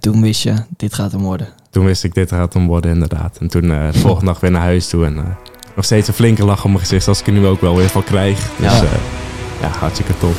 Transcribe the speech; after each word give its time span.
toen 0.00 0.20
wist 0.20 0.42
je, 0.42 0.54
dit 0.76 0.94
gaat 0.94 1.12
hem 1.12 1.20
worden. 1.20 1.48
Toen 1.70 1.84
wist 1.84 2.04
ik, 2.04 2.14
dit 2.14 2.28
gaat 2.28 2.54
hem 2.54 2.66
worden 2.66 2.90
inderdaad. 2.90 3.36
En 3.40 3.48
toen 3.48 3.64
uh, 3.64 3.92
de 3.92 3.98
volgende 3.98 4.26
dag 4.26 4.40
weer 4.40 4.50
naar 4.50 4.62
huis 4.62 4.88
toe. 4.88 5.04
En 5.04 5.16
uh, 5.16 5.22
nog 5.76 5.84
steeds 5.84 6.08
een 6.08 6.14
flinke 6.14 6.44
lach 6.44 6.64
op 6.64 6.70
mijn 6.70 6.80
gezicht, 6.80 7.08
als 7.08 7.20
ik 7.20 7.26
er 7.26 7.32
nu 7.32 7.46
ook 7.46 7.60
wel 7.60 7.76
weer 7.76 7.88
van 7.88 8.04
krijg. 8.04 8.50
Dus 8.58 8.72
ja, 8.72 8.82
ja 9.60 9.68
hartstikke 9.68 10.12
top. 10.18 10.34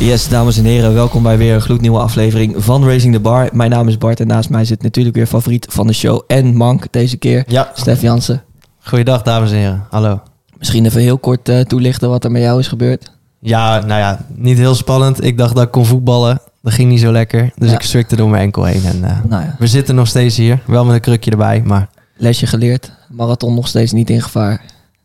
Yes, 0.00 0.28
dames 0.28 0.58
en 0.58 0.64
heren, 0.64 0.94
welkom 0.94 1.22
bij 1.22 1.38
weer 1.38 1.54
een 1.54 1.60
gloednieuwe 1.60 1.98
aflevering 1.98 2.54
van 2.56 2.84
Racing 2.84 3.14
the 3.14 3.20
Bar. 3.20 3.48
Mijn 3.52 3.70
naam 3.70 3.88
is 3.88 3.98
Bart 3.98 4.20
en 4.20 4.26
naast 4.26 4.50
mij 4.50 4.64
zit 4.64 4.82
natuurlijk 4.82 5.16
weer 5.16 5.26
favoriet 5.26 5.66
van 5.70 5.86
de 5.86 5.92
show 5.92 6.22
en 6.26 6.56
Mank 6.56 6.92
deze 6.92 7.16
keer, 7.16 7.44
ja. 7.46 7.70
Stef 7.74 8.00
Jansen. 8.00 8.42
Goeiedag, 8.80 9.22
dames 9.22 9.50
en 9.50 9.56
heren. 9.56 9.86
Hallo. 9.90 10.20
Misschien 10.58 10.84
even 10.84 11.00
heel 11.00 11.18
kort 11.18 11.48
uh, 11.48 11.60
toelichten 11.60 12.08
wat 12.08 12.24
er 12.24 12.30
met 12.30 12.42
jou 12.42 12.58
is 12.58 12.68
gebeurd. 12.68 13.12
Ja, 13.40 13.78
nou 13.78 14.00
ja, 14.00 14.26
niet 14.34 14.58
heel 14.58 14.74
spannend. 14.74 15.24
Ik 15.24 15.38
dacht 15.38 15.54
dat 15.54 15.64
ik 15.64 15.70
kon 15.70 15.86
voetballen. 15.86 16.40
Dat 16.62 16.72
ging 16.72 16.90
niet 16.90 17.00
zo 17.00 17.12
lekker. 17.12 17.50
Dus 17.56 17.72
ik 17.72 17.80
strikte 17.80 18.16
door 18.16 18.28
mijn 18.28 18.42
enkel 18.42 18.64
heen. 18.64 18.84
En 18.84 18.96
uh, 18.96 19.18
nou 19.28 19.42
ja. 19.42 19.56
we 19.58 19.66
zitten 19.66 19.94
nog 19.94 20.06
steeds 20.06 20.36
hier. 20.36 20.62
Wel 20.66 20.84
met 20.84 20.94
een 20.94 21.00
krukje 21.00 21.30
erbij, 21.30 21.62
maar... 21.64 21.88
Lesje 22.16 22.46
geleerd. 22.46 22.92
Marathon 23.08 23.54
nog 23.54 23.68
steeds 23.68 23.92
niet 23.92 24.10
in 24.10 24.22
gevaar. 24.22 24.62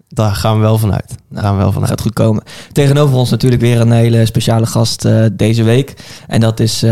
Daar 0.07 0.35
gaan 0.35 0.55
we 0.55 0.61
wel 0.61 0.77
vanuit. 0.77 1.07
Daar 1.07 1.17
nou, 1.29 1.43
gaan 1.43 1.55
we 1.55 1.61
wel 1.61 1.71
vanuit. 1.71 1.89
Gaat 1.89 2.01
goed 2.01 2.13
komen. 2.13 2.43
Tegenover 2.71 3.15
ons 3.15 3.29
natuurlijk 3.29 3.61
weer 3.61 3.81
een 3.81 3.91
hele 3.91 4.25
speciale 4.25 4.65
gast 4.65 5.05
uh, 5.05 5.25
deze 5.33 5.63
week. 5.63 5.93
En 6.27 6.39
dat 6.39 6.59
is 6.59 6.85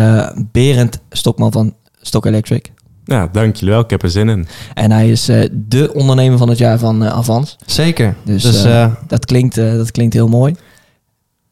Berend 0.52 1.00
Stokman 1.10 1.52
van 1.52 1.74
Stock 2.02 2.26
Electric. 2.26 2.72
Ja, 3.12 3.30
dank 3.32 3.56
jullie 3.56 3.74
wel. 3.74 3.84
Ik 3.84 3.90
heb 3.90 4.04
er 4.04 4.10
zin 4.10 4.30
in. 4.30 4.48
En 4.74 4.92
hij 4.92 5.10
is 5.10 5.30
uh, 5.30 5.50
de 5.52 5.94
ondernemer 5.94 6.38
van 6.38 6.50
het 6.50 6.58
jaar 6.58 6.80
van 6.80 7.04
Avans. 7.06 7.58
Zeker. 7.66 8.16
Dus, 8.24 8.44
dus 8.44 8.64
dat, 9.08 9.26
klinkt, 9.26 9.56
dat 9.56 9.92
klinkt 9.92 10.14
heel 10.14 10.28
mooi. 10.28 10.56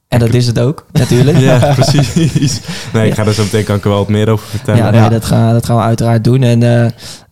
En 0.09 0.19
dat 0.19 0.33
is 0.33 0.47
het 0.47 0.59
ook, 0.59 0.85
natuurlijk. 0.91 1.37
ja, 1.37 1.73
precies. 1.79 2.61
Nee, 2.93 3.07
ik 3.07 3.13
ga 3.13 3.25
er 3.25 3.33
zo 3.33 3.43
meteen 3.43 3.63
kan 3.63 3.75
ik 3.75 3.83
er 3.83 3.89
wel 3.89 3.99
wat 3.99 4.07
meer 4.07 4.29
over 4.29 4.47
vertellen. 4.47 4.83
Ja, 4.83 4.89
nee, 4.89 5.09
Dat, 5.09 5.25
gaan, 5.25 5.53
dat 5.53 5.65
gaan 5.65 5.75
we 5.75 5.81
uiteraard 5.81 6.23
doen. 6.23 6.43
En 6.43 6.61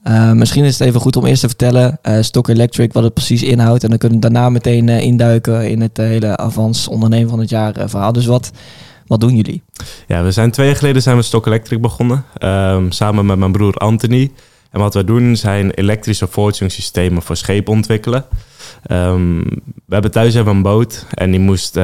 uh, 0.08 0.32
misschien 0.32 0.64
is 0.64 0.80
het 0.80 0.88
even 0.88 1.02
goed 1.02 1.16
om 1.16 1.26
eerst 1.26 1.42
te 1.42 1.48
vertellen, 1.48 2.00
uh, 2.04 2.18
Stock 2.22 2.48
Electric, 2.48 2.94
wat 2.94 3.04
het 3.04 3.14
precies 3.14 3.44
inhoudt. 3.44 3.84
En 3.84 3.90
dan 3.90 3.98
kunnen 3.98 4.20
we 4.20 4.24
daarna 4.24 4.50
meteen 4.50 4.88
uh, 4.88 5.02
induiken 5.02 5.70
in 5.70 5.82
het 5.82 5.98
hele 5.98 6.38
Avans 6.38 6.88
ondernemen 6.88 7.30
van 7.30 7.40
het 7.40 7.50
jaar 7.50 7.74
verhaal. 7.86 8.14
Dus 8.14 8.26
wat, 8.26 8.52
wat 9.08 9.20
doen 9.20 9.36
jullie? 9.36 9.62
Ja, 10.08 10.24
we 10.24 10.32
zijn 10.32 10.52
twee 10.52 10.68
jaar 10.68 10.76
geleden 10.76 11.02
zijn 11.02 11.16
we 11.16 11.22
Stock 11.22 11.46
Electric 11.46 11.82
begonnen. 11.82 12.26
Um, 12.44 12.92
samen 12.92 13.26
met 13.26 13.38
mijn 13.38 13.52
broer 13.52 13.74
Anthony. 13.74 14.32
En 14.72 14.80
wat 14.80 14.94
wij 14.94 15.04
doen 15.04 15.36
zijn 15.36 15.72
elektrische 15.72 16.28
voortgangssystemen 16.28 17.22
voor 17.22 17.36
schepen 17.36 17.74
ontwikkelen. 17.74 18.26
Um, 18.92 19.44
we 19.86 19.94
hebben 19.94 20.12
thuis 20.12 20.34
hebben 20.34 20.56
een 20.56 20.62
boot 20.62 21.06
en 21.10 21.32
die 21.32 21.40
moest, 21.40 21.76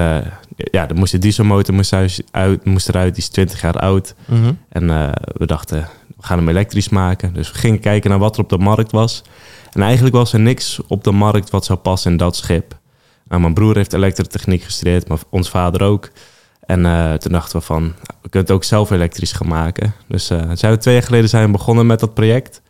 ja, 0.55 0.85
de, 0.87 0.93
moest 0.93 1.11
de 1.11 1.19
dieselmotor 1.19 1.73
moest, 1.73 1.93
uit, 2.31 2.65
moest 2.65 2.89
eruit, 2.89 3.15
die 3.15 3.23
is 3.23 3.29
20 3.29 3.61
jaar 3.61 3.79
oud. 3.79 4.15
Mm 4.25 4.43
-hmm. 4.43 4.57
En 4.69 4.87
we 5.37 5.45
dachten, 5.45 5.87
we 6.17 6.23
gaan 6.23 6.37
hem 6.37 6.49
elektrisch 6.49 6.89
maken. 6.89 7.33
Dus 7.33 7.51
we 7.51 7.57
gingen 7.57 7.79
kijken 7.79 8.09
naar 8.09 8.19
wat 8.19 8.35
er 8.35 8.43
op 8.43 8.49
de 8.49 8.57
markt 8.57 8.91
was. 8.91 9.23
En 9.71 9.81
eigenlijk 9.81 10.15
was 10.15 10.33
er 10.33 10.39
niks 10.39 10.79
op 10.87 11.03
de 11.03 11.11
markt 11.11 11.49
wat 11.49 11.65
zou 11.65 11.79
passen 11.79 12.11
in 12.11 12.17
dat 12.17 12.35
schip. 12.35 12.77
Nou, 13.27 13.41
mijn 13.41 13.53
broer 13.53 13.75
heeft 13.75 13.93
elektrotechniek 13.93 14.63
gestudeerd, 14.63 15.07
maar 15.07 15.17
ons 15.29 15.49
vader 15.49 15.81
ook. 15.81 16.09
En 16.65 16.79
uh, 16.79 17.13
toen 17.13 17.31
dachten 17.31 17.59
we 17.59 17.65
van, 17.65 17.83
we 18.21 18.29
kunnen 18.29 18.49
het 18.49 18.51
ook 18.51 18.63
zelf 18.63 18.91
elektrisch 18.91 19.31
gaan 19.31 19.47
maken. 19.47 19.93
Dus 20.07 20.31
uh, 20.31 20.41
zijn 20.53 20.73
we 20.73 20.77
twee 20.77 20.93
jaar 20.93 21.03
geleden 21.03 21.29
zijn 21.29 21.45
we 21.45 21.51
begonnen 21.51 21.85
met 21.85 21.99
dat 21.99 22.13
project. 22.13 22.61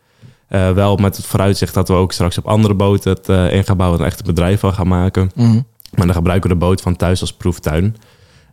Uh, 0.48 0.70
wel 0.70 0.96
met 0.96 1.16
het 1.16 1.26
vooruitzicht 1.26 1.74
dat 1.74 1.88
we 1.88 1.94
ook 1.94 2.12
straks 2.12 2.38
op 2.38 2.46
andere 2.46 2.74
boten 2.74 3.10
het 3.10 3.52
in 3.52 3.64
gaan 3.64 3.76
bouwen 3.76 4.00
en 4.00 4.06
echt 4.06 4.18
een 4.18 4.26
bedrijf 4.26 4.60
van 4.60 4.72
gaan 4.72 4.88
maken. 4.88 5.30
Mm. 5.34 5.66
Maar 5.94 6.06
dan 6.06 6.14
gebruiken 6.14 6.50
we 6.50 6.56
de 6.56 6.64
boot 6.64 6.80
van 6.80 6.96
thuis 6.96 7.20
als 7.20 7.32
proeftuin. 7.32 7.96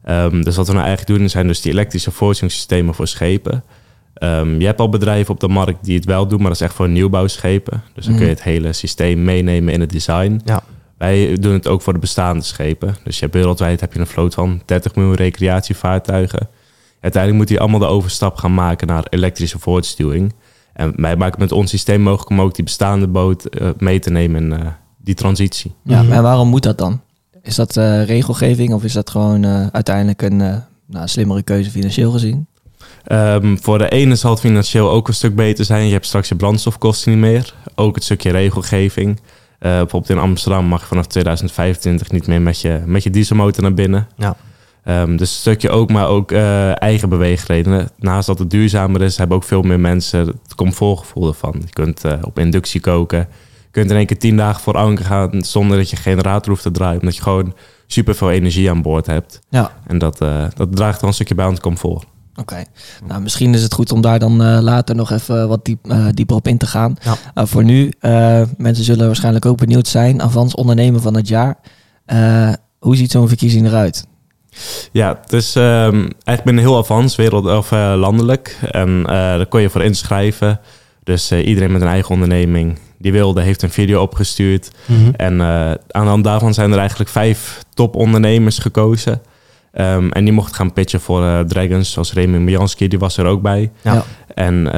Um, 0.09 0.44
dus 0.44 0.56
wat 0.56 0.67
we 0.67 0.73
nou 0.73 0.86
eigenlijk 0.86 1.20
doen 1.20 1.30
zijn 1.30 1.48
dus 1.48 1.61
die 1.61 1.72
elektrische 1.72 2.11
voorzingssystemen 2.11 2.94
voor 2.94 3.08
schepen. 3.08 3.64
Um, 4.23 4.59
je 4.59 4.66
hebt 4.66 4.80
al 4.80 4.89
bedrijven 4.89 5.33
op 5.33 5.39
de 5.39 5.48
markt 5.48 5.83
die 5.86 5.95
het 5.95 6.05
wel 6.05 6.27
doen, 6.27 6.37
maar 6.37 6.48
dat 6.48 6.55
is 6.55 6.61
echt 6.61 6.73
voor 6.73 6.89
nieuwbouwschepen. 6.89 7.83
Dus 7.93 8.05
dan 8.05 8.16
kun 8.16 8.26
je 8.26 8.32
mhm. 8.32 8.39
het 8.39 8.49
hele 8.49 8.73
systeem 8.73 9.23
meenemen 9.23 9.73
in 9.73 9.80
het 9.80 9.89
design. 9.89 10.42
Ja. 10.45 10.64
Wij 11.02 11.38
doen 11.39 11.54
het 11.54 11.67
ook 11.67 11.82
voor 11.82 11.94
de 11.94 12.00
bestaande 12.00 12.44
schepen. 12.44 12.95
Dus 13.04 13.16
je 13.16 13.22
hebt 13.22 13.34
wereldwijd 13.36 13.80
heb 13.82 13.94
je 13.94 14.00
een 14.00 14.08
vloot 14.08 14.34
van 14.34 14.62
30 14.66 14.95
miljoen 14.95 15.16
recreatievaartuigen. 15.16 16.50
Uiteindelijk 17.00 17.42
moet 17.42 17.50
hij 17.50 17.60
allemaal 17.60 17.80
de 17.80 17.95
overstap 17.95 18.36
gaan 18.36 18.54
maken 18.54 18.88
naar 18.88 19.06
elektrische 19.10 19.60
voortstuwing. 19.60 20.34
En 20.73 20.94
wij 20.95 21.16
maken 21.16 21.40
met 21.40 21.52
ons 21.52 21.70
systeem 21.70 22.02
mogelijk 22.02 22.30
om 22.30 22.42
ook 22.42 22.56
die 22.56 22.64
bestaande 22.64 23.08
boot 23.08 23.61
uh, 23.61 23.70
mee 23.78 24.00
te 24.00 24.10
nemen 24.10 24.42
in 24.42 24.60
uh, 24.60 24.67
die 24.98 25.16
transitie. 25.16 25.73
Ja, 25.84 26.04
mhm. 26.04 26.11
en 26.11 26.23
waarom 26.23 26.48
moet 26.48 26.64
dat 26.64 26.78
dan? 26.78 27.02
Is 27.42 27.56
dat 27.56 27.76
uh, 27.76 28.06
regelgeving 28.06 28.73
of 28.73 28.84
is 28.84 28.94
dat 28.94 29.10
gewoon 29.10 29.45
uiteindelijk 29.72 30.22
een 30.22 30.64
nou, 30.86 31.08
slimmere 31.08 31.42
keuze 31.42 31.70
financieel 31.70 32.11
gezien? 32.11 32.48
Um, 33.11 33.61
voor 33.61 33.78
de 33.78 33.90
ene 33.90 34.16
zal 34.16 34.32
het 34.32 34.40
financieel 34.40 34.90
ook 34.90 35.08
een 35.08 35.14
stuk 35.14 35.36
beter 35.36 35.66
zijn. 35.66 35.86
Je 35.86 35.94
hebt 35.94 36.06
straks 36.06 36.28
je 36.28 36.36
brandstofkosten 36.36 37.11
niet 37.11 37.22
meer. 37.22 37.54
Ook 37.76 37.95
het 37.95 38.04
stukje 38.04 38.32
regelgeving. 38.32 39.20
Uh, 39.61 39.70
bijvoorbeeld 39.70 40.10
in 40.10 40.17
Amsterdam 40.17 40.66
mag 40.66 40.82
je 40.82 40.88
vanaf 40.88 41.05
2025 41.08 42.11
niet 42.11 42.27
meer 42.27 42.42
met 42.42 42.61
je, 42.61 42.82
met 42.86 43.04
je 43.04 43.10
dieselmotor 43.10 43.64
naar 43.64 43.73
binnen. 43.73 44.08
Ja. 44.17 44.36
Um, 44.86 45.17
dus 45.17 45.30
een 45.30 45.39
stukje 45.39 45.70
ook, 45.70 45.92
maar 45.92 46.08
ook 46.08 46.32
uh, 46.32 46.82
eigen 46.82 47.10
beweegredenen. 47.10 47.89
Naast 47.98 48.27
dat 48.27 48.39
het 48.39 48.49
duurzamer 48.49 49.02
is, 49.02 49.17
hebben 49.17 49.38
ook 49.38 49.44
veel 49.44 49.61
meer 49.61 49.80
mensen 49.80 50.27
het 50.27 50.55
comfortgevoel 50.55 51.27
ervan. 51.27 51.55
Je 51.66 51.73
kunt 51.73 52.05
uh, 52.05 52.14
op 52.22 52.39
inductie 52.39 52.82
koken. 52.82 53.20
Je 53.20 53.72
kunt 53.72 53.89
in 53.89 53.95
één 53.95 54.05
keer 54.05 54.20
tien 54.20 54.38
dagen 54.38 54.61
voor 54.61 54.77
anker 54.77 55.05
gaan 55.05 55.44
zonder 55.44 55.78
dat 55.78 55.89
je 55.89 55.95
generator 55.95 56.49
hoeft 56.49 56.64
te 56.64 56.72
draaien. 56.72 56.99
Omdat 56.99 57.16
je 57.16 57.22
gewoon 57.22 57.54
super 57.88 58.16
veel 58.16 58.32
energie 58.32 58.70
aan 58.70 58.82
boord 58.82 59.05
hebt. 59.05 59.42
Ja. 59.49 59.72
En 59.88 59.98
dat, 59.98 60.22
uh, 60.22 60.45
dat 60.55 60.76
draagt 60.76 61.02
wel 61.02 61.10
een 61.10 61.16
stukje 61.16 61.36
bij 61.36 61.45
aan 61.45 61.52
het 61.52 61.61
comfort. 61.61 62.05
Oké, 62.36 62.64
nou 63.05 63.21
misschien 63.21 63.53
is 63.53 63.64
het 63.64 63.73
goed 63.73 63.92
om 63.92 64.02
daar 64.02 64.19
dan 64.19 64.42
uh, 64.42 64.59
later 64.61 64.95
nog 64.95 65.11
even 65.11 65.47
wat 65.47 65.65
diep, 65.65 65.87
uh, 65.87 66.08
dieper 66.11 66.36
op 66.36 66.47
in 66.47 66.58
te 66.58 66.65
gaan. 66.65 66.95
Ja. 67.03 67.15
Uh, 67.36 67.45
voor 67.45 67.64
nu, 67.64 67.93
mensen 68.58 68.83
zullen 68.83 69.05
waarschijnlijk 69.05 69.45
ook 69.45 69.58
benieuwd 69.58 69.87
zijn. 69.87 70.21
Avans 70.21 70.55
ondernemer 70.55 71.02
van 71.02 71.15
het 71.15 71.27
jaar. 71.27 71.58
hoe 72.80 72.95
ziet 72.95 73.11
zo'n 73.11 73.27
verkiezing 73.27 73.67
eruit? 73.67 74.05
Ja, 74.92 75.19
het 75.21 75.33
is 75.33 75.55
um, 75.55 75.64
eigenlijk 75.64 76.43
binnen 76.43 76.64
heel 76.64 76.77
Avans, 76.77 77.15
wereld 77.15 77.45
of 77.45 77.71
landelijk. 77.71 78.58
En 78.71 79.03
daar 79.03 79.45
kon 79.45 79.61
je 79.61 79.69
voor 79.69 79.83
inschrijven. 79.83 80.59
Dus 81.03 81.31
iedereen 81.31 81.71
met 81.71 81.81
een 81.81 81.87
eigen 81.87 82.11
onderneming 82.11 82.77
die 82.98 83.11
wilde, 83.11 83.42
heeft 83.42 83.61
een 83.61 83.69
video 83.69 84.02
opgestuurd. 84.02 84.71
Mm 84.86 84.95
-hmm. 84.95 85.13
En 85.15 85.42
aan 85.42 86.03
de 86.03 86.09
hand 86.09 86.23
daarvan 86.23 86.53
zijn 86.53 86.71
er 86.71 86.80
eigenlijk 86.80 87.09
vijf 87.09 87.63
topondernemers 87.73 88.58
gekozen. 88.58 89.21
Um, 89.73 90.11
en 90.11 90.23
die 90.23 90.33
mocht 90.33 90.55
gaan 90.55 90.73
pitchen 90.73 90.99
voor 90.99 91.23
uh, 91.23 91.39
Dragons, 91.39 91.92
zoals 91.92 92.14
Remy 92.14 92.37
Mijanski, 92.37 92.87
die 92.87 92.99
was 92.99 93.17
er 93.17 93.26
ook 93.26 93.42
bij. 93.42 93.71
Ja. 93.82 94.04
En 94.36 94.55
uh, 94.65 94.71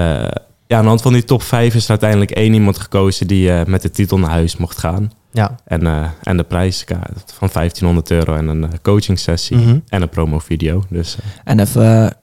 ja, 0.67 0.77
aan 0.77 0.81
de 0.81 0.87
hand 0.87 1.01
van 1.01 1.13
die 1.13 1.23
top 1.23 1.41
5 1.41 1.75
is 1.75 1.83
er 1.83 1.89
uiteindelijk 1.89 2.31
één 2.31 2.53
iemand 2.53 2.77
gekozen 2.77 3.27
die 3.27 3.49
uh, 3.49 3.63
met 3.65 3.81
de 3.81 3.89
titel 3.89 4.19
naar 4.19 4.29
huis 4.29 4.57
mocht 4.57 4.77
gaan. 4.77 5.11
Ja. 5.31 5.55
En, 5.65 6.11
en 6.23 6.37
de 6.37 6.43
prijs 6.43 6.83
van 7.25 7.49
1500 7.53 8.11
euro 8.11 8.35
en 8.35 8.47
een 8.47 8.81
coaching 8.81 9.19
sessie 9.19 9.57
mm 9.57 9.63
-hmm. 9.63 9.83
en 9.87 10.01
een 10.01 10.09
promo 10.09 10.39
video. 10.39 10.83
Dus, 10.89 11.17
en 11.43 11.59
even, 11.59 12.17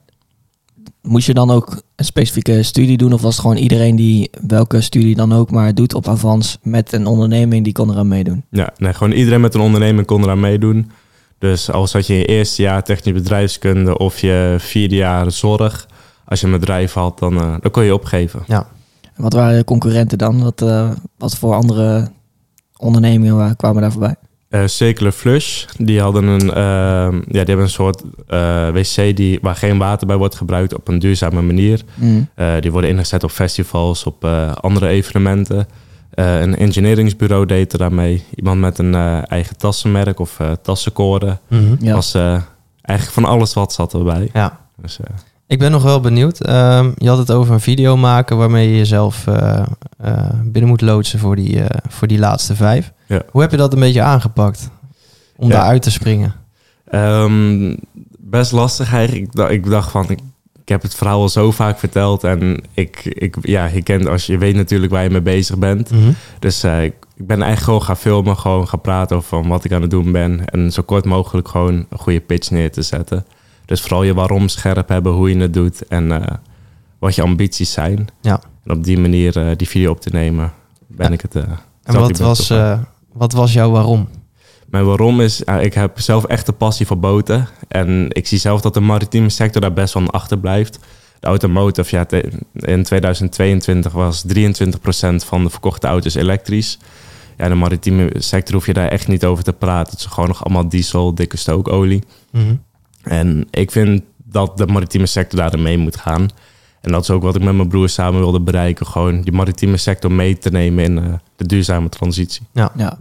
moest 1.01 1.27
je 1.27 1.33
dan 1.33 1.51
ook 1.51 1.81
een 1.95 2.05
specifieke 2.05 2.63
studie 2.63 2.97
doen? 2.97 3.13
Of 3.13 3.21
was 3.21 3.31
het 3.31 3.41
gewoon 3.41 3.57
iedereen 3.57 3.95
die 3.95 4.29
welke 4.47 4.81
studie 4.81 5.15
dan 5.15 5.33
ook 5.33 5.51
maar 5.51 5.73
doet 5.73 5.93
op 5.93 6.07
avans 6.07 6.57
met 6.61 6.93
een 6.93 7.05
onderneming, 7.05 7.63
die 7.63 7.73
kon 7.73 7.91
eraan 7.91 8.07
meedoen? 8.07 8.43
Ja, 8.49 8.73
nee, 8.77 8.93
gewoon 8.93 9.13
iedereen 9.13 9.41
met 9.41 9.53
een 9.53 9.61
onderneming 9.61 10.07
kon 10.07 10.23
eraan 10.23 10.39
meedoen. 10.39 10.91
Dus 11.41 11.71
als 11.71 11.93
had 11.93 12.07
je 12.07 12.17
je 12.17 12.25
eerste 12.25 12.61
jaar 12.61 12.83
technische 12.83 13.21
bedrijfskunde 13.21 13.97
of 13.97 14.19
je 14.19 14.55
vierde 14.59 14.95
jaar 14.95 15.31
zorg, 15.31 15.87
als 16.25 16.39
je 16.39 16.45
een 16.45 16.51
bedrijf 16.51 16.93
had, 16.93 17.19
dan, 17.19 17.33
uh, 17.33 17.55
dan 17.59 17.71
kon 17.71 17.83
je 17.83 17.93
opgeven. 17.93 18.43
Ja. 18.47 18.67
En 19.01 19.23
wat 19.23 19.33
waren 19.33 19.55
je 19.55 19.63
concurrenten 19.63 20.17
dan? 20.17 20.43
Wat, 20.43 20.61
uh, 20.61 20.91
wat 21.17 21.37
voor 21.37 21.53
andere 21.53 22.07
ondernemingen 22.77 23.55
kwamen 23.55 23.81
daar 23.81 23.91
voorbij? 23.91 24.15
Uh, 24.49 24.61
Circular 24.65 25.11
Flush, 25.11 25.65
die 25.77 26.01
hadden 26.01 26.23
een, 26.23 26.45
ja, 26.45 27.09
die 27.25 27.37
hebben 27.37 27.65
een 27.65 27.69
soort 27.69 28.03
wc 28.73 29.15
die, 29.15 29.39
waar 29.41 29.55
geen 29.55 29.77
water 29.77 30.07
bij 30.07 30.15
wordt 30.17 30.35
gebruikt 30.35 30.75
op 30.75 30.87
een 30.87 30.99
duurzame 30.99 31.41
manier. 31.41 31.81
Mm. 31.95 32.29
die 32.59 32.71
worden 32.71 32.89
ingezet 32.89 33.23
op 33.23 33.31
festivals, 33.31 34.03
op 34.03 34.25
andere 34.61 34.87
evenementen. 34.87 35.67
Uh, 36.15 36.41
een 36.41 36.55
engineeringsbureau 36.55 37.45
deed 37.45 37.73
er 37.73 37.79
daarmee. 37.79 38.23
Iemand 38.35 38.59
met 38.59 38.77
een 38.77 38.93
uh, 38.93 39.31
eigen 39.31 39.57
tassenmerk 39.57 40.19
of 40.19 40.39
uh, 40.39 40.51
tassenkoren. 40.61 41.39
Mm 41.47 41.65
-hmm. 41.65 41.77
ja. 41.81 41.93
was 41.93 42.13
eigenlijk 42.81 43.11
van 43.19 43.25
alles 43.25 43.53
wat 43.53 43.73
zat 43.73 43.93
erbij. 43.93 44.29
Ja. 44.33 44.59
Dus, 44.81 44.99
ik 45.47 45.59
ben 45.59 45.71
nog 45.71 45.83
wel 45.83 45.99
benieuwd. 45.99 46.49
Um, 46.49 46.93
je 46.97 47.09
had 47.09 47.17
het 47.17 47.31
over 47.31 47.53
een 47.53 47.59
video 47.59 47.97
maken 47.97 48.37
waarmee 48.37 48.69
je 48.69 48.77
jezelf 48.77 49.23
binnen 50.43 50.69
moet 50.69 50.81
loodsen 50.81 51.19
voor 51.19 51.35
die, 51.35 51.61
voor 51.87 52.07
die 52.07 52.19
laatste 52.19 52.55
vijf. 52.55 52.91
Ja. 53.05 53.21
Hoe 53.29 53.41
heb 53.41 53.51
je 53.51 53.57
dat 53.57 53.73
een 53.73 53.79
beetje 53.79 54.01
aangepakt 54.01 54.69
om 55.35 55.49
ja. 55.49 55.55
daar 55.55 55.65
uit 55.65 55.81
te 55.81 55.91
springen? 55.91 56.33
Um, 56.91 57.77
best 58.19 58.51
lastig 58.51 58.93
eigenlijk. 58.93 59.51
Ik 59.51 59.69
dacht 59.69 59.91
van, 59.91 60.09
ik 60.09 60.19
heb 60.71 60.81
het 60.81 60.95
verhaal 60.95 61.21
al 61.21 61.29
zo 61.29 61.51
vaak 61.51 61.79
verteld. 61.79 62.23
En 62.23 62.63
ik, 62.73 63.01
ik, 63.05 63.35
ja, 63.41 63.65
je, 63.65 63.81
kent, 63.81 64.07
als 64.07 64.25
je 64.25 64.37
weet 64.37 64.55
natuurlijk 64.55 64.91
waar 64.91 65.03
je 65.03 65.09
mee 65.09 65.21
bezig 65.21 65.57
bent. 65.57 65.91
Mhm. 65.91 66.11
Dus 66.39 66.63
uh, 66.63 66.83
ik 66.83 66.93
ben 67.15 67.35
eigenlijk 67.41 67.63
gewoon 67.63 67.83
gaan 67.83 67.97
filmen, 67.97 68.37
gewoon 68.37 68.67
gaan 68.67 68.81
praten 68.81 69.15
over 69.15 69.29
van 69.29 69.47
wat 69.47 69.63
ik 69.63 69.71
aan 69.71 69.81
het 69.81 69.91
doen 69.91 70.11
ben. 70.11 70.45
En 70.45 70.71
zo 70.71 70.81
kort 70.81 71.05
mogelijk 71.05 71.47
gewoon 71.47 71.85
een 71.89 71.97
goede 71.97 72.19
pitch 72.19 72.51
neer 72.51 72.71
te 72.71 72.81
zetten. 72.81 73.25
Dus 73.65 73.81
vooral 73.81 74.03
je 74.03 74.13
waarom 74.13 74.47
scherp 74.47 74.87
hebben, 74.89 75.11
hoe 75.11 75.29
je 75.29 75.37
het 75.41 75.53
doet 75.53 75.87
en 75.87 76.09
uh, 76.09 76.21
wat 76.99 77.15
je 77.15 77.21
ambities 77.21 77.71
zijn. 77.71 78.07
Ja. 78.21 78.41
En 78.65 78.73
op 78.77 78.83
die 78.83 78.99
manier 78.99 79.37
uh, 79.37 79.51
die 79.55 79.67
video 79.67 79.91
op 79.91 80.01
te 80.01 80.09
nemen, 80.11 80.53
ben 80.87 81.07
Ja. 81.07 81.13
ik 81.13 81.21
het. 81.21 81.35
En 81.35 81.99
wat 81.99 82.17
was, 82.17 82.53
wat 83.13 83.33
was 83.33 83.53
jouw 83.53 83.71
waarom? 83.71 84.07
Mijn 84.71 84.85
waarom 84.85 85.21
is, 85.21 85.41
uh, 85.45 85.63
ik 85.63 85.73
heb 85.73 85.99
zelf 85.99 86.25
echt 86.25 86.47
een 86.47 86.57
passie 86.57 86.85
voor 86.85 86.99
boten. 86.99 87.47
En 87.67 88.05
ik 88.09 88.27
zie 88.27 88.37
zelf 88.37 88.61
dat 88.61 88.73
de 88.73 88.79
maritieme 88.79 89.29
sector 89.29 89.61
daar 89.61 89.73
best 89.73 89.93
wel 89.93 90.03
aan 90.03 90.09
achterblijft. 90.09 90.79
De 91.19 91.27
automotive, 91.27 91.95
ja, 91.95 92.05
in 92.53 92.83
2022 92.83 93.91
was 93.91 94.23
23% 94.27 94.29
van 95.15 95.43
de 95.43 95.49
verkochte 95.49 95.87
auto's 95.87 96.15
elektrisch. 96.15 96.77
Ja, 97.37 97.47
de 97.47 97.55
maritieme 97.55 98.11
sector 98.17 98.55
hoef 98.55 98.65
je 98.65 98.73
daar 98.73 98.87
echt 98.87 99.07
niet 99.07 99.25
over 99.25 99.43
te 99.43 99.53
praten. 99.53 99.91
Het 99.91 99.99
is 99.99 100.05
gewoon 100.05 100.29
nog 100.29 100.45
allemaal 100.45 100.69
diesel, 100.69 101.15
dikke 101.15 101.37
stookolie. 101.37 102.03
Mm 102.31 102.41
-hmm. 102.41 102.63
En 103.03 103.47
ik 103.49 103.71
vind 103.71 104.03
dat 104.23 104.57
de 104.57 104.67
maritieme 104.67 105.05
sector 105.05 105.39
daarin 105.39 105.61
mee 105.61 105.77
moet 105.77 105.97
gaan. 105.97 106.29
En 106.81 106.91
dat 106.91 107.01
is 107.01 107.09
ook 107.09 107.21
wat 107.21 107.35
ik 107.35 107.43
met 107.43 107.55
mijn 107.55 107.67
broer 107.67 107.89
samen 107.89 108.19
wilde 108.19 108.41
bereiken. 108.41 108.85
Gewoon 108.85 109.21
die 109.21 109.33
maritieme 109.33 109.77
sector 109.77 110.11
mee 110.11 110.37
te 110.37 110.49
nemen 110.49 110.83
in 110.83 110.97
uh, 110.97 111.13
de 111.35 111.45
duurzame 111.45 111.89
transitie. 111.89 112.41
Ja. 112.51 112.71
ja. 112.75 112.97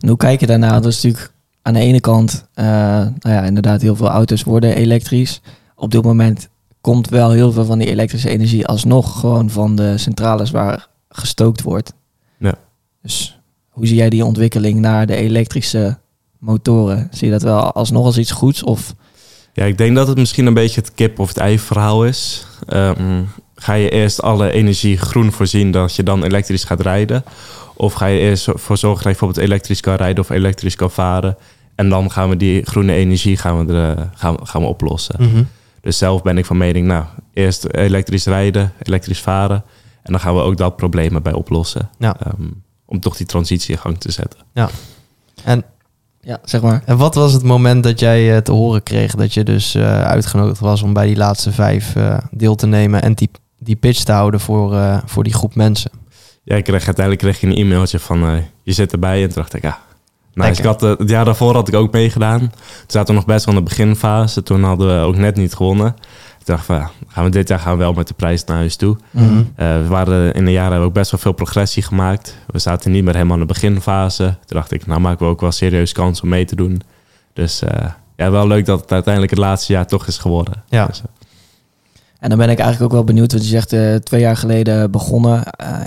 En 0.00 0.08
hoe 0.08 0.16
kijk 0.16 0.40
je 0.40 0.46
daarna? 0.46 0.80
Dat 0.80 0.92
is 0.92 1.02
natuurlijk 1.02 1.32
aan 1.62 1.74
de 1.74 1.80
ene 1.80 2.00
kant, 2.00 2.46
uh, 2.54 2.64
nou 2.64 3.12
ja, 3.22 3.42
inderdaad, 3.42 3.82
heel 3.82 3.96
veel 3.96 4.08
auto's 4.08 4.42
worden 4.42 4.74
elektrisch. 4.74 5.40
Op 5.76 5.90
dit 5.90 6.02
moment 6.02 6.48
komt 6.80 7.08
wel 7.08 7.30
heel 7.30 7.52
veel 7.52 7.64
van 7.64 7.78
die 7.78 7.88
elektrische 7.88 8.28
energie 8.28 8.66
alsnog 8.66 9.20
gewoon 9.20 9.50
van 9.50 9.76
de 9.76 9.98
centrales 9.98 10.50
waar 10.50 10.88
gestookt 11.08 11.62
wordt. 11.62 11.92
Ja. 12.38 12.54
Dus 13.02 13.40
hoe 13.68 13.86
zie 13.86 13.96
jij 13.96 14.10
die 14.10 14.24
ontwikkeling 14.24 14.80
naar 14.80 15.06
de 15.06 15.16
elektrische 15.16 15.98
motoren? 16.38 17.08
Zie 17.10 17.26
je 17.26 17.32
dat 17.32 17.42
wel 17.42 17.72
alsnog 17.72 18.04
als 18.04 18.18
iets 18.18 18.30
goeds? 18.30 18.62
Of 18.62 18.94
ja, 19.52 19.64
ik 19.64 19.78
denk 19.78 19.96
dat 19.96 20.08
het 20.08 20.18
misschien 20.18 20.46
een 20.46 20.54
beetje 20.54 20.80
het 20.80 20.94
kip 20.94 21.18
of 21.18 21.28
het 21.28 21.36
ei 21.36 21.58
verhaal 21.58 22.04
is. 22.04 22.46
Um, 22.68 23.28
ga 23.54 23.72
je 23.72 23.90
eerst 23.90 24.22
alle 24.22 24.50
energie 24.50 24.96
groen 24.96 25.32
voorzien 25.32 25.70
dat 25.70 25.96
je 25.96 26.02
dan 26.02 26.24
elektrisch 26.24 26.64
gaat 26.64 26.80
rijden? 26.80 27.24
Of 27.74 27.92
ga 27.92 28.06
je 28.06 28.18
eerst 28.18 28.48
voor 28.54 28.76
zorgen 28.76 29.04
dat 29.04 29.12
je 29.12 29.18
bijvoorbeeld 29.18 29.46
elektrisch 29.46 29.80
kan 29.80 29.94
rijden 29.94 30.24
of 30.24 30.30
elektrisch 30.30 30.76
kan 30.76 30.90
varen? 30.90 31.36
En 31.74 31.88
dan 31.88 32.10
gaan 32.10 32.28
we 32.28 32.36
die 32.36 32.66
groene 32.66 32.92
energie 32.92 33.36
gaan 33.36 33.66
we, 33.66 33.72
er, 33.72 34.10
gaan, 34.14 34.46
gaan 34.46 34.62
we 34.62 34.68
oplossen. 34.68 35.14
Mm 35.18 35.32
-hmm. 35.32 35.48
Dus 35.80 35.98
zelf 35.98 36.22
ben 36.22 36.38
ik 36.38 36.44
van 36.44 36.56
mening, 36.56 36.86
nou, 36.86 37.04
eerst 37.32 37.64
elektrisch 37.64 38.24
rijden, 38.24 38.72
elektrisch 38.82 39.20
varen. 39.20 39.64
En 40.02 40.12
dan 40.12 40.20
gaan 40.20 40.34
we 40.34 40.40
ook 40.40 40.56
dat 40.56 40.76
probleem 40.76 41.14
erbij 41.14 41.32
oplossen. 41.32 41.90
Ja. 41.98 42.16
Um, 42.26 42.62
om 42.84 43.00
toch 43.00 43.16
die 43.16 43.26
transitie 43.26 43.74
in 43.74 43.80
gang 43.80 43.98
te 43.98 44.12
zetten. 44.12 44.40
Ja. 44.52 44.70
En 45.44 45.64
ja, 46.24 46.38
zeg 46.44 46.60
maar. 46.60 46.82
En 46.84 46.96
wat 46.96 47.14
was 47.14 47.32
het 47.32 47.42
moment 47.42 47.82
dat 47.82 48.00
jij 48.00 48.34
uh, 48.34 48.36
te 48.36 48.52
horen 48.52 48.82
kreeg 48.82 49.14
dat 49.14 49.34
je 49.34 49.44
dus 49.44 49.74
uh, 49.74 50.02
uitgenodigd 50.02 50.60
was 50.60 50.82
om 50.82 50.92
bij 50.92 51.06
die 51.06 51.16
laatste 51.16 51.52
vijf 51.52 51.96
uh, 51.96 52.18
deel 52.30 52.54
te 52.54 52.66
nemen 52.66 53.02
en 53.02 53.14
die, 53.14 53.30
die 53.58 53.76
pitch 53.76 54.02
te 54.02 54.12
houden 54.12 54.40
voor, 54.40 55.02
voor 55.06 55.24
die 55.24 55.34
groep 55.34 55.54
mensen? 55.54 55.90
Ja, 56.42 56.56
ik 56.56 56.64
kreeg 56.64 56.86
uiteindelijk 56.86 57.18
kreeg 57.24 57.40
je 57.40 57.46
een 57.46 57.66
e-mailtje 57.66 57.98
van 57.98 58.44
je 58.62 58.72
zit 58.72 58.92
erbij 58.92 59.22
en 59.22 59.28
toen 59.28 59.42
dacht 59.42 59.54
ik 59.54 59.62
ja. 59.62 59.78
Nou, 60.34 60.50
ik 60.50 60.64
had, 60.64 60.80
het 60.80 61.08
jaar 61.08 61.24
daarvoor 61.24 61.54
had 61.54 61.68
ik 61.68 61.74
ook 61.74 61.92
meegedaan. 61.92 62.38
Toen 62.38 62.50
zaten 62.86 63.08
we 63.08 63.20
nog 63.20 63.24
best 63.24 63.44
wel 63.44 63.54
in 63.54 63.64
de 63.64 63.68
beginfase. 63.68 64.42
Toen 64.42 64.62
hadden 64.62 64.96
we 64.98 65.06
ook 65.06 65.16
net 65.16 65.36
niet 65.36 65.54
gewonnen. 65.54 65.96
Ik 66.42 66.46
dacht 66.46 66.64
van, 66.64 66.88
gaan 67.08 67.24
we 67.24 67.30
dit 67.30 67.48
jaar 67.48 67.58
gaan 67.58 67.72
we 67.72 67.78
wel 67.78 67.92
met 67.92 68.08
de 68.08 68.14
prijs 68.14 68.44
naar 68.44 68.56
huis 68.56 68.76
toe. 68.76 68.96
Mm 69.10 69.28
-hmm. 69.28 69.38
uh, 69.38 69.76
we 69.76 69.86
waren 69.88 70.34
in 70.34 70.46
hebben 70.46 70.78
we 70.78 70.84
ook 70.84 70.92
best 70.92 71.10
wel 71.10 71.20
veel 71.20 71.32
progressie 71.32 71.82
gemaakt. 71.82 72.36
We 72.46 72.58
zaten 72.58 72.90
niet 72.90 73.04
meer 73.04 73.14
helemaal 73.14 73.34
in 73.34 73.46
de 73.46 73.52
beginfase. 73.52 74.24
Toen 74.24 74.56
dacht 74.56 74.72
ik, 74.72 74.86
nou 74.86 75.00
maken 75.00 75.26
we 75.26 75.32
ook 75.32 75.40
wel 75.40 75.52
serieus 75.52 75.92
kans 75.92 76.20
om 76.20 76.28
mee 76.28 76.44
te 76.44 76.56
doen. 76.56 76.82
Dus 77.32 77.62
uh, 77.62 77.70
ja, 78.16 78.30
wel 78.30 78.46
leuk 78.46 78.66
dat 78.66 78.80
het 78.80 78.92
uiteindelijk 78.92 79.34
het 79.34 79.42
laatste 79.42 79.72
jaar 79.72 79.86
toch 79.86 80.06
is 80.06 80.18
geworden. 80.18 80.62
Ja. 80.68 80.86
Dus, 80.86 80.98
uh, 80.98 81.04
en 82.18 82.28
dan 82.28 82.38
ben 82.38 82.50
ik 82.50 82.58
eigenlijk 82.58 82.92
ook 82.92 82.98
wel 82.98 83.06
benieuwd, 83.06 83.32
want 83.32 83.44
je 83.44 83.60
zegt 83.60 84.04
twee 84.04 84.20
jaar 84.20 84.36
geleden 84.36 84.90
begonnen. 84.90 85.44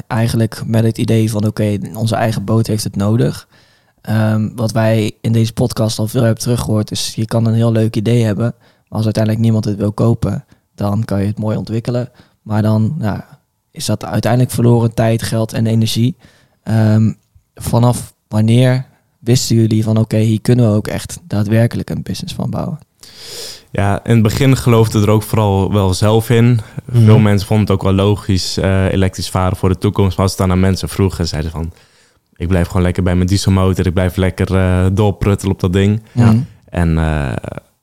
Eigenlijk 0.07 0.61
met 0.65 0.83
het 0.83 0.97
idee 0.97 1.31
van 1.31 1.45
oké, 1.45 1.75
okay, 1.77 1.91
onze 1.93 2.15
eigen 2.15 2.43
boot 2.43 2.67
heeft 2.67 2.83
het 2.83 2.95
nodig. 2.95 3.47
Um, 4.09 4.55
wat 4.55 4.71
wij 4.71 5.11
in 5.21 5.31
deze 5.31 5.53
podcast 5.53 5.99
al 5.99 6.07
veel 6.07 6.23
hebben 6.23 6.43
teruggehoord, 6.43 6.91
is 6.91 7.15
je 7.15 7.25
kan 7.25 7.45
een 7.45 7.53
heel 7.53 7.71
leuk 7.71 7.95
idee 7.95 8.23
hebben. 8.23 8.55
Maar 8.57 8.97
als 8.97 9.03
uiteindelijk 9.03 9.43
niemand 9.43 9.65
het 9.65 9.77
wil 9.77 9.91
kopen, 9.91 10.45
dan 10.75 11.05
kan 11.05 11.21
je 11.21 11.27
het 11.27 11.39
mooi 11.39 11.57
ontwikkelen. 11.57 12.09
Maar 12.41 12.61
dan 12.61 12.95
nou, 12.97 13.19
is 13.71 13.85
dat 13.85 14.05
uiteindelijk 14.05 14.51
verloren 14.51 14.93
tijd, 14.93 15.23
geld 15.23 15.53
en 15.53 15.67
energie. 15.67 16.15
Um, 16.63 17.17
vanaf 17.55 18.13
wanneer 18.27 18.85
wisten 19.19 19.55
jullie 19.55 19.83
van 19.83 19.97
oké, 19.97 20.01
okay, 20.01 20.23
hier 20.23 20.41
kunnen 20.41 20.69
we 20.69 20.75
ook 20.75 20.87
echt 20.87 21.19
daadwerkelijk 21.27 21.89
een 21.89 22.03
business 22.03 22.33
van 22.33 22.49
bouwen? 22.49 22.79
Ja, 23.71 24.03
in 24.03 24.13
het 24.13 24.23
begin 24.23 24.57
geloofde 24.57 25.01
er 25.01 25.09
ook 25.09 25.23
vooral 25.23 25.73
wel 25.73 25.93
zelf 25.93 26.29
in. 26.29 26.45
Mm 26.45 26.59
Mhm. 26.85 27.05
Veel 27.05 27.19
mensen 27.19 27.47
vonden 27.47 27.65
het 27.65 27.75
ook 27.75 27.83
wel 27.83 27.93
logisch 27.93 28.57
uh, 28.57 28.91
elektrisch 28.91 29.29
varen 29.29 29.57
voor 29.57 29.69
de 29.69 29.77
toekomst. 29.77 30.17
Maar 30.17 30.25
als 30.25 30.31
het 30.31 30.39
dan 30.39 30.51
aan 30.51 30.59
mensen 30.59 30.89
vroegen, 30.89 31.27
zeiden 31.27 31.51
van... 31.51 31.71
ik 32.37 32.47
blijf 32.47 32.67
gewoon 32.67 32.81
lekker 32.81 33.03
bij 33.03 33.15
mijn 33.15 33.27
dieselmotor. 33.27 33.85
Ik 33.85 33.93
blijf 33.93 34.15
lekker 34.15 34.51
uh, 34.55 34.85
doorpruttelen 34.91 35.53
op 35.53 35.59
dat 35.59 35.73
ding. 35.73 36.01
Ja. 36.11 36.35
En 36.69 36.89
uh, 36.89 37.33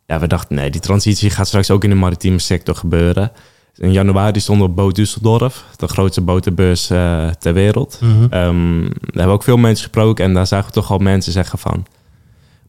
ja, 0.06 0.18
we 0.20 0.26
dachten, 0.26 0.56
nee, 0.56 0.70
die 0.70 0.80
transitie 0.80 1.30
gaat 1.30 1.46
straks 1.46 1.70
ook 1.70 1.84
in 1.84 1.90
de 1.90 1.96
maritieme 1.96 2.38
sector 2.38 2.74
gebeuren. 2.74 3.32
In 3.76 3.92
januari 3.92 4.40
stonden 4.40 4.64
we 4.64 4.70
op 4.70 4.76
Boot 4.76 4.98
Düsseldorf, 5.00 5.76
de 5.76 5.88
grootste 5.88 6.20
botenbeurs 6.20 6.90
uh, 6.90 7.28
ter 7.28 7.54
wereld. 7.54 7.98
Mm 8.00 8.10
-hmm. 8.10 8.22
um, 8.22 8.80
daar 8.82 9.00
hebben 9.00 9.26
we 9.26 9.32
ook 9.32 9.42
veel 9.42 9.56
mensen 9.56 9.84
gesproken 9.84 10.24
en 10.24 10.34
daar 10.34 10.46
zagen 10.46 10.66
we 10.66 10.72
toch 10.72 10.90
al 10.90 10.98
mensen 10.98 11.32
zeggen 11.32 11.58
van... 11.58 11.86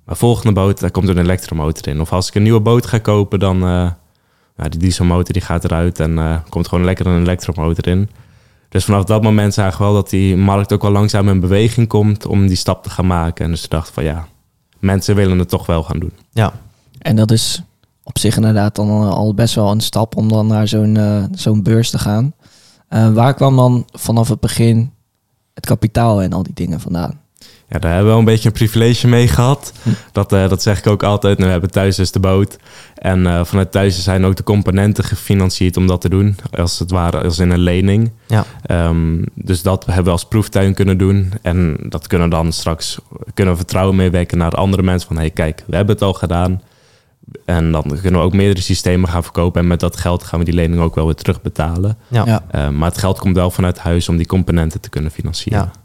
mijn 0.06 0.18
volgende 0.18 0.54
boot, 0.54 0.80
daar 0.80 0.92
komt 0.92 1.08
een 1.08 1.18
elektromotor 1.18 1.88
in. 1.88 2.02
Of 2.02 2.12
als 2.12 2.28
ik 2.28 2.36
een 2.36 2.44
nieuwe 2.44 2.60
boot 2.60 2.86
ga 2.86 2.98
kopen, 2.98 3.40
dan... 3.40 3.56
Uh, 3.56 3.90
nou, 4.56 4.70
die 4.70 4.80
dieselmotor 4.80 5.34
die 5.34 5.42
gaat 5.42 5.64
eruit 5.64 6.00
en 6.00 6.12
uh, 6.12 6.38
komt 6.50 6.68
gewoon 6.68 6.86
lekker 6.86 7.08
een 7.08 7.22
elektromotor 7.22 7.88
in. 7.88 8.10
Dus 8.74 8.86
vanaf 8.86 9.04
dat 9.04 9.24
moment 9.24 9.54
zagen 9.54 9.78
we 9.78 9.84
wel 9.84 9.94
dat 9.94 10.10
die 10.10 10.38
markt 10.38 10.74
ook 10.74 10.81
wel 10.81 10.92
langzaam 10.92 11.30
in 11.30 11.40
beweging 11.40 11.88
komt 11.88 12.25
om 12.25 12.48
die 12.48 12.56
stap 12.56 12.84
te 12.84 12.90
gaan 12.90 13.08
maken. 13.08 13.46
En 13.46 13.52
dus 13.52 13.62
we 13.62 13.68
dachten 13.68 13.94
van 13.94 14.04
ja, 14.04 14.28
mensen 14.80 15.16
willen 15.16 15.40
het 15.40 15.50
toch 15.50 15.66
wel 15.66 15.84
gaan 15.84 16.00
doen. 16.00 16.12
Ja, 16.31 16.54
en 16.98 17.16
dat 17.16 17.31
is 17.31 17.64
op 18.04 18.18
zich 18.18 18.36
inderdaad 18.36 18.75
dan 18.75 18.90
al 18.90 19.34
best 19.34 19.56
wel 19.56 19.72
een 19.72 19.81
stap 19.81 20.16
om 20.16 20.30
dan 20.30 20.48
naar 20.48 20.68
zo'n 20.68 20.96
uh, 20.96 21.24
zo'n 21.31 21.64
beurs 21.64 21.90
te 21.90 22.00
gaan. 22.00 22.34
Uh, 22.90 23.14
waar 23.14 23.34
kwam 23.34 23.56
dan 23.56 23.86
vanaf 23.92 24.30
het 24.30 24.40
begin 24.40 24.92
het 25.54 25.66
kapitaal 25.66 26.22
en 26.22 26.34
al 26.34 26.44
die 26.44 26.54
dingen 26.54 26.80
vandaan? 26.80 27.20
Ja, 27.69 27.80
daar 27.80 27.92
hebben 27.92 28.04
we 28.04 28.10
wel 28.10 28.19
een 28.19 28.25
beetje 28.25 28.48
een 28.48 28.54
privilege 28.54 29.07
mee 29.07 29.27
gehad. 29.27 29.74
Hm. 29.83 29.89
Dat, 30.12 30.33
uh, 30.33 30.50
dat 30.50 30.62
zeg 30.62 30.77
ik 30.77 30.88
ook 30.88 31.04
altijd. 31.04 31.33
Nou, 31.33 31.45
we 31.45 31.51
hebben 31.51 31.71
thuis 31.71 31.95
dus 31.95 32.12
de 32.12 32.19
boot. 32.19 32.57
En 32.96 33.46
vanuit 33.46 33.72
thuis 33.72 34.03
zijn 34.03 34.25
ook 34.25 34.36
de 34.36 34.43
componenten 34.43 35.03
gefinancierd 35.03 35.77
om 35.77 35.88
dat 35.88 36.01
te 36.01 36.10
doen. 36.10 36.36
Als 36.51 36.79
het 36.79 36.91
ware 36.91 37.24
als 37.24 37.39
in 37.39 37.50
een 37.50 37.60
lening. 37.60 38.12
Ja. 38.27 38.46
Um, 38.88 39.25
dus 39.34 39.62
dat 39.62 39.86
hebben 39.86 40.03
we 40.03 40.12
als 40.12 40.25
proeftuin 40.25 40.74
kunnen 40.74 40.98
doen. 40.98 41.34
En 41.41 41.77
dat 41.89 42.08
kunnen 42.08 42.29
we 42.29 42.36
dan 42.36 42.51
straks 42.51 43.00
kunnen 43.34 43.53
we 43.53 43.60
vertrouwen 43.60 43.96
meewekken 43.96 44.38
naar 44.38 44.51
andere 44.51 44.84
mensen. 44.84 45.08
Van 45.08 45.17
hey, 45.17 45.29
kijk, 45.29 45.63
we 45.67 45.75
hebben 45.75 45.96
het 45.96 46.03
al 46.03 46.13
gedaan. 46.13 46.62
En 47.46 47.72
dan 47.72 47.84
kunnen 48.01 48.20
we 48.20 48.25
ook 48.25 48.34
meerdere 48.34 48.62
systemen 48.62 49.10
gaan 49.10 49.24
verkopen. 49.24 49.62
En 49.62 49.67
met 49.67 49.79
dat 49.79 49.98
geld 49.98 50.24
gaan 50.24 50.39
we 50.39 50.46
die 50.46 50.53
lening 50.53 50.82
ook 50.82 50.96
wel 50.96 51.05
weer 51.05 51.15
terugbetalen. 51.15 51.98
Ja. 52.08 52.24
Ja. 52.25 52.43
Uh, 52.55 52.70
maar 52.70 52.89
het 52.89 52.98
geld 52.98 53.20
komt 53.20 53.36
wel 53.36 53.51
vanuit 53.51 53.79
huis 53.79 54.10
om 54.10 54.17
die 54.17 54.25
componenten 54.25 54.82
te 54.82 54.89
kunnen 54.89 55.12
financieren. 55.12 55.60
Ja. 55.74 55.82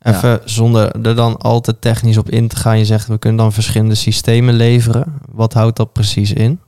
Ja. 0.00 0.14
Even 0.14 0.40
zonder 0.44 1.00
er 1.02 1.14
dan 1.14 1.36
altijd 1.36 1.80
technisch 1.80 2.16
op 2.16 2.30
in 2.30 2.48
te 2.48 2.56
gaan. 2.56 2.78
Je 2.78 2.84
zegt 2.84 3.06
we 3.06 3.18
kunnen 3.18 3.38
dan 3.38 3.52
verschillende 3.52 3.94
systemen 3.94 4.54
leveren. 4.54 5.20
Wat 5.32 5.52
houdt 5.52 5.76
dat 5.76 5.92
precies 5.92 6.32
in? 6.32 6.60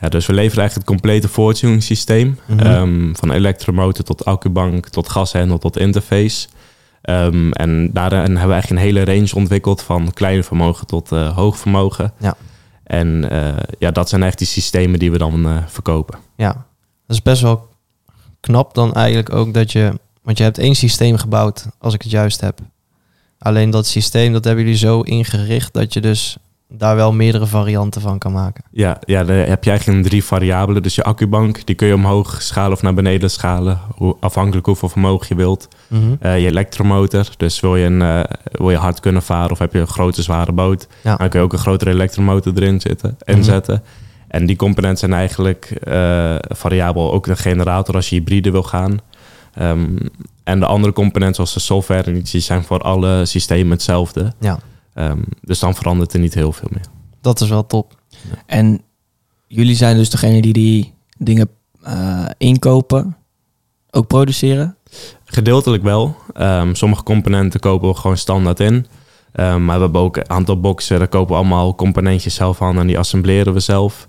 Ja, 0.00 0.08
dus 0.08 0.26
we 0.26 0.32
leveren 0.32 0.58
eigenlijk 0.58 0.88
het 0.88 0.98
complete 0.98 1.28
voortuning 1.28 1.82
systeem. 1.82 2.38
Mhm. 2.46 2.66
Um, 2.66 3.16
van 3.16 3.30
elektromotor 3.32 4.04
tot 4.04 4.24
accubank, 4.24 4.88
tot 4.88 5.08
gashendel, 5.08 5.58
tot 5.58 5.78
interface. 5.78 6.48
Um, 7.02 7.52
en 7.52 7.92
daarin 7.92 8.18
hebben 8.18 8.46
we 8.46 8.52
eigenlijk 8.52 8.70
een 8.70 8.86
hele 8.86 9.04
range 9.04 9.34
ontwikkeld 9.34 9.82
van 9.82 10.12
klein 10.12 10.44
vermogen 10.44 10.86
tot 10.86 11.12
uh, 11.12 11.36
hoog 11.36 11.58
vermogen. 11.58 12.12
Ja. 12.18 12.34
En 12.84 13.28
uh, 13.32 13.48
ja, 13.78 13.90
dat 13.90 14.08
zijn 14.08 14.22
echt 14.22 14.38
die 14.38 14.46
systemen 14.46 14.98
die 14.98 15.10
we 15.10 15.18
dan 15.18 15.46
uh, 15.46 15.56
verkopen. 15.66 16.18
Ja, 16.36 16.52
dat 17.06 17.16
is 17.16 17.22
best 17.22 17.42
wel 17.42 17.68
knap 18.40 18.74
dan 18.74 18.94
eigenlijk 18.94 19.32
ook 19.32 19.54
dat 19.54 19.72
je... 19.72 20.00
Want 20.22 20.38
je 20.38 20.44
hebt 20.44 20.58
één 20.58 20.74
systeem 20.74 21.16
gebouwd, 21.16 21.66
als 21.78 21.94
ik 21.94 22.02
het 22.02 22.10
juist 22.10 22.40
heb. 22.40 22.60
Alleen 23.42 23.70
dat 23.70 23.86
systeem, 23.86 24.32
dat 24.32 24.44
hebben 24.44 24.64
jullie 24.64 24.78
zo 24.78 25.00
ingericht 25.00 25.72
dat 25.72 25.92
je 25.92 26.00
dus 26.00 26.36
daar 26.68 26.96
wel 26.96 27.12
meerdere 27.12 27.46
varianten 27.46 28.00
van 28.00 28.18
kan 28.18 28.32
maken. 28.32 28.64
Ja, 28.70 28.98
ja 29.04 29.24
dan 29.24 29.36
heb 29.36 29.64
je 29.64 29.70
eigenlijk 29.70 30.06
drie 30.06 30.24
variabelen. 30.24 30.82
Dus 30.82 30.94
je 30.94 31.02
accubank, 31.02 31.66
die 31.66 31.74
kun 31.74 31.86
je 31.86 31.94
omhoog 31.94 32.42
schalen 32.42 32.72
of 32.72 32.82
naar 32.82 32.94
beneden 32.94 33.30
schalen. 33.30 33.80
Hoe, 33.94 34.16
afhankelijk 34.20 34.66
hoeveel 34.66 34.88
vermogen 34.88 35.26
je 35.28 35.34
wilt. 35.34 35.68
Mm 35.88 36.00
-hmm. 36.00 36.18
uh, 36.22 36.40
je 36.40 36.46
elektromotor, 36.46 37.28
dus 37.36 37.60
wil 37.60 37.76
je, 37.76 37.86
een, 37.86 38.00
uh, 38.00 38.20
wil 38.52 38.70
je 38.70 38.76
hard 38.76 39.00
kunnen 39.00 39.22
varen 39.22 39.50
of 39.50 39.58
heb 39.58 39.72
je 39.72 39.78
een 39.78 39.86
grote 39.86 40.22
zware 40.22 40.52
boot. 40.52 40.86
Ja. 41.02 41.16
Dan 41.16 41.28
kun 41.28 41.38
je 41.38 41.44
ook 41.44 41.52
een 41.52 41.58
grotere 41.58 41.90
elektromotor 41.90 42.52
erin 42.56 42.80
zitten, 42.80 43.16
inzetten. 43.24 43.74
Mm 43.74 43.80
-hmm. 43.80 44.10
En 44.32 44.46
die 44.46 44.56
componenten 44.56 44.98
zijn 44.98 45.12
eigenlijk 45.12 45.70
eh, 45.82 46.34
variabel. 46.48 47.12
Ook 47.12 47.26
de 47.26 47.36
generator 47.36 47.94
als 47.94 48.08
je 48.08 48.16
hybride 48.16 48.50
wil 48.50 48.62
gaan. 48.62 49.00
Ehm, 49.54 49.96
en 50.44 50.60
de 50.60 50.66
andere 50.66 50.92
componenten 50.92 51.34
zoals 51.34 51.52
de 51.52 51.60
software 51.60 52.02
en 52.02 52.16
iets, 52.16 52.30
die 52.30 52.40
zijn 52.40 52.62
voor 52.62 52.80
alle 52.80 53.26
systemen 53.26 53.70
hetzelfde. 53.70 54.32
Ja. 54.38 54.58
Ehm, 54.94 55.22
dus 55.40 55.58
dan 55.58 55.74
verandert 55.74 56.12
er 56.12 56.20
niet 56.20 56.34
heel 56.34 56.52
veel 56.52 56.68
meer. 56.70 56.84
Dat 57.20 57.40
is 57.40 57.48
wel 57.48 57.66
top. 57.66 58.00
En 58.46 58.80
jullie 59.46 59.76
zijn 59.76 59.96
dus 59.96 60.10
degene 60.10 60.40
die 60.40 60.52
die 60.52 60.94
dingen 61.18 61.48
eh, 61.82 62.24
inkopen, 62.38 63.16
ook 63.90 64.06
produceren? 64.06 64.76
Gedeeltelijk 65.24 65.82
wel. 65.82 66.16
Ehm, 66.34 66.74
sommige 66.74 67.02
componenten 67.02 67.60
kopen 67.60 67.88
we 67.88 67.94
gewoon 67.94 68.16
standaard 68.16 68.60
in. 68.60 68.86
Ehm, 69.32 69.64
maar 69.64 69.76
we 69.76 69.82
hebben 69.82 70.00
ook 70.00 70.16
een 70.16 70.30
aantal 70.30 70.60
boxen, 70.60 70.98
daar 70.98 71.08
kopen 71.08 71.28
we 71.28 71.40
allemaal 71.40 71.74
componentjes 71.74 72.34
zelf 72.34 72.62
aan 72.62 72.78
en 72.78 72.86
die 72.86 72.98
assembleren 72.98 73.52
we 73.52 73.60
zelf. 73.60 74.08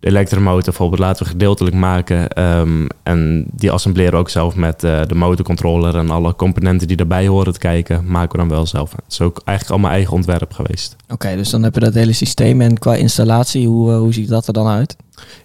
De 0.00 0.08
elektromotor 0.08 0.62
bijvoorbeeld 0.64 1.00
laten 1.00 1.24
we 1.24 1.30
gedeeltelijk 1.30 1.76
maken. 1.76 2.28
ehm, 2.28 2.86
en 3.02 3.46
die 3.52 3.70
assembleren 3.70 4.12
we 4.12 4.18
ook 4.18 4.28
zelf 4.28 4.54
met 4.54 4.84
eh, 4.84 5.00
de 5.06 5.14
motorcontroller 5.14 5.96
en 5.96 6.10
alle 6.10 6.34
componenten 6.34 6.88
die 6.88 6.96
erbij 6.96 7.26
horen 7.26 7.52
te 7.52 7.58
kijken, 7.58 8.04
maken 8.06 8.32
we 8.32 8.38
dan 8.38 8.48
wel 8.48 8.66
zelf. 8.66 8.90
Het 8.90 9.02
is 9.08 9.20
ook 9.20 9.40
eigenlijk 9.44 9.70
allemaal 9.70 9.96
eigen 9.96 10.14
ontwerp 10.14 10.52
geweest. 10.52 10.96
Oké, 11.08 11.36
dus 11.36 11.50
dan 11.50 11.62
heb 11.62 11.74
je 11.74 11.80
dat 11.80 11.94
hele 11.94 12.12
systeem. 12.12 12.60
En 12.60 12.78
qua 12.78 12.94
installatie, 12.94 13.66
hoe, 13.66 13.92
eh, 13.92 13.98
hoe 13.98 14.12
ziet 14.12 14.28
dat 14.28 14.46
er 14.46 14.52
dan 14.52 14.66
uit? 14.66 14.96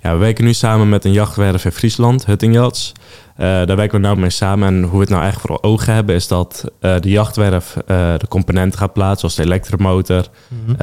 Ja, 0.01 0.11
we 0.13 0.17
werken 0.17 0.45
nu 0.45 0.53
samen 0.53 0.89
met 0.89 1.05
een 1.05 1.11
jachtwerf 1.11 1.65
in 1.65 1.71
Friesland, 1.71 2.25
Huttingjachts. 2.25 2.91
Eh 3.35 3.43
daar 3.45 3.75
werken 3.75 4.01
we 4.01 4.05
nou 4.07 4.19
mee 4.19 4.29
samen. 4.29 4.67
En 4.67 4.81
hoe 4.83 4.91
we 4.93 4.99
het 4.99 5.09
nou 5.09 5.21
eigenlijk 5.21 5.51
voor 5.61 5.71
ogen 5.71 5.93
hebben, 5.93 6.15
is 6.15 6.27
dat 6.27 6.71
eh, 6.79 6.99
de 6.99 7.09
jachtwerf 7.09 7.75
eh, 7.77 8.13
de 8.17 8.27
componenten 8.27 8.79
gaat 8.79 8.93
plaatsen, 8.93 9.19
zoals 9.19 9.35
de 9.35 9.43
elektromotor, 9.43 10.27
Mhm. 10.67 10.75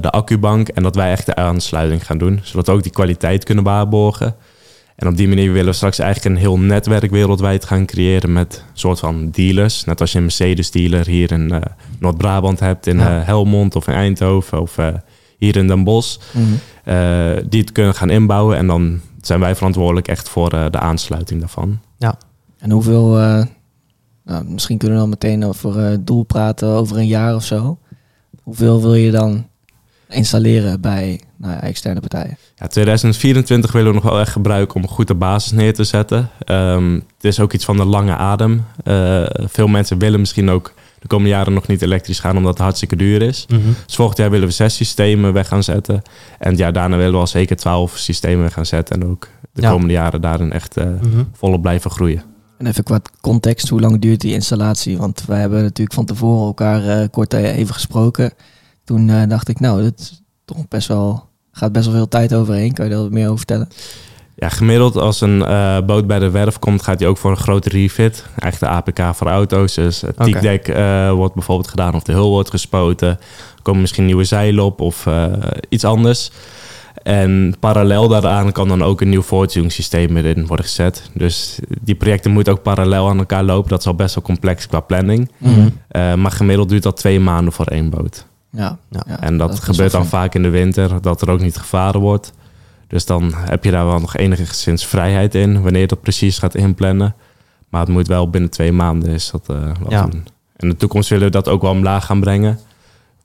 de 0.00 0.10
accubank. 0.10 0.68
En 0.68 0.82
dat 0.82 0.94
wij 0.94 1.10
echt 1.10 1.26
de 1.26 1.34
aansluiting 1.34 2.06
gaan 2.06 2.18
doen, 2.18 2.40
zodat 2.42 2.66
we 2.66 2.72
ook 2.72 2.82
die 2.82 2.92
kwaliteit 2.92 3.44
kunnen 3.44 3.64
waarborgen. 3.64 4.34
En 4.96 5.08
op 5.08 5.16
die 5.16 5.28
manier 5.28 5.52
willen 5.52 5.66
we 5.66 5.72
straks 5.72 5.98
eigenlijk 5.98 6.34
een 6.34 6.40
heel 6.40 6.58
netwerk 6.58 7.10
wereldwijd 7.10 7.64
gaan 7.64 7.86
creëren 7.86 8.32
met 8.32 8.64
een 8.72 8.78
soort 8.78 8.98
van 8.98 9.30
dealers. 9.30 9.84
Net 9.84 10.00
als 10.00 10.12
je 10.12 10.16
een 10.18 10.24
Mercedes-dealer 10.24 11.06
hier 11.06 11.32
in 11.32 11.62
Noord-Brabant 11.98 12.60
hebt, 12.60 12.86
in 12.86 12.98
Ja. 12.98 13.22
Helmond 13.24 13.76
of 13.76 13.86
in 13.88 13.94
Eindhoven 13.94 14.60
of 14.60 14.76
hier 15.38 15.56
in 15.56 15.66
Den 15.66 15.84
Bosch. 15.84 16.16
eh, 16.84 17.30
die 17.48 17.60
het 17.60 17.72
kunnen 17.72 17.94
gaan 17.94 18.10
inbouwen. 18.10 18.56
En 18.56 18.66
dan 18.66 19.00
zijn 19.20 19.40
wij 19.40 19.54
verantwoordelijk 19.54 20.08
echt 20.08 20.28
voor 20.28 20.50
de 20.50 20.78
aansluiting 20.78 21.40
daarvan. 21.40 21.78
En 22.66 22.72
hoeveel, 22.72 23.18
eh, 23.18 23.42
nou, 24.24 24.44
misschien 24.44 24.78
kunnen 24.78 24.96
we 24.96 25.02
dan 25.02 25.10
meteen 25.12 25.44
over 25.44 25.86
eh, 25.86 25.96
doel 26.00 26.22
praten 26.22 26.68
over 26.68 26.96
een 26.96 27.06
jaar 27.06 27.34
of 27.34 27.44
zo. 27.44 27.78
Hoeveel 28.42 28.80
wil 28.82 28.94
je 28.94 29.10
dan 29.10 29.46
installeren 30.08 30.80
bij 30.80 31.20
nou 31.36 31.52
ja, 31.52 31.60
externe 31.62 32.00
partijen? 32.00 32.36
Ja, 32.56 32.66
2024 32.66 33.72
willen 33.72 33.88
we 33.88 33.94
nog 33.94 34.04
wel 34.10 34.20
echt 34.20 34.32
gebruiken 34.32 34.76
om 34.76 34.82
een 34.82 34.88
goede 34.88 35.14
basis 35.14 35.52
neer 35.52 35.74
te 35.74 35.84
zetten. 35.84 36.30
Ehm, 36.38 36.92
het 36.94 37.24
is 37.24 37.40
ook 37.40 37.52
iets 37.52 37.64
van 37.64 37.76
de 37.76 37.84
lange 37.84 38.16
adem. 38.16 38.64
Eh, 38.84 39.22
veel 39.34 39.66
mensen 39.68 39.98
willen 39.98 40.20
misschien 40.20 40.50
ook 40.50 40.72
de 41.00 41.06
komende 41.06 41.30
jaren 41.32 41.52
nog 41.52 41.66
niet 41.66 41.82
elektrisch 41.82 42.20
gaan 42.20 42.36
omdat 42.36 42.52
het 42.52 42.62
hartstikke 42.62 42.96
duur 42.96 43.22
is. 43.22 43.46
Mhm. 43.48 43.60
Dus 43.86 43.94
volgend 43.94 44.18
jaar 44.18 44.30
willen 44.30 44.46
we 44.48 44.52
zes 44.54 44.74
systemen 44.76 45.32
weg 45.32 45.48
gaan 45.48 45.62
zetten. 45.62 46.02
En 46.38 46.50
het 46.50 46.58
jaar 46.58 46.72
daarna 46.72 46.96
willen 46.96 47.12
we 47.12 47.18
al 47.18 47.26
zeker 47.26 47.56
twaalf 47.56 47.96
systemen 47.96 48.42
weg 48.42 48.52
gaan 48.52 48.66
zetten. 48.66 49.00
En 49.00 49.08
ook 49.08 49.28
de 49.52 49.62
Ja. 49.62 49.70
komende 49.70 49.92
jaren 49.92 50.20
daarin 50.20 50.52
echt 50.52 50.76
eh, 50.76 50.84
Mhm. 50.84 51.22
volop 51.32 51.62
blijven 51.62 51.90
groeien. 51.90 52.22
En 52.58 52.66
even 52.66 52.84
qua 52.84 53.00
context, 53.20 53.68
hoe 53.68 53.80
lang 53.80 54.00
duurt 54.00 54.20
die 54.20 54.34
installatie? 54.34 54.98
Want 54.98 55.24
wij 55.26 55.40
hebben 55.40 55.62
natuurlijk 55.62 55.96
van 55.96 56.04
tevoren 56.04 56.46
elkaar 56.46 56.88
eh, 56.88 57.08
kort 57.10 57.32
even 57.32 57.74
gesproken. 57.74 58.32
Toen 58.84 59.10
eh, 59.10 59.28
dacht 59.28 59.48
ik, 59.48 59.60
nou, 59.60 59.82
dat 59.82 60.22
toch 60.44 60.68
best 60.68 60.88
wel, 60.88 61.28
gaat 61.52 61.72
best 61.72 61.86
wel 61.86 61.94
veel 61.94 62.08
tijd 62.08 62.34
overheen. 62.34 62.72
Kan 62.72 62.84
je 62.84 62.90
daar 62.90 63.00
wat 63.00 63.10
meer 63.10 63.24
over 63.24 63.38
vertellen? 63.38 63.68
Ja, 64.38 64.48
gemiddeld 64.48 64.96
als 64.96 65.20
een 65.20 65.44
eh, 65.44 65.78
boot 65.86 66.06
bij 66.06 66.18
de 66.18 66.30
werf 66.30 66.58
komt, 66.58 66.82
gaat 66.82 66.98
hij 66.98 67.08
ook 67.08 67.16
voor 67.16 67.30
een 67.30 67.36
grote 67.36 67.68
refit. 67.68 68.24
Eigenlijk 68.38 68.72
de 68.72 68.92
APK 69.02 69.16
voor 69.16 69.26
auto's. 69.26 69.74
Dus 69.74 70.00
het 70.00 70.16
tiekdek 70.16 70.68
eh, 70.68 71.12
wordt 71.12 71.34
bijvoorbeeld 71.34 71.68
gedaan 71.68 71.94
of 71.94 72.02
de 72.02 72.12
hul 72.12 72.30
wordt 72.30 72.50
gespoten. 72.50 73.08
Er 73.08 73.62
komen 73.62 73.80
misschien 73.80 74.04
nieuwe 74.04 74.24
zeilen 74.24 74.64
op 74.64 74.80
of 74.80 75.06
eh, 75.06 75.32
iets 75.68 75.84
anders. 75.84 76.30
En 77.06 77.54
parallel 77.60 78.08
daaraan 78.08 78.52
kan 78.52 78.68
dan 78.68 78.82
ook 78.82 79.00
een 79.00 79.08
nieuw 79.08 79.22
voortuningssysteem 79.22 80.16
erin 80.16 80.46
worden 80.46 80.64
gezet. 80.66 81.10
Dus 81.14 81.58
die 81.82 81.94
projecten 81.94 82.30
moeten 82.30 82.52
ook 82.52 82.62
parallel 82.62 83.08
aan 83.08 83.18
elkaar 83.18 83.44
lopen. 83.44 83.70
Dat 83.70 83.80
is 83.80 83.86
al 83.86 83.94
best 83.94 84.14
wel 84.14 84.24
complex 84.24 84.66
qua 84.66 84.80
planning. 84.80 85.30
Mhm. 85.38 85.68
Eh, 85.88 86.14
maar 86.14 86.30
gemiddeld 86.30 86.68
duurt 86.68 86.82
dat 86.82 86.96
twee 86.96 87.20
maanden 87.20 87.52
voor 87.52 87.66
één 87.66 87.90
boot. 87.90 88.26
Ja, 88.50 88.78
Ja. 88.90 89.02
ja, 89.08 89.20
en 89.20 89.38
dat, 89.38 89.60
gebeurt 89.60 89.92
dan 89.92 90.06
vaak 90.06 90.34
in 90.34 90.42
de 90.42 90.48
winter, 90.48 91.00
dat 91.00 91.22
er 91.22 91.30
ook 91.30 91.40
niet 91.40 91.56
gevaren 91.56 92.00
wordt. 92.00 92.32
Dus 92.86 93.04
dan 93.06 93.32
heb 93.34 93.64
je 93.64 93.70
daar 93.70 93.86
wel 93.86 94.00
nog 94.00 94.16
enigszins 94.16 94.86
vrijheid 94.86 95.34
in, 95.34 95.62
wanneer 95.62 95.80
je 95.80 95.86
dat 95.86 96.00
precies 96.02 96.38
gaat 96.38 96.54
inplannen. 96.54 97.14
Maar 97.68 97.80
het 97.80 97.90
moet 97.90 98.06
wel 98.06 98.30
binnen 98.30 98.50
twee 98.50 98.72
maanden 98.72 99.08
is 99.10 99.30
dat 99.30 99.44
eh 99.48 99.56
wat 99.80 99.90
Ja. 99.92 100.02
doen. 100.02 100.26
In 100.56 100.68
de 100.68 100.76
toekomst 100.76 101.08
willen 101.08 101.24
we 101.24 101.30
dat 101.30 101.48
ook 101.48 101.62
wel 101.62 101.70
omlaag 101.70 102.06
gaan 102.06 102.20
brengen. 102.20 102.58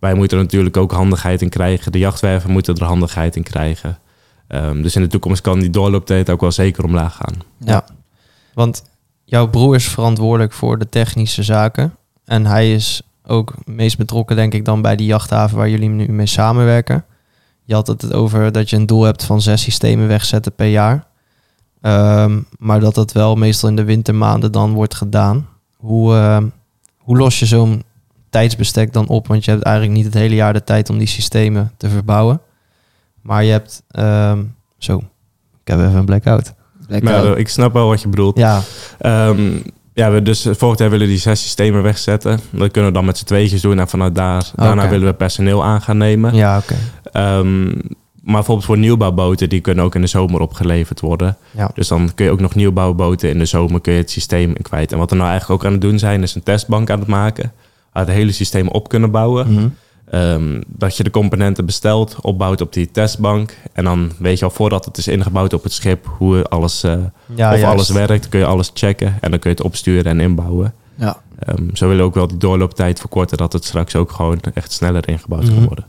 Wij 0.01 0.13
moeten 0.13 0.37
er 0.37 0.43
natuurlijk 0.43 0.77
ook 0.77 0.91
handigheid 0.91 1.41
in 1.41 1.49
krijgen. 1.49 1.91
De 1.91 1.97
jachtwerven 1.97 2.51
moeten 2.51 2.75
er 2.75 2.83
handigheid 2.83 3.35
in 3.35 3.43
krijgen. 3.43 3.99
Ehm, 4.47 4.81
dus 4.81 4.95
in 4.95 5.01
de 5.01 5.07
toekomst 5.07 5.41
kan 5.41 5.59
die 5.59 5.69
doorlooptijd 5.69 6.29
ook 6.29 6.41
wel 6.41 6.51
zeker 6.51 6.83
omlaag 6.83 7.15
gaan. 7.15 7.35
Ja. 7.57 7.85
Want 8.53 8.83
jouw 9.23 9.47
broer 9.47 9.75
is 9.75 9.87
verantwoordelijk 9.87 10.53
voor 10.53 10.77
de 10.77 10.89
technische 10.89 11.43
zaken. 11.43 11.95
En 12.25 12.45
hij 12.45 12.73
is 12.73 13.01
ook 13.25 13.53
meest 13.65 13.97
betrokken, 13.97 14.35
denk 14.35 14.53
ik, 14.53 14.65
dan 14.65 14.81
bij 14.81 14.95
die 14.95 15.05
jachthaven 15.05 15.57
waar 15.57 15.69
jullie 15.69 15.89
nu 15.89 16.11
mee 16.11 16.25
samenwerken. 16.25 17.05
Je 17.63 17.73
had 17.73 17.87
het 17.87 18.13
over 18.13 18.51
dat 18.51 18.69
je 18.69 18.75
een 18.75 18.85
doel 18.85 19.03
hebt 19.03 19.23
van 19.23 19.41
zes 19.41 19.61
systemen 19.61 20.07
wegzetten 20.07 20.53
per 20.55 20.67
jaar. 20.67 21.07
Ehm, 21.81 22.39
maar 22.57 22.79
dat 22.79 22.95
dat 22.95 23.11
wel 23.11 23.35
meestal 23.35 23.69
in 23.69 23.75
de 23.75 23.83
wintermaanden 23.83 24.51
dan 24.51 24.73
wordt 24.73 24.95
gedaan. 24.95 25.47
Hoe, 25.77 26.15
ehm, 26.15 26.47
hoe 26.97 27.17
los 27.17 27.39
je 27.39 27.45
zo'n 27.45 27.83
tijdsbestek 28.31 28.93
dan 28.93 29.07
op? 29.07 29.27
Want 29.27 29.45
je 29.45 29.51
hebt 29.51 29.63
eigenlijk 29.63 29.95
niet 29.95 30.05
het 30.05 30.13
hele 30.13 30.35
jaar 30.35 30.53
de 30.53 30.63
tijd 30.63 30.89
om 30.89 30.97
die 30.97 31.07
systemen 31.07 31.71
te 31.77 31.89
verbouwen. 31.89 32.41
Maar 33.21 33.43
je 33.43 33.51
hebt... 33.51 33.83
ehm, 33.91 34.43
zo, 34.77 34.97
ik 35.63 35.67
heb 35.67 35.79
even 35.79 35.95
een 35.95 36.05
blackout. 36.05 36.53
Eh, 36.89 37.37
ik 37.37 37.47
snap 37.49 37.73
wel 37.73 37.87
wat 37.87 38.01
je 38.01 38.07
bedoelt. 38.07 38.37
Ja, 38.37 38.61
Ehm, 38.99 39.49
ja, 39.93 40.11
we 40.11 40.21
dus 40.21 40.47
volgend 40.51 40.79
jaar 40.79 40.89
willen 40.89 41.07
die 41.07 41.17
zes 41.17 41.41
systemen 41.41 41.83
wegzetten. 41.83 42.39
Dat 42.49 42.71
kunnen 42.71 42.91
we 42.91 42.97
dan 42.97 43.05
met 43.05 43.17
z'n 43.17 43.25
tweetjes 43.25 43.61
doen. 43.61 43.79
En 43.79 43.87
vanuit 43.87 44.15
daar, 44.15 44.51
daarna 44.55 44.81
Oké. 44.81 44.91
willen 44.91 45.07
we 45.07 45.13
personeel 45.13 45.63
aan 45.63 45.81
gaan 45.81 45.97
nemen. 45.97 46.33
ja 46.35 46.57
oké. 46.57 46.75
Ehm, 47.11 47.65
maar 48.21 48.35
bijvoorbeeld 48.35 48.65
voor 48.67 48.77
nieuwbouwboten, 48.77 49.49
die 49.49 49.59
kunnen 49.61 49.85
ook 49.85 49.95
in 49.95 50.01
de 50.01 50.07
zomer 50.07 50.39
opgeleverd 50.41 50.99
worden. 50.99 51.37
Ja. 51.51 51.71
Dus 51.73 51.87
dan 51.87 52.11
kun 52.15 52.25
je 52.25 52.31
ook 52.31 52.39
nog 52.39 52.55
nieuwbouwboten 52.55 53.29
in 53.29 53.39
de 53.39 53.45
zomer 53.45 53.81
kun 53.81 53.93
je 53.93 53.99
het 53.99 54.11
systeem 54.11 54.49
in 54.49 54.61
kwijt. 54.61 54.91
En 54.91 54.97
wat 54.97 55.09
we 55.09 55.15
nou 55.15 55.29
eigenlijk 55.29 55.61
ook 55.61 55.67
aan 55.67 55.73
het 55.73 55.81
doen 55.81 55.99
zijn, 55.99 56.23
is 56.23 56.35
een 56.35 56.43
testbank 56.43 56.89
aan 56.89 56.99
het 56.99 57.07
maken. 57.07 57.51
Het 57.91 58.07
hele 58.07 58.31
systeem 58.31 58.67
op 58.67 58.89
kunnen 58.89 59.11
bouwen. 59.11 59.53
Mhm. 59.53 59.67
Ehm, 60.09 60.61
dat 60.67 60.97
je 60.97 61.03
de 61.03 61.09
componenten 61.11 61.65
bestelt, 61.65 62.15
opbouwt 62.21 62.61
op 62.61 62.73
die 62.73 62.91
testbank. 62.91 63.57
En 63.73 63.83
dan 63.83 64.11
weet 64.19 64.39
je 64.39 64.45
al 64.45 64.51
voordat 64.51 64.85
het 64.85 64.97
is 64.97 65.07
ingebouwd 65.07 65.53
op 65.53 65.63
het 65.63 65.71
schip 65.73 66.05
hoe 66.17 66.43
alles, 66.43 66.83
eh, 66.83 66.91
Ja, 66.91 66.99
of 67.27 67.37
juist. 67.59 67.63
alles 67.63 67.89
werkt. 67.89 68.29
kun 68.29 68.39
je 68.39 68.45
alles 68.45 68.71
checken 68.73 69.17
en 69.21 69.31
dan 69.31 69.39
kun 69.39 69.49
je 69.49 69.55
het 69.55 69.65
opsturen 69.65 70.05
en 70.05 70.19
inbouwen. 70.19 70.73
Ja, 70.95 71.17
Ehm, 71.39 71.63
zo 71.73 71.85
willen 71.85 72.01
we 72.01 72.07
ook 72.07 72.15
wel 72.15 72.27
die 72.27 72.37
doorlooptijd 72.37 72.99
verkorten, 72.99 73.37
dat 73.37 73.53
het 73.53 73.65
straks 73.65 73.95
ook 73.95 74.11
gewoon 74.11 74.39
echt 74.53 74.71
sneller 74.71 75.07
ingebouwd 75.09 75.43
Mhm. 75.43 75.53
kan 75.53 75.65
worden. 75.65 75.85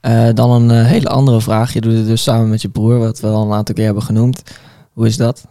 Eh, 0.00 0.28
dan 0.34 0.50
een 0.50 0.70
eh, 0.70 0.86
hele 0.86 1.08
andere 1.08 1.40
vraag. 1.40 1.72
Je 1.72 1.80
doet 1.80 1.92
het 1.96 2.06
dus 2.06 2.22
samen 2.22 2.48
met 2.48 2.62
je 2.62 2.68
broer, 2.68 2.98
wat 2.98 3.20
we 3.20 3.26
al 3.26 3.46
een 3.46 3.52
aantal 3.52 3.74
keer 3.74 3.84
hebben 3.84 4.02
genoemd. 4.02 4.42
Hoe 4.92 5.06
is 5.06 5.16
dat? 5.16 5.46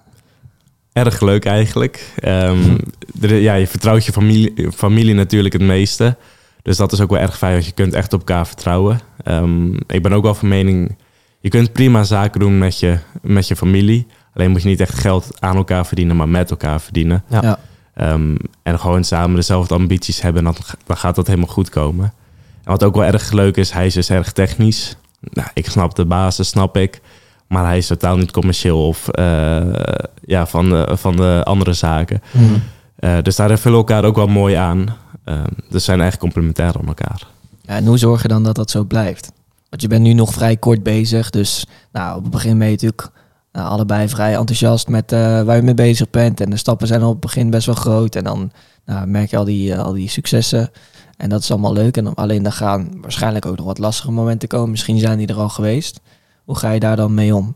Erg 0.94 1.22
leuk 1.22 1.46
eigenlijk. 1.46 2.14
Ehm, 2.20 2.78
er- 3.22 3.34
ja, 3.36 3.54
je 3.54 3.68
vertrouwt 3.68 4.06
je 4.06 4.12
familie, 4.12 4.72
familie 4.76 5.14
natuurlijk 5.14 5.54
het 5.54 5.62
meeste. 5.62 6.16
Dus 6.62 6.78
dat 6.78 6.92
is 6.92 7.02
ook 7.02 7.10
wel 7.10 7.20
erg 7.20 7.38
fijn, 7.38 7.54
want 7.54 7.66
je 7.66 7.72
kunt 7.72 7.94
echt 7.94 8.14
op 8.14 8.20
elkaar 8.20 8.48
vertrouwen. 8.48 9.00
Ehm, 9.24 9.74
ik 9.74 10.02
ben 10.02 10.14
ook 10.14 10.24
wel 10.24 10.36
van 10.36 10.48
mening, 10.48 10.96
je 11.40 11.50
kunt 11.50 11.72
prima 11.74 12.04
zaken 12.04 12.40
doen 12.40 12.58
met 12.58 12.80
je, 12.80 12.98
met 13.22 13.48
je 13.48 13.56
familie. 13.56 14.08
Alleen 14.34 14.52
moet 14.52 14.62
je 14.62 14.68
niet 14.68 14.80
echt 14.80 15.00
geld 15.00 15.32
aan 15.40 15.56
elkaar 15.56 15.86
verdienen, 15.86 16.16
maar 16.16 16.30
met 16.30 16.50
elkaar 16.52 16.82
verdienen. 16.82 17.24
Ja. 17.30 17.40
Ja. 17.42 17.60
Ehm, 17.94 18.36
en 18.64 18.80
gewoon 18.80 19.04
samen 19.04 19.36
dezelfde 19.36 19.74
ambities 19.76 20.22
hebben, 20.22 20.44
dan, 20.44 20.56
dan 20.86 20.98
gaat 20.98 21.16
dat 21.16 21.28
helemaal 21.28 21.50
goed 21.50 21.70
komen. 21.70 22.06
En 22.64 22.72
wat 22.72 22.84
ook 22.84 22.96
wel 22.96 23.04
erg 23.06 23.32
leuk 23.32 23.58
is, 23.58 23.72
hij 23.72 23.86
is 23.86 23.94
dus 23.94 24.10
erg 24.10 24.32
technisch. 24.32 24.96
Nou, 25.20 25.48
ik 25.54 25.70
snap 25.70 25.96
de 25.96 26.06
basis, 26.06 26.48
snap 26.48 26.78
ik. 26.78 27.02
Maar 27.48 27.66
hij 27.66 27.78
is 27.78 27.88
totaal 27.88 28.18
niet 28.18 28.32
commercieel 28.32 28.88
of 28.88 29.08
eh, 29.08 29.62
ja, 30.26 30.46
van, 30.46 30.70
de, 30.70 30.98
van 30.98 31.16
de 31.16 31.42
andere 31.44 31.74
zaken. 31.74 32.22
Eh, 32.96 33.18
dus 33.22 33.36
daar 33.36 33.58
vullen 33.58 33.80
we 33.80 33.86
elkaar 33.86 34.06
ook 34.06 34.16
wel 34.16 34.28
mooi 34.28 34.56
aan. 34.56 34.86
Ehm, 35.24 35.52
dus 35.70 35.84
zijn 35.86 36.02
echt 36.02 36.18
complementair 36.18 36.76
aan 36.80 36.88
elkaar. 36.88 37.28
Ja, 37.62 37.76
en 37.76 37.86
hoe 37.86 37.98
zorg 37.98 38.22
je 38.22 38.28
dan 38.28 38.44
dat 38.44 38.56
dat 38.56 38.72
zo 38.72 38.84
blijft? 38.84 39.32
Want 39.70 39.82
je 39.82 39.88
bent 39.88 40.02
nu 40.02 40.14
nog 40.14 40.34
vrij 40.34 40.58
kort 40.58 40.84
bezig. 40.84 41.30
Dus 41.30 41.66
nou, 41.92 42.18
op 42.18 42.22
het 42.22 42.32
begin 42.32 42.58
ben 42.58 42.68
je 42.68 42.74
natuurlijk 42.74 43.10
nou, 43.52 43.68
allebei 43.70 44.10
vrij 44.10 44.36
enthousiast 44.36 44.88
met 44.88 45.12
eh, 45.12 45.42
waar 45.42 45.56
je 45.56 45.62
mee 45.62 45.74
bezig 45.74 46.10
bent. 46.10 46.42
En 46.42 46.50
de 46.50 46.58
stappen 46.58 46.88
zijn 46.88 47.04
op 47.04 47.12
het 47.12 47.20
begin 47.20 47.50
best 47.50 47.66
wel 47.66 47.76
groot. 47.76 48.16
En 48.16 48.24
dan 48.24 48.52
nou, 48.86 49.08
merk 49.08 49.30
je 49.30 49.38
al 49.38 49.44
die, 49.44 49.74
eh, 49.74 49.80
al 49.80 49.94
die 49.94 50.10
successen. 50.10 50.72
En 51.18 51.30
dat 51.30 51.42
is 51.42 51.52
allemaal 51.52 51.74
leuk. 51.74 51.98
En 51.98 52.04
dan, 52.04 52.14
alleen 52.14 52.44
dan 52.44 52.52
gaan 52.52 53.02
waarschijnlijk 53.02 53.46
ook 53.46 53.58
nog 53.58 53.66
wat 53.66 53.78
lastige 53.78 54.12
momenten 54.12 54.48
komen. 54.48 54.70
Misschien 54.70 55.00
zijn 55.00 55.18
die 55.18 55.28
er 55.28 55.40
al 55.40 55.50
geweest. 55.50 56.00
Hoe 56.44 56.58
ga 56.58 56.72
je 56.72 56.80
daar 56.80 56.96
dan 56.96 57.14
mee 57.14 57.36
om? 57.36 57.56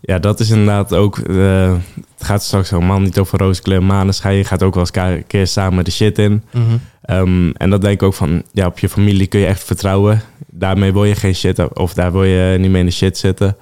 Ja, 0.00 0.18
dat 0.18 0.40
is 0.40 0.50
inderdaad 0.50 0.92
ook. 0.94 1.18
eh, 1.18 1.72
het 2.16 2.26
gaat 2.26 2.42
straks 2.42 2.70
helemaal 2.70 3.00
niet 3.00 3.18
over 3.18 3.38
rooskleur 3.38 3.82
maneschijn. 3.82 4.36
Je 4.36 4.44
gaat 4.44 4.62
ook 4.62 4.74
wel 4.74 4.86
eens 4.92 5.16
een 5.16 5.26
keer 5.26 5.46
samen 5.46 5.84
de 5.84 5.90
shit 5.90 6.18
in. 6.18 6.42
Mhm. 6.52 6.64
Ehm, 7.02 7.50
en 7.50 7.70
dat 7.70 7.80
denk 7.80 7.94
ik 7.94 8.02
ook 8.02 8.14
van, 8.14 8.42
ja, 8.52 8.66
op 8.66 8.78
je 8.78 8.88
familie 8.88 9.26
kun 9.26 9.40
je 9.40 9.46
echt 9.46 9.64
vertrouwen. 9.64 10.20
Daarmee 10.46 10.92
wil 10.92 11.04
je 11.04 11.14
geen 11.14 11.34
shit, 11.34 11.74
of 11.74 11.94
daar 11.94 12.12
wil 12.12 12.24
je 12.24 12.58
niet 12.58 12.70
meer 12.70 12.80
in 12.80 12.86
de 12.86 12.92
shit 12.92 13.18
zitten. 13.18 13.56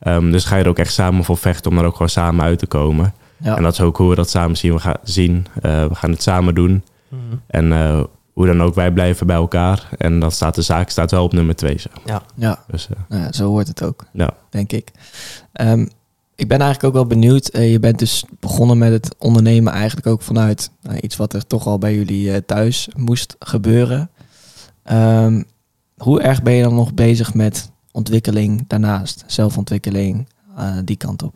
Ehm, 0.00 0.30
dus 0.30 0.44
ga 0.44 0.56
je 0.56 0.62
er 0.62 0.68
ook 0.68 0.78
echt 0.78 0.92
samen 0.92 1.24
voor 1.24 1.36
vechten 1.36 1.70
om 1.70 1.78
er 1.78 1.84
ook 1.84 1.92
gewoon 1.92 2.08
samen 2.08 2.44
uit 2.44 2.58
te 2.58 2.66
komen. 2.66 3.14
Ja. 3.42 3.56
En 3.56 3.62
dat 3.62 3.72
is 3.72 3.80
ook 3.80 3.96
hoe 3.96 4.08
we 4.10 4.14
dat 4.14 4.30
samen 4.30 4.56
zien. 4.56 4.72
We 4.72 4.78
gaan, 4.78 4.96
zien. 5.02 5.46
Eh, 5.62 5.84
we 5.86 5.94
gaan 5.94 6.10
het 6.10 6.22
samen 6.22 6.54
doen. 6.54 6.84
Mhm. 7.08 7.20
En 7.46 7.72
eh, 7.72 8.00
hoe 8.38 8.46
dan 8.46 8.62
ook, 8.62 8.74
wij 8.74 8.92
blijven 8.92 9.26
bij 9.26 9.36
elkaar. 9.36 9.88
En 9.96 10.20
dan 10.20 10.30
staat 10.30 10.54
de 10.54 10.62
zaak 10.62 10.90
staat 10.90 11.10
wel 11.10 11.24
op 11.24 11.32
nummer 11.32 11.56
twee. 11.56 11.78
Zeg. 11.78 11.92
maar. 12.06 12.22
ja. 12.34 12.64
Dus, 12.70 12.88
eh, 12.90 12.96
Nou 13.08 13.22
ja, 13.22 13.32
zo 13.32 13.46
hoort 13.48 13.68
het 13.68 13.82
ook, 13.82 14.04
Ja. 14.12 14.30
denk 14.50 14.72
ik. 14.72 14.90
Ehm, 15.52 15.86
ik 16.34 16.48
ben 16.48 16.58
eigenlijk 16.60 16.84
ook 16.84 16.92
wel 16.92 17.06
benieuwd. 17.06 17.48
eh, 17.48 17.70
je 17.72 17.78
bent 17.80 17.98
dus 17.98 18.24
begonnen 18.40 18.78
met 18.78 18.92
het 18.92 19.14
ondernemen 19.18 19.72
eigenlijk 19.72 20.06
ook 20.06 20.22
vanuit 20.22 20.70
nou, 20.82 20.98
iets 20.98 21.16
wat 21.16 21.32
er 21.32 21.46
toch 21.46 21.66
al 21.66 21.78
bij 21.78 21.94
jullie 21.94 22.32
eh, 22.32 22.40
thuis 22.46 22.88
moest 22.96 23.36
gebeuren. 23.38 24.10
Ehm, 24.82 25.42
hoe 25.96 26.20
erg 26.20 26.42
ben 26.42 26.52
je 26.52 26.62
dan 26.62 26.74
nog 26.74 26.94
bezig 26.94 27.34
met 27.34 27.70
ontwikkeling 27.92 28.64
daarnaast, 28.66 29.24
zelfontwikkeling, 29.26 30.28
eh, 30.56 30.76
die 30.84 30.96
kant 30.96 31.22
op? 31.22 31.34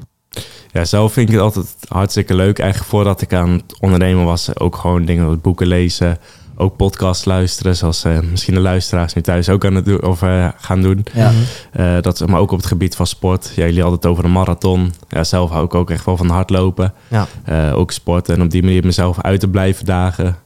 Ja, 0.73 0.85
zelf 0.85 1.13
vind 1.13 1.29
ik 1.29 1.35
het 1.35 1.45
altijd 1.45 1.77
hartstikke 1.89 2.35
leuk. 2.35 2.59
Eigenlijk 2.59 2.91
voordat 2.91 3.21
ik 3.21 3.33
aan 3.33 3.51
het 3.51 3.81
ondernemen 3.81 4.25
was, 4.25 4.59
ook 4.59 4.77
gewoon 4.77 5.05
dingen 5.05 5.27
als 5.27 5.41
boeken 5.41 5.67
lezen. 5.67 6.19
Ook 6.63 6.77
podcasts 6.77 7.25
luisteren, 7.25 7.77
zoals 7.77 8.05
eh, 8.05 8.19
misschien 8.31 8.55
de 8.55 8.61
luisteraars 8.61 9.15
nu 9.15 9.23
thuis 9.23 9.49
ook 9.49 9.65
aan 9.65 9.75
het 9.75 9.85
doen, 9.85 10.03
of, 10.03 10.23
eh, 10.23 10.49
gaan 10.57 10.83
doen. 10.83 11.05
Ja. 11.13 11.31
Mhm. 11.31 11.41
Eh, 11.73 12.03
dat 12.03 12.21
is 12.21 12.27
maar 12.27 12.41
ook 12.41 12.51
op 12.51 12.59
het 12.59 12.67
gebied 12.67 12.97
van 12.97 13.07
sport. 13.07 13.53
Ja, 13.57 13.65
jullie 13.65 13.81
hadden 13.81 13.99
het 13.99 14.09
over 14.09 14.25
een 14.25 14.33
marathon. 14.33 14.93
Ja, 15.09 15.25
zelf 15.25 15.51
hou 15.51 15.65
ik 15.65 15.75
ook 15.75 15.91
echt 15.91 16.05
wel 16.05 16.17
van 16.17 16.29
hardlopen. 16.29 16.93
Ja. 17.09 17.27
Eh, 17.45 17.79
ook 17.79 17.91
sport 17.91 18.29
en 18.29 18.43
op 18.43 18.51
die 18.51 18.63
manier 18.63 18.85
mezelf 18.85 19.21
uit 19.21 19.41
te 19.41 19.49
blijven 19.49 19.85
dagen. 19.85 20.37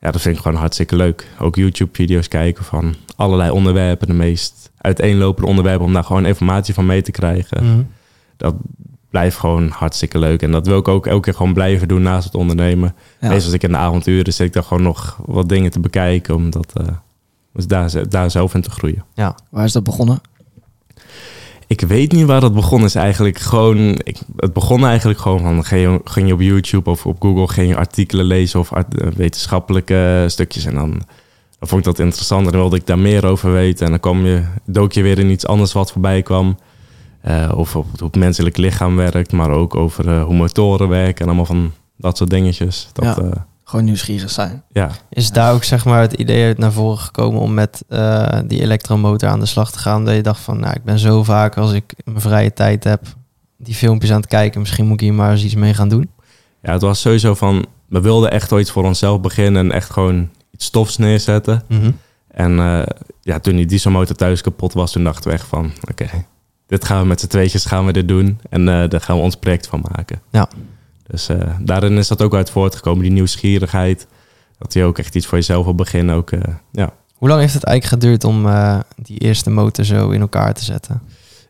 Ja, 0.00 0.10
dat 0.10 0.20
vind 0.20 0.36
ik 0.36 0.42
gewoon 0.42 0.58
hartstikke 0.58 0.96
leuk. 0.96 1.26
Ook 1.38 1.56
YouTube-video's 1.56 2.28
kijken 2.28 2.64
van 2.64 2.94
allerlei 3.16 3.50
onderwerpen. 3.50 4.06
De 4.06 4.14
meest 4.14 4.70
uiteenlopende 4.78 5.48
onderwerpen 5.48 5.86
om 5.86 5.92
daar 5.92 6.04
gewoon 6.04 6.26
informatie 6.26 6.74
van 6.74 6.86
mee 6.86 7.02
te 7.02 7.10
krijgen. 7.10 7.64
Mhm. 7.64 7.82
Dat 8.36 8.54
blijft 9.16 9.36
gewoon 9.36 9.68
hartstikke 9.68 10.18
leuk. 10.18 10.42
En 10.42 10.50
dat 10.50 10.66
wil 10.66 10.78
ik 10.78 10.88
ook 10.88 11.06
elke 11.06 11.20
keer 11.22 11.34
gewoon 11.34 11.52
blijven 11.52 11.88
doen 11.88 12.02
naast 12.02 12.24
het 12.24 12.34
ondernemen. 12.34 12.94
Ja. 13.20 13.28
Meestal 13.28 13.44
als 13.44 13.54
ik 13.54 13.62
in 13.62 13.70
de 13.70 13.76
avonturen 13.76 14.32
zit 14.32 14.46
ik 14.46 14.52
daar 14.52 14.62
gewoon 14.62 14.82
nog 14.82 15.18
wat 15.24 15.48
dingen 15.48 15.70
te 15.70 15.80
bekijken. 15.80 16.34
Om 16.34 16.50
dat, 16.50 16.72
eh, 16.74 16.86
dus 17.52 17.66
daar, 17.66 18.08
daar 18.08 18.30
zelf 18.30 18.54
in 18.54 18.60
te 18.60 18.70
groeien. 18.70 19.04
Waar 19.50 19.64
is 19.64 19.72
dat 19.72 19.82
begonnen? 19.82 20.20
Ik 21.66 21.80
weet 21.80 22.12
niet 22.12 22.26
waar 22.26 22.40
dat 22.40 22.54
begon 22.54 22.84
is 22.84 22.94
eigenlijk 22.94 23.38
gewoon... 23.38 23.78
Ik, 24.02 24.18
het 24.36 24.52
begon 24.52 24.86
eigenlijk 24.86 25.18
gewoon 25.18 25.40
van... 25.40 25.64
Ging 25.64 25.82
je, 25.82 26.00
ging 26.04 26.26
je 26.26 26.32
op 26.34 26.40
YouTube 26.40 26.90
of 26.90 27.06
op 27.06 27.16
Google 27.22 27.48
ging 27.48 27.68
je 27.68 27.76
artikelen 27.76 28.24
lezen 28.24 28.60
of 28.60 28.72
art- 28.72 29.00
eh, 29.00 29.08
wetenschappelijke 29.08 30.24
stukjes. 30.26 30.64
En 30.64 30.74
dan, 30.74 30.90
dan 31.58 31.68
vond 31.68 31.80
ik 31.80 31.86
dat 31.86 31.98
interessant 31.98 32.46
en 32.46 32.52
dan 32.52 32.60
wilde 32.60 32.76
ik 32.76 32.86
daar 32.86 32.98
meer 32.98 33.26
over 33.26 33.52
weten. 33.52 33.84
En 33.84 33.90
dan 33.90 34.00
kwam 34.00 34.26
je, 34.26 34.44
dook 34.64 34.92
je 34.92 35.02
weer 35.02 35.18
in 35.18 35.30
iets 35.30 35.46
anders 35.46 35.72
wat 35.72 35.92
voorbij 35.92 36.22
kwam. 36.22 36.56
Eh, 37.26 37.52
of 37.54 37.76
op 37.76 37.86
hoe 37.98 38.06
het 38.06 38.16
menselijk 38.16 38.56
lichaam 38.56 38.96
werkt, 38.96 39.32
maar 39.32 39.50
ook 39.50 39.74
over 39.74 40.08
eh, 40.08 40.24
hoe 40.24 40.34
motoren 40.34 40.88
werken 40.88 41.20
en 41.20 41.26
allemaal 41.26 41.44
van 41.44 41.72
dat 41.96 42.16
soort 42.16 42.30
dingetjes. 42.30 42.88
Dat, 42.92 43.04
Ja. 43.04 43.24
ja. 43.24 43.46
Gewoon 43.64 43.84
nieuwsgierig 43.84 44.30
zijn. 44.30 44.62
ja. 44.72 44.90
Is 45.10 45.30
daar 45.30 45.52
ook 45.52 45.64
zeg 45.64 45.84
maar 45.84 46.00
het 46.00 46.12
idee 46.12 46.44
uit 46.44 46.58
naar 46.58 46.72
voren 46.72 46.98
gekomen 46.98 47.40
om 47.40 47.54
met 47.54 47.84
eh, 47.88 48.38
die 48.44 48.60
elektromotor 48.60 49.28
aan 49.28 49.40
de 49.40 49.46
slag 49.46 49.72
te 49.72 49.78
gaan? 49.78 50.04
Dat 50.04 50.14
je 50.14 50.22
dacht 50.22 50.40
van, 50.40 50.60
nou, 50.60 50.74
ik 50.74 50.84
ben 50.84 50.98
zo 50.98 51.22
vaak 51.22 51.56
als 51.56 51.72
ik 51.72 51.94
mijn 52.04 52.20
vrije 52.20 52.52
tijd 52.52 52.84
heb 52.84 53.02
die 53.56 53.74
filmpjes 53.74 54.10
aan 54.10 54.20
het 54.20 54.28
kijken. 54.28 54.60
Misschien 54.60 54.84
moet 54.84 55.00
ik 55.00 55.00
hier 55.00 55.14
maar 55.14 55.30
eens 55.30 55.44
iets 55.44 55.54
mee 55.54 55.74
gaan 55.74 55.88
doen. 55.88 56.10
ja, 56.62 56.72
het 56.72 56.82
was 56.82 57.00
sowieso 57.00 57.34
van... 57.34 57.66
We 57.88 58.00
wilden 58.00 58.30
echt 58.30 58.50
wel 58.50 58.60
iets 58.60 58.70
voor 58.70 58.84
onszelf 58.84 59.20
beginnen 59.20 59.64
en 59.64 59.72
echt 59.72 59.90
gewoon 59.90 60.28
iets 60.50 60.64
stofs 60.64 60.96
neerzetten. 60.96 61.62
Mhm. 61.68 61.90
En 62.28 62.58
eh, 62.58 62.82
ja, 63.20 63.38
toen 63.38 63.56
die 63.56 63.66
dieselmotor 63.66 64.16
thuis 64.16 64.40
kapot 64.40 64.72
was, 64.72 64.92
toen 64.92 65.04
dachten 65.04 65.30
we 65.30 65.36
echt 65.36 65.46
van... 65.46 65.72
Oké, 65.90 66.08
dit 66.66 66.84
gaan 66.84 67.00
we 67.00 67.06
met 67.06 67.20
z'n 67.20 67.26
tweetjes 67.26 67.64
gaan 67.64 67.86
we 67.86 67.92
dit 67.92 68.08
doen. 68.08 68.40
En 68.50 68.68
eh, 68.68 68.88
daar 68.88 69.00
gaan 69.00 69.16
we 69.16 69.22
ons 69.22 69.36
project 69.36 69.66
van 69.66 69.84
maken. 69.92 70.20
Ja. 70.30 70.48
Dus 71.06 71.28
eh, 71.28 71.36
daarin 71.60 71.98
is 71.98 72.08
dat 72.08 72.22
ook 72.22 72.34
uit 72.34 72.50
voortgekomen, 72.50 73.02
die 73.02 73.12
nieuwsgierigheid. 73.12 74.06
Dat 74.58 74.72
je 74.72 74.84
ook 74.84 74.98
echt 74.98 75.14
iets 75.14 75.26
voor 75.26 75.38
jezelf 75.38 75.64
wil 75.64 75.74
beginnen. 75.74 76.14
Ook, 76.14 76.30
eh, 76.30 76.54
ja. 76.72 76.92
Hoe 77.14 77.28
lang 77.28 77.40
heeft 77.40 77.54
het 77.54 77.64
eigenlijk 77.64 78.02
geduurd 78.02 78.24
om 78.24 78.46
die 78.96 79.18
eerste 79.18 79.50
motor 79.50 79.84
zo 79.84 80.10
in 80.10 80.20
elkaar 80.20 80.54
te 80.54 80.64
zetten? 80.64 81.02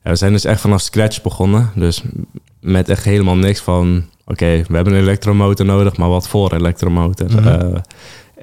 Ja, 0.05 0.11
we 0.11 0.17
zijn 0.17 0.33
dus 0.33 0.45
echt 0.45 0.61
vanaf 0.61 0.81
scratch 0.81 1.23
begonnen. 1.23 1.71
Dus 1.75 2.03
met 2.61 2.89
echt 2.89 3.05
helemaal 3.05 3.37
niks 3.37 3.61
van... 3.61 4.05
Oké, 4.25 4.65
we 4.69 4.75
hebben 4.75 4.93
een 4.93 5.01
elektromotor 5.01 5.67
nodig, 5.67 5.97
maar 5.97 6.09
wat 6.09 6.29
voor 6.29 6.53
elektromotor? 6.53 7.31
Mhm. 7.31 7.77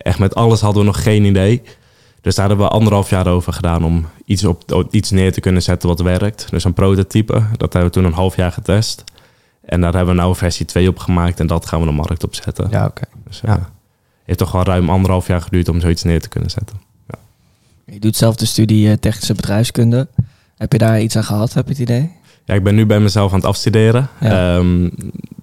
Echt 0.02 0.20
met 0.20 0.36
alles 0.36 0.62
hadden 0.62 0.82
we 0.82 0.88
nog 0.88 1.04
geen 1.04 1.24
idee. 1.24 1.62
Dus 2.24 2.36
daar 2.36 2.48
hebben 2.48 2.66
we 2.66 2.72
anderhalf 2.72 3.10
jaar 3.10 3.28
over 3.28 3.54
gedaan 3.54 3.84
om 3.84 4.06
iets, 4.26 4.44
op, 4.46 4.88
iets 4.92 5.12
neer 5.12 5.34
te 5.34 5.40
kunnen 5.40 5.62
zetten 5.62 5.90
wat 5.90 6.00
werkt. 6.00 6.48
Dus 6.50 6.64
een 6.64 6.74
prototype, 6.74 7.34
dat 7.58 7.74
hebben 7.74 7.92
we 7.92 7.98
toen 7.98 8.06
een 8.06 8.14
half 8.14 8.36
jaar 8.36 8.52
getest. 8.52 9.04
En 9.66 9.82
daar 9.82 9.94
hebben 9.94 10.16
we 10.16 10.22
nou 10.22 10.36
versie 10.36 10.66
2 10.66 10.88
op 10.88 10.98
gemaakt 11.00 11.40
en 11.40 11.48
dat 11.48 11.66
gaan 11.66 11.80
we 11.80 11.86
de 11.86 11.92
markt 11.92 12.24
op 12.24 12.36
zetten. 12.36 12.68
Ja, 12.72 12.86
oké. 12.86 13.02
Dus 13.28 13.42
Ja. 13.46 13.70
heeft 14.24 14.40
toch 14.40 14.52
wel 14.52 14.64
ruim 14.64 14.90
anderhalf 14.90 15.28
jaar 15.28 15.42
geduurd 15.42 15.70
om 15.70 15.80
zoiets 15.80 16.04
neer 16.04 16.22
te 16.22 16.30
kunnen 16.30 16.50
zetten. 16.50 16.82
Je 17.86 18.00
doet 18.00 18.16
zelf 18.16 18.36
de 18.36 18.46
studie 18.46 18.90
eh, 18.90 18.98
technische 18.98 19.34
bedrijfskunde. 19.34 20.08
Heb 20.58 20.72
je 20.72 20.78
daar 20.78 21.02
iets 21.02 21.16
aan 21.16 21.24
gehad, 21.24 21.54
heb 21.54 21.66
je 21.66 21.72
het 21.72 21.82
idee? 21.82 22.12
Ja, 22.46 22.54
ik 22.54 22.64
ben 22.64 22.76
nu 22.76 22.86
bij 22.86 23.00
mezelf 23.00 23.32
aan 23.32 23.38
het 23.38 23.48
afstuderen. 23.48 24.08
Ja. 24.20 24.56
Ehm, 24.58 24.90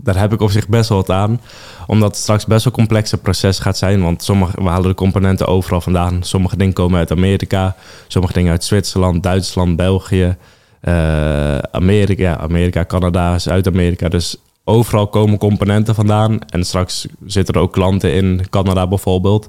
daar 0.03 0.19
heb 0.19 0.33
ik 0.33 0.41
op 0.41 0.51
zich 0.51 0.69
best 0.69 0.89
wel 0.89 0.99
wat 0.99 1.11
aan. 1.11 1.41
Omdat 1.87 2.11
het 2.11 2.21
straks 2.21 2.47
best 2.47 2.65
wel 2.65 2.73
een 2.73 2.79
complexe 2.79 3.17
proces 3.17 3.59
gaat 3.59 3.79
zijn. 3.79 4.03
Want 4.03 4.23
sommige, 4.23 4.63
we 4.63 4.69
halen 4.69 4.89
de 4.89 4.95
componenten 4.95 5.47
overal 5.47 5.81
vandaan. 5.81 6.23
Sommige 6.23 6.57
dingen 6.57 6.73
komen 6.73 6.99
uit 6.99 7.11
Amerika. 7.11 7.77
Sommige 8.09 8.33
dingen 8.35 8.51
uit 8.51 8.65
Zwitserland, 8.65 9.23
Duitsland, 9.23 9.77
België. 9.77 10.37
eh, 10.81 11.59
Amerika, 11.59 12.23
ja, 12.23 12.37
Amerika, 12.39 12.85
Canada, 12.85 13.39
Zuid-Amerika. 13.39 14.09
Dus 14.09 14.37
overal 14.65 15.07
komen 15.09 15.39
componenten 15.39 15.95
vandaan. 15.95 16.39
En 16.49 16.65
straks 16.65 17.07
zitten 17.27 17.55
er 17.55 17.61
ook 17.61 17.73
klanten 17.73 18.13
in 18.15 18.43
Canada 18.51 18.87
bijvoorbeeld. 18.89 19.49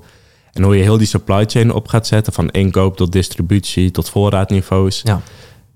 En 0.54 0.64
hoe 0.64 0.78
je 0.78 0.84
heel 0.84 0.98
die 0.98 1.08
supply 1.08 1.46
chain 1.48 1.74
op 1.74 1.88
gaat 1.88 2.08
zetten. 2.08 2.34
Van 2.34 2.50
inkoop 2.50 2.98
tot 2.98 3.12
distributie 3.12 3.92
tot 3.92 4.10
voorraadniveaus. 4.10 5.02
Ja. 5.04 5.22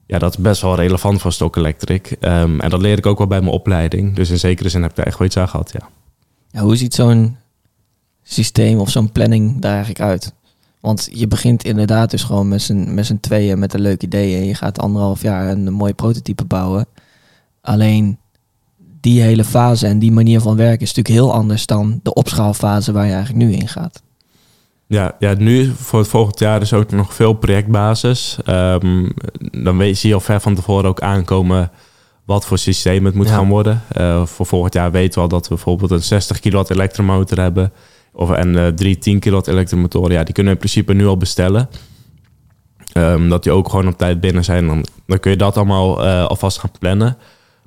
Ja, 0.05 0.19
dat 0.19 0.37
is 0.37 0.43
best 0.43 0.61
wel 0.61 0.75
relevant 0.75 1.21
voor 1.21 1.31
Stock 1.31 1.55
Electric. 1.55 2.11
Ehm, 2.19 2.59
en 2.59 2.69
dat 2.69 2.81
leer 2.81 2.97
ik 2.97 3.05
ook 3.05 3.17
wel 3.17 3.27
bij 3.27 3.39
mijn 3.39 3.53
opleiding. 3.53 4.15
Dus 4.15 4.29
in 4.29 4.39
zekere 4.39 4.69
zin 4.69 4.81
heb 4.81 4.89
ik 4.89 4.95
daar 4.95 5.05
echt 5.05 5.17
wel 5.17 5.27
iets 5.27 5.37
aan 5.37 5.49
gehad, 5.49 5.71
ja. 5.71 5.89
Hoe 6.61 6.75
ziet 6.75 6.93
zo'n 6.93 7.37
systeem 8.23 8.79
of 8.79 8.89
zo'n 8.89 9.11
planning 9.11 9.61
daar 9.61 9.73
eigenlijk 9.73 10.01
uit? 10.01 10.33
Want 10.79 11.09
je 11.11 11.27
begint 11.27 11.63
inderdaad 11.63 12.11
dus 12.11 12.23
gewoon 12.23 12.47
met 12.47 12.61
z'n, 12.61 12.93
met 12.93 13.21
tweeën 13.21 13.59
met 13.59 13.73
een 13.73 13.81
leuk 13.81 14.03
idee. 14.03 14.35
En 14.35 14.45
je 14.45 14.55
gaat 14.55 14.79
anderhalf 14.79 15.21
jaar 15.21 15.49
een 15.49 15.73
mooi 15.73 15.93
prototype 15.93 16.45
bouwen. 16.45 16.85
Alleen 17.61 18.17
die 18.99 19.21
hele 19.21 19.43
fase 19.43 19.87
en 19.87 19.99
die 19.99 20.11
manier 20.11 20.41
van 20.41 20.55
werken 20.55 20.81
is 20.81 20.93
natuurlijk 20.93 21.15
heel 21.15 21.33
anders 21.33 21.65
dan 21.65 21.99
de 22.03 22.13
opschaalfase 22.13 22.91
waar 22.91 23.05
je 23.05 23.13
eigenlijk 23.13 23.45
nu 23.45 23.53
in 23.53 23.67
gaat. 23.67 24.01
Ja, 24.87 25.15
ja, 25.19 25.33
nu 25.33 25.71
voor 25.77 25.99
het 25.99 26.07
volgend 26.07 26.39
jaar 26.39 26.61
is 26.61 26.73
ook 26.73 26.91
nog 26.91 27.13
veel 27.13 27.33
projectbasis. 27.33 28.37
Ehm, 28.45 29.09
dan 29.51 29.77
weet, 29.77 29.97
zie 29.97 30.09
je 30.09 30.15
al 30.15 30.21
ver 30.21 30.39
van 30.41 30.55
tevoren 30.55 30.89
ook 30.89 30.99
aankomen 31.01 31.71
wat 32.25 32.45
voor 32.45 32.57
systeem 32.57 33.05
het 33.05 33.15
moet 33.15 33.27
Ja. 33.27 33.33
gaan 33.35 33.49
worden. 33.49 33.81
Eh, 33.91 34.25
voor 34.25 34.45
volgend 34.45 34.73
jaar 34.73 34.91
weten 34.91 35.13
we 35.13 35.21
al 35.21 35.27
dat 35.27 35.47
we 35.47 35.53
bijvoorbeeld 35.55 35.91
een 35.91 36.03
60 36.03 36.39
kilowatt 36.39 36.69
elektromotor 36.69 37.37
hebben. 37.39 37.73
Of, 38.13 38.31
en 38.31 38.57
eh, 38.57 38.67
drie 38.67 38.97
10 38.97 39.19
kilowatt 39.19 39.47
elektromotoren. 39.47 40.11
Ja, 40.11 40.23
die 40.23 40.33
kunnen 40.33 40.53
we 40.53 40.59
in 40.59 40.69
principe 40.69 40.93
nu 40.93 41.07
al 41.07 41.17
bestellen. 41.17 41.69
Ehm, 42.93 43.29
dat 43.29 43.43
die 43.43 43.51
ook 43.51 43.69
gewoon 43.69 43.87
op 43.87 43.97
tijd 43.97 44.19
binnen 44.19 44.43
zijn. 44.43 44.67
Dan, 44.67 44.85
dan 45.07 45.19
kun 45.19 45.31
je 45.31 45.37
dat 45.37 45.57
allemaal 45.57 46.05
eh, 46.05 46.25
alvast 46.25 46.59
gaan 46.59 46.71
plannen. 46.79 47.17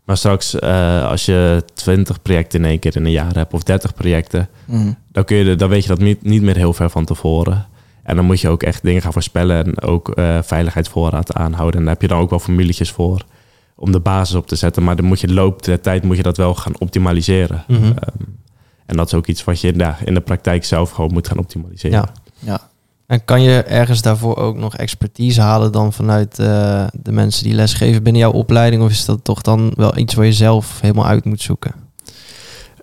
Maar 0.08 0.16
straks, 0.16 0.58
eh, 0.58 1.06
als 1.08 1.24
je 1.26 1.62
20 1.74 2.22
projecten 2.22 2.58
in 2.60 2.64
één 2.70 2.78
keer 2.78 2.96
in 2.96 3.04
een 3.04 3.10
jaar 3.10 3.34
hebt, 3.34 3.52
of 3.52 3.62
30 3.62 3.94
projecten, 3.94 4.48
Mhm. 4.64 4.92
dan, 5.12 5.24
kun 5.24 5.36
je 5.36 5.44
de, 5.44 5.54
dan 5.54 5.68
weet 5.68 5.82
je 5.82 5.88
dat 5.88 5.98
niet, 5.98 6.22
niet 6.22 6.42
meer 6.42 6.56
heel 6.56 6.72
ver 6.72 6.90
van 6.90 7.04
tevoren. 7.04 7.66
En 8.02 8.16
dan 8.16 8.24
moet 8.24 8.40
je 8.40 8.48
ook 8.48 8.62
echt 8.62 8.82
dingen 8.82 9.02
gaan 9.02 9.12
voorspellen 9.12 9.64
en 9.64 9.80
ook 9.82 10.08
eh 10.08 10.38
veiligheidsvoorraad 10.42 11.34
aanhouden. 11.34 11.78
En 11.78 11.84
daar 11.86 11.92
heb 11.92 12.02
je 12.02 12.08
dan 12.08 12.20
ook 12.20 12.30
wel 12.30 12.38
formuletjes 12.38 12.90
voor 12.90 13.24
om 13.76 13.92
de 13.92 14.00
basis 14.00 14.34
op 14.36 14.46
te 14.46 14.56
zetten. 14.56 14.84
Maar 14.84 14.96
dan 14.96 15.04
moet 15.04 15.20
je 15.20 15.26
de 15.26 15.32
loop 15.32 15.62
der 15.64 15.80
tijd 15.80 16.02
moet 16.02 16.16
je 16.16 16.22
dat 16.22 16.36
wel 16.36 16.54
gaan 16.54 16.78
optimaliseren. 16.78 17.64
Mhm. 17.68 17.82
Ehm, 17.84 17.94
en 18.86 18.96
dat 18.96 19.06
is 19.06 19.14
ook 19.14 19.26
iets 19.26 19.44
wat 19.44 19.60
je 19.60 19.72
ja, 19.76 19.96
in 20.04 20.14
de 20.14 20.20
praktijk 20.20 20.64
zelf 20.64 20.90
gewoon 20.90 21.12
moet 21.12 21.28
gaan 21.28 21.38
optimaliseren. 21.38 21.98
Ja. 21.98 22.08
Ja. 22.38 22.60
En 23.08 23.24
kan 23.24 23.42
je 23.42 23.62
ergens 23.62 24.02
daarvoor 24.02 24.36
ook 24.36 24.56
nog 24.56 24.76
expertise 24.76 25.40
halen 25.40 25.72
dan 25.72 25.92
vanuit 25.92 26.38
eh, 26.38 26.86
de 26.92 27.12
mensen 27.12 27.44
die 27.44 27.54
lesgeven 27.54 28.02
binnen 28.02 28.22
jouw 28.22 28.30
opleiding? 28.32 28.82
Of 28.82 28.90
is 28.90 29.04
dat 29.04 29.24
toch 29.24 29.42
dan 29.42 29.72
wel 29.74 29.96
iets 29.98 30.14
waar 30.14 30.24
je 30.26 30.32
zelf 30.32 30.80
helemaal 30.80 31.06
uit 31.06 31.24
moet 31.24 31.40
zoeken? 31.42 31.72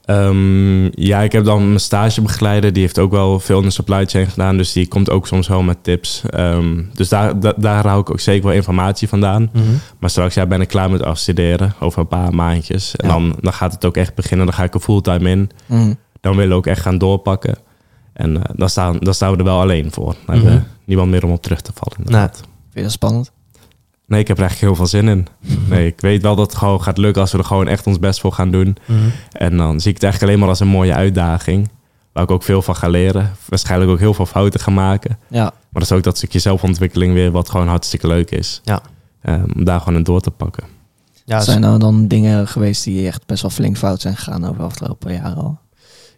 Ehm, 0.05 0.83
ja, 1.01 1.21
ik 1.21 1.31
heb 1.31 1.45
dan 1.45 1.67
mijn 1.67 1.79
stagebegeleider. 1.79 2.73
Die 2.73 2.81
heeft 2.81 2.99
ook 2.99 3.11
wel 3.11 3.39
veel 3.39 3.57
in 3.59 3.65
de 3.65 3.69
supply 3.71 4.05
chain 4.05 4.27
gedaan. 4.27 4.57
Dus 4.57 4.71
die 4.71 4.87
komt 4.87 5.09
ook 5.09 5.27
soms 5.27 5.47
wel 5.47 5.61
met 5.61 5.77
tips. 5.83 6.21
Ehm, 6.29 6.83
dus 6.93 7.09
daar, 7.09 7.39
da- 7.39 7.53
daar 7.57 7.87
hou 7.87 7.99
ik 8.01 8.09
ook 8.09 8.19
zeker 8.19 8.45
wel 8.45 8.53
informatie 8.55 9.07
vandaan. 9.07 9.49
Mhm. 9.53 9.63
Maar 9.99 10.09
straks 10.09 10.33
ja, 10.35 10.45
ben 10.45 10.61
ik 10.61 10.67
klaar 10.67 10.89
met 10.89 11.03
afstuderen. 11.03 11.73
Over 11.79 11.99
een 11.99 12.07
paar 12.07 12.33
maandjes. 12.35 12.95
En 12.95 13.07
Ja. 13.07 13.13
dan, 13.13 13.35
dan 13.41 13.53
gaat 13.53 13.73
het 13.73 13.85
ook 13.85 13.97
echt 13.97 14.15
beginnen. 14.15 14.45
Dan 14.45 14.55
ga 14.55 14.63
ik 14.63 14.73
er 14.73 14.79
fulltime 14.79 15.29
in. 15.29 15.49
Mm. 15.65 15.95
Dan 16.21 16.35
willen 16.35 16.51
we 16.51 16.55
ook 16.57 16.67
echt 16.67 16.81
gaan 16.81 16.97
doorpakken. 16.97 17.55
En 18.15 18.37
eh, 18.37 18.49
dan, 18.55 18.69
staan, 18.69 18.97
dan 18.99 19.13
staan 19.13 19.31
we 19.31 19.37
er 19.37 19.43
wel 19.43 19.59
alleen 19.61 19.91
voor. 19.91 20.15
Dan 20.25 20.35
hebben 20.35 20.53
Mhm. 20.53 20.61
we 20.63 20.69
niemand 20.85 21.09
meer 21.09 21.23
om 21.25 21.31
op 21.31 21.41
terug 21.41 21.61
te 21.61 21.71
vallen. 21.75 21.97
Nee. 21.97 22.05
inderdaad. 22.07 22.35
Vind 22.37 22.47
je 22.73 22.81
dat 22.81 22.91
spannend? 22.91 23.31
Nee, 24.07 24.19
ik 24.19 24.27
heb 24.27 24.37
er 24.37 24.43
eigenlijk 24.43 24.75
heel 24.77 24.85
veel 24.85 24.99
zin 24.99 25.07
in. 25.07 25.27
Nee, 25.69 25.87
ik 25.87 26.01
weet 26.01 26.21
wel 26.21 26.35
dat 26.35 26.47
het 26.51 26.57
gewoon 26.57 26.81
gaat 26.81 26.97
lukken 26.97 27.21
als 27.21 27.31
we 27.31 27.37
er 27.37 27.43
gewoon 27.43 27.67
echt 27.67 27.87
ons 27.87 27.99
best 27.99 28.19
voor 28.19 28.31
gaan 28.31 28.51
doen. 28.51 28.77
Mhm. 28.85 28.99
En 29.31 29.57
dan 29.57 29.79
zie 29.79 29.89
ik 29.89 29.93
het 29.95 30.03
eigenlijk 30.03 30.23
alleen 30.23 30.39
maar 30.39 30.49
als 30.49 30.59
een 30.59 30.67
mooie 30.67 30.93
uitdaging. 30.93 31.69
Waar 32.11 32.23
ik 32.23 32.31
ook 32.31 32.43
veel 32.43 32.61
van 32.61 32.75
ga 32.75 32.87
leren. 32.87 33.31
Waarschijnlijk 33.49 33.91
ook 33.91 33.99
heel 33.99 34.13
veel 34.13 34.25
fouten 34.25 34.59
ga 34.59 34.71
maken. 34.71 35.17
Ja. 35.29 35.43
Maar 35.43 35.53
dat 35.71 35.81
is 35.81 35.91
ook 35.91 36.03
dat 36.03 36.17
stukje 36.17 36.39
zelfontwikkeling 36.39 37.13
weer 37.13 37.31
wat 37.31 37.49
gewoon 37.49 37.67
hartstikke 37.67 38.07
leuk 38.07 38.31
is. 38.31 38.61
Ja. 38.63 38.81
Eh, 39.21 39.43
om 39.55 39.63
daar 39.63 39.79
gewoon 39.79 39.95
in 39.97 40.03
door 40.03 40.21
te 40.21 40.31
pakken. 40.31 40.63
Ja, 41.25 41.41
zijn 41.41 41.63
er 41.63 41.79
dan 41.79 42.07
dingen 42.07 42.47
geweest 42.47 42.83
die 42.83 43.07
echt 43.07 43.25
best 43.25 43.41
wel 43.41 43.51
flink 43.51 43.77
fout 43.77 44.01
zijn 44.01 44.15
gegaan 44.17 44.43
over 44.45 44.57
de 44.57 44.63
afgelopen 44.63 45.13
jaren 45.13 45.37
al? 45.37 45.59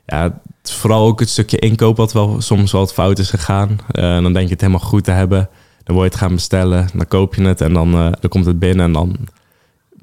Ja, 0.10 0.42
vooral 0.64 1.08
ook 1.08 1.20
het 1.20 1.30
stukje 1.30 1.60
inkoop 1.60 1.98
wat 1.98 2.14
wel 2.14 2.42
soms 2.42 2.72
wel 2.72 2.82
wat 2.82 2.94
fout 2.94 3.20
is 3.20 3.30
gegaan. 3.30 3.78
Eh, 3.92 4.22
dan 4.22 4.34
denk 4.34 4.46
je 4.46 4.52
het 4.52 4.62
helemaal 4.62 4.88
goed 4.88 5.04
te 5.04 5.12
hebben. 5.12 5.50
Dan 5.84 5.96
word 5.96 6.08
je 6.08 6.14
het 6.14 6.24
gaan 6.24 6.36
bestellen. 6.36 6.88
Dan 6.94 7.08
koop 7.08 7.36
je 7.36 7.44
het 7.44 7.62
en 7.62 7.74
dan, 7.74 7.94
eh, 7.94 8.12
dan 8.20 8.30
komt 8.30 8.46
het 8.46 8.60
binnen. 8.60 8.86
En 8.86 8.92
dan 8.92 9.18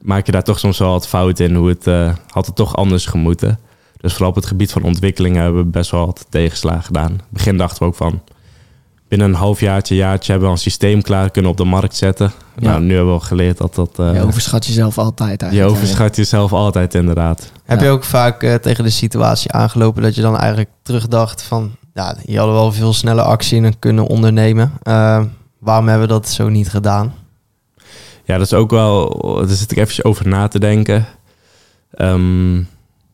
maak 0.02 0.26
je 0.26 0.32
daar 0.32 0.42
toch 0.42 0.58
soms 0.58 0.78
wel 0.78 0.90
wat 0.90 1.08
fout 1.08 1.40
in. 1.40 1.54
Hoe 1.54 1.68
het 1.68 1.86
eh, 1.86 2.14
had 2.28 2.46
het 2.46 2.56
toch 2.56 2.76
anders 2.76 3.06
gemoeten. 3.06 3.58
Dus 4.00 4.12
vooral 4.12 4.30
op 4.30 4.36
het 4.36 4.46
gebied 4.46 4.72
van 4.72 4.82
ontwikkeling 4.82 5.36
hebben 5.36 5.62
we 5.62 5.70
best 5.70 5.90
wel 5.90 6.06
wat 6.06 6.26
tegenslagen 6.28 6.84
gedaan. 6.84 7.10
In 7.10 7.16
het 7.16 7.30
begin 7.30 7.56
dachten 7.56 7.78
we 7.78 7.84
ook 7.84 7.94
van... 7.94 8.22
Binnen 9.08 9.28
een 9.28 9.34
halfjaartje, 9.34 9.94
jaartje 9.94 10.30
hebben 10.30 10.48
we 10.50 10.54
een 10.54 10.60
systeem 10.62 11.02
klaar 11.02 11.30
kunnen 11.30 11.50
op 11.50 11.56
de 11.56 11.64
markt 11.64 11.96
zetten. 11.96 12.32
Ja. 12.58 12.68
Nou, 12.70 12.82
nu 12.82 12.88
hebben 12.94 13.06
we 13.14 13.20
al 13.20 13.26
geleerd 13.26 13.58
dat 13.58 13.74
dat... 13.74 13.98
eh, 13.98 14.14
je 14.14 14.22
overschat 14.22 14.66
jezelf 14.66 14.98
altijd 14.98 15.40
je 15.40 15.46
eigenlijk. 15.46 15.76
overschat 15.76 16.16
jezelf 16.16 16.52
altijd 16.52 16.94
inderdaad. 16.94 17.52
Heb 17.64 17.78
Ja. 17.78 17.84
je 17.84 17.90
ook 17.90 18.04
vaak 18.04 18.42
eh, 18.42 18.54
tegen 18.54 18.84
de 18.84 18.90
situatie 18.90 19.52
aangelopen 19.52 20.02
dat 20.02 20.14
je 20.14 20.20
dan 20.22 20.36
eigenlijk 20.38 20.70
terugdacht 20.82 21.42
van... 21.42 21.76
Ja, 21.94 22.16
je 22.24 22.36
hadden 22.38 22.54
wel 22.54 22.72
veel 22.72 22.92
snelle 22.92 23.22
actie 23.22 23.62
in 23.62 23.78
kunnen 23.78 24.06
ondernemen. 24.06 24.72
Eh, 24.82 25.22
waarom 25.58 25.88
hebben 25.88 26.06
we 26.08 26.12
dat 26.12 26.28
zo 26.28 26.48
niet 26.48 26.68
gedaan? 26.70 27.14
Ja, 28.24 28.36
dat 28.38 28.46
is 28.46 28.54
ook 28.54 28.70
wel. 28.70 29.18
Daar 29.46 29.56
zit 29.56 29.70
ik 29.70 29.76
eventjes 29.78 30.04
over 30.04 30.28
na 30.28 30.48
te 30.48 30.58
denken. 30.58 31.06
Ehm, 31.94 32.56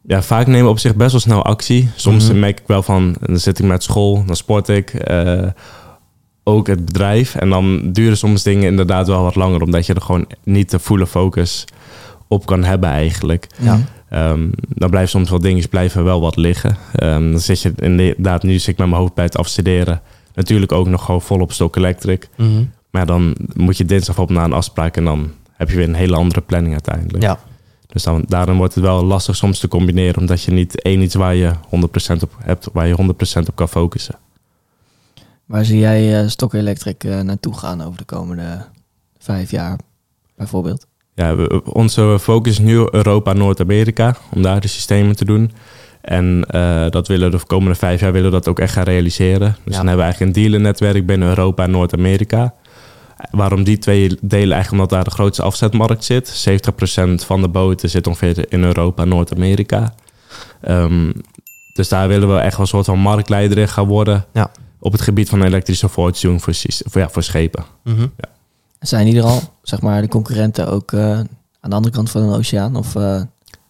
ja, 0.02 0.22
vaak 0.22 0.46
nemen 0.46 0.64
we 0.64 0.70
op 0.70 0.78
zich 0.78 0.94
best 0.94 1.10
wel 1.10 1.20
snel 1.20 1.44
actie. 1.44 1.90
Soms 1.96 2.28
Mhm. 2.28 2.38
merk 2.38 2.58
ik 2.60 2.66
wel 2.66 2.82
van, 2.82 3.16
dan 3.20 3.38
zit 3.38 3.58
ik 3.58 3.64
met 3.64 3.82
school, 3.82 4.22
dan 4.26 4.36
sport 4.36 4.68
ik. 4.68 4.90
Ook 6.44 6.66
het 6.66 6.84
bedrijf. 6.84 7.34
En 7.34 7.50
dan 7.50 7.92
duren 7.92 8.16
soms 8.16 8.42
dingen 8.42 8.68
inderdaad 8.68 9.06
wel 9.06 9.22
wat 9.22 9.34
langer, 9.34 9.62
omdat 9.62 9.86
je 9.86 9.94
er 9.94 10.00
gewoon 10.00 10.26
niet 10.44 10.70
de 10.70 10.78
volle 10.78 11.06
focus 11.06 11.64
op 12.28 12.46
kan 12.46 12.64
hebben 12.64 12.88
eigenlijk. 12.88 13.46
Ja. 13.58 13.80
Ehm, 14.08 14.48
dan 14.68 14.90
blijven 14.90 15.10
soms 15.10 15.30
wel 15.30 15.40
dingen 15.40 15.68
blijven 15.68 16.04
wel 16.04 16.20
wat 16.20 16.36
liggen. 16.36 16.76
Ehm, 16.92 17.30
dan 17.30 17.40
zit 17.40 17.62
je 17.62 17.72
inderdaad, 17.76 18.42
nu 18.42 18.58
zit 18.58 18.68
ik 18.68 18.78
met 18.78 18.88
mijn 18.88 19.00
hoofd 19.00 19.14
bij 19.14 19.24
het 19.24 19.36
afstuderen. 19.36 20.00
Natuurlijk 20.34 20.72
ook 20.72 20.86
nog 20.88 21.04
gewoon 21.04 21.22
vol 21.22 21.40
op 21.40 21.52
stok 21.52 21.76
electric. 21.76 22.28
Maar 22.90 23.06
dan 23.06 23.36
moet 23.54 23.76
je 23.76 23.84
dinsdag 23.84 24.18
op 24.18 24.30
naar 24.30 24.44
een 24.44 24.52
afspraak 24.52 24.96
en 24.96 25.04
dan 25.04 25.30
heb 25.52 25.70
je 25.70 25.76
weer 25.76 25.88
een 25.88 25.94
hele 25.94 26.16
andere 26.16 26.40
planning 26.40 26.72
uiteindelijk. 26.72 27.22
Ja, 27.22 27.38
Dus 27.86 28.02
dan, 28.02 28.24
daarom 28.26 28.56
wordt 28.56 28.74
het 28.74 28.84
wel 28.84 29.04
lastig 29.04 29.36
soms 29.36 29.58
te 29.58 29.68
combineren, 29.68 30.20
omdat 30.20 30.42
je 30.42 30.50
niet 30.50 30.82
één 30.82 31.00
iets 31.00 31.14
waar 31.14 31.34
je 31.34 31.50
100% 31.68 32.22
op 32.22 32.36
hebt, 32.38 32.68
waar 32.72 32.86
je 32.86 32.94
100% 32.94 33.48
op 33.48 33.54
kan 33.54 33.68
focussen. 33.68 34.14
Waar 35.50 35.64
zie 35.64 35.78
jij 35.78 36.20
eh 36.22 36.28
Stock 36.28 36.54
Electric 36.54 37.04
eh, 37.04 37.20
naartoe 37.20 37.54
gaan 37.58 37.80
over 37.82 37.98
de 37.98 38.04
komende 38.04 38.64
vijf 39.18 39.50
jaar, 39.50 39.78
bijvoorbeeld? 40.36 40.86
Ja, 41.14 41.36
we- 41.36 41.62
onze 41.72 42.16
focus 42.20 42.52
is 42.52 42.58
nu 42.58 42.88
Europa, 42.90 43.32
Noord-Amerika, 43.32 44.16
om 44.34 44.42
daar 44.42 44.60
de 44.60 44.68
systemen 44.68 45.16
te 45.16 45.24
doen. 45.24 45.52
En 46.00 46.44
eh, 46.48 46.90
dat 46.90 47.08
willen 47.08 47.30
we 47.30 47.36
de 47.36 47.44
komende 47.46 47.74
vijf 47.74 48.00
jaar 48.00 48.12
willen 48.12 48.30
we 48.30 48.36
dat 48.36 48.48
ook 48.48 48.58
echt 48.58 48.72
gaan 48.72 48.84
realiseren. 48.84 49.38
Dus 49.64 49.74
Ja. 49.74 49.76
dan 49.76 49.86
hebben 49.86 49.96
we 49.96 50.02
eigenlijk 50.02 50.36
een 50.36 50.42
dealernetwerk 50.42 51.06
binnen 51.06 51.28
Europa 51.28 51.62
en 51.64 51.70
Noord-Amerika. 51.70 52.54
Waarom 53.30 53.64
die 53.64 53.78
twee 53.78 54.08
delen? 54.20 54.52
Eigenlijk 54.52 54.70
omdat 54.70 54.88
daar 54.90 55.04
de 55.04 55.10
grootste 55.10 55.42
afzetmarkt 55.42 56.04
zit. 56.04 56.28
70% 56.28 57.24
van 57.24 57.40
de 57.42 57.48
boten 57.48 57.90
zit 57.90 58.06
ongeveer 58.06 58.52
in 58.52 58.62
Europa 58.64 59.02
en 59.02 59.08
Noord-Amerika. 59.08 59.94
Ehm, 60.60 61.12
dus 61.72 61.88
daar 61.88 62.08
willen 62.08 62.34
we 62.34 62.40
echt 62.40 62.52
wel 62.52 62.60
een 62.60 62.66
soort 62.66 62.86
van 62.86 62.98
marktleider 62.98 63.58
in 63.58 63.68
gaan 63.68 63.86
worden. 63.86 64.24
Ja. 64.32 64.50
Op 64.80 64.92
het 64.92 65.00
gebied 65.00 65.28
van 65.28 65.42
elektrische 65.42 65.88
voortstuwing 65.88 66.42
voor, 66.42 66.54
ja, 67.00 67.08
voor 67.08 67.22
schepen. 67.22 67.64
Mhm. 67.84 68.06
Zijn 68.80 69.06
die 69.06 69.16
er 69.16 69.24
al, 69.24 69.40
zeg 69.62 69.80
maar, 69.80 70.02
de 70.02 70.08
concurrenten 70.08 70.68
ook 70.68 70.92
eh, 70.92 71.10
aan 71.60 71.70
de 71.70 71.76
andere 71.76 71.94
kant 71.94 72.10
van 72.10 72.30
de 72.30 72.36
oceaan? 72.36 72.76
Of, 72.76 72.96
eh, 72.96 73.22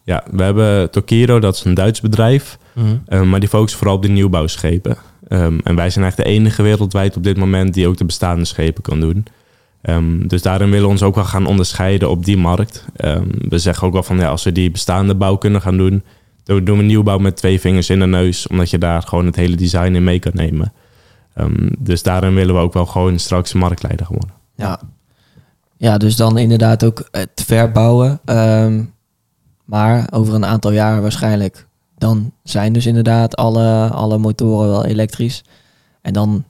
Ja, 0.03 0.23
we 0.31 0.43
hebben 0.43 0.91
Tokiro, 0.91 1.39
dat 1.39 1.55
is 1.55 1.63
een 1.63 1.73
Duits 1.73 2.01
bedrijf. 2.01 2.57
Mhm. 2.73 2.87
Uh, 3.09 3.21
maar 3.21 3.39
die 3.39 3.49
focussen 3.49 3.79
vooral 3.79 3.95
op 3.95 4.01
de 4.01 4.09
nieuwbouwschepen. 4.09 4.97
Um, 5.29 5.59
en 5.63 5.75
wij 5.75 5.89
zijn 5.89 6.03
eigenlijk 6.03 6.17
de 6.29 6.35
enige 6.35 6.61
wereldwijd 6.61 7.15
op 7.17 7.23
dit 7.23 7.37
moment 7.37 7.73
die 7.73 7.87
ook 7.87 7.97
de 7.97 8.05
bestaande 8.05 8.45
schepen 8.45 8.83
kan 8.83 8.99
doen. 8.99 9.25
Um, 9.81 10.27
dus 10.27 10.41
daarin 10.41 10.69
willen 10.69 10.85
we 10.85 10.91
ons 10.91 11.03
ook 11.03 11.15
wel 11.15 11.23
gaan 11.23 11.45
onderscheiden 11.45 12.09
op 12.09 12.25
die 12.25 12.37
markt. 12.37 12.85
Um, 12.97 13.27
we 13.49 13.57
zeggen 13.57 13.87
ook 13.87 13.93
wel 13.93 14.03
van 14.03 14.17
ja, 14.17 14.27
als 14.27 14.43
we 14.43 14.51
die 14.51 14.71
bestaande 14.71 15.15
bouw 15.15 15.35
kunnen 15.35 15.61
gaan 15.61 15.77
doen, 15.77 16.03
dan 16.43 16.63
doen 16.63 16.77
we 16.77 16.83
nieuwbouw 16.83 17.17
met 17.17 17.35
twee 17.35 17.59
vingers 17.59 17.89
in 17.89 17.99
de 17.99 18.05
neus, 18.05 18.47
omdat 18.47 18.69
je 18.69 18.77
daar 18.77 19.01
gewoon 19.01 19.25
het 19.25 19.35
hele 19.35 19.55
design 19.55 19.95
in 19.95 20.03
mee 20.03 20.19
kan 20.19 20.31
nemen. 20.35 20.73
Um, 21.41 21.69
dus 21.79 22.03
daarin 22.03 22.33
willen 22.33 22.55
we 22.55 22.61
ook 22.61 22.73
wel 22.73 22.85
gewoon 22.85 23.19
straks 23.19 23.53
marktleider 23.53 24.07
worden. 24.09 24.35
ja. 24.55 24.79
ja, 25.77 25.97
dus 25.97 26.15
dan 26.15 26.37
inderdaad 26.37 26.83
ook 26.83 27.07
het 27.11 27.43
verbouwen. 27.45 28.19
Ehm, 28.25 28.83
maar 29.65 30.07
over 30.11 30.33
een 30.33 30.45
aantal 30.45 30.71
jaar 30.71 31.01
waarschijnlijk, 31.01 31.67
dan 31.97 32.31
zijn 32.43 32.73
dus 32.73 32.85
inderdaad 32.85 33.35
alle, 33.35 33.89
alle 33.89 34.17
motoren 34.17 34.69
wel 34.69 34.85
elektrisch. 34.85 35.43
En 36.01 36.13
dan 36.13 36.43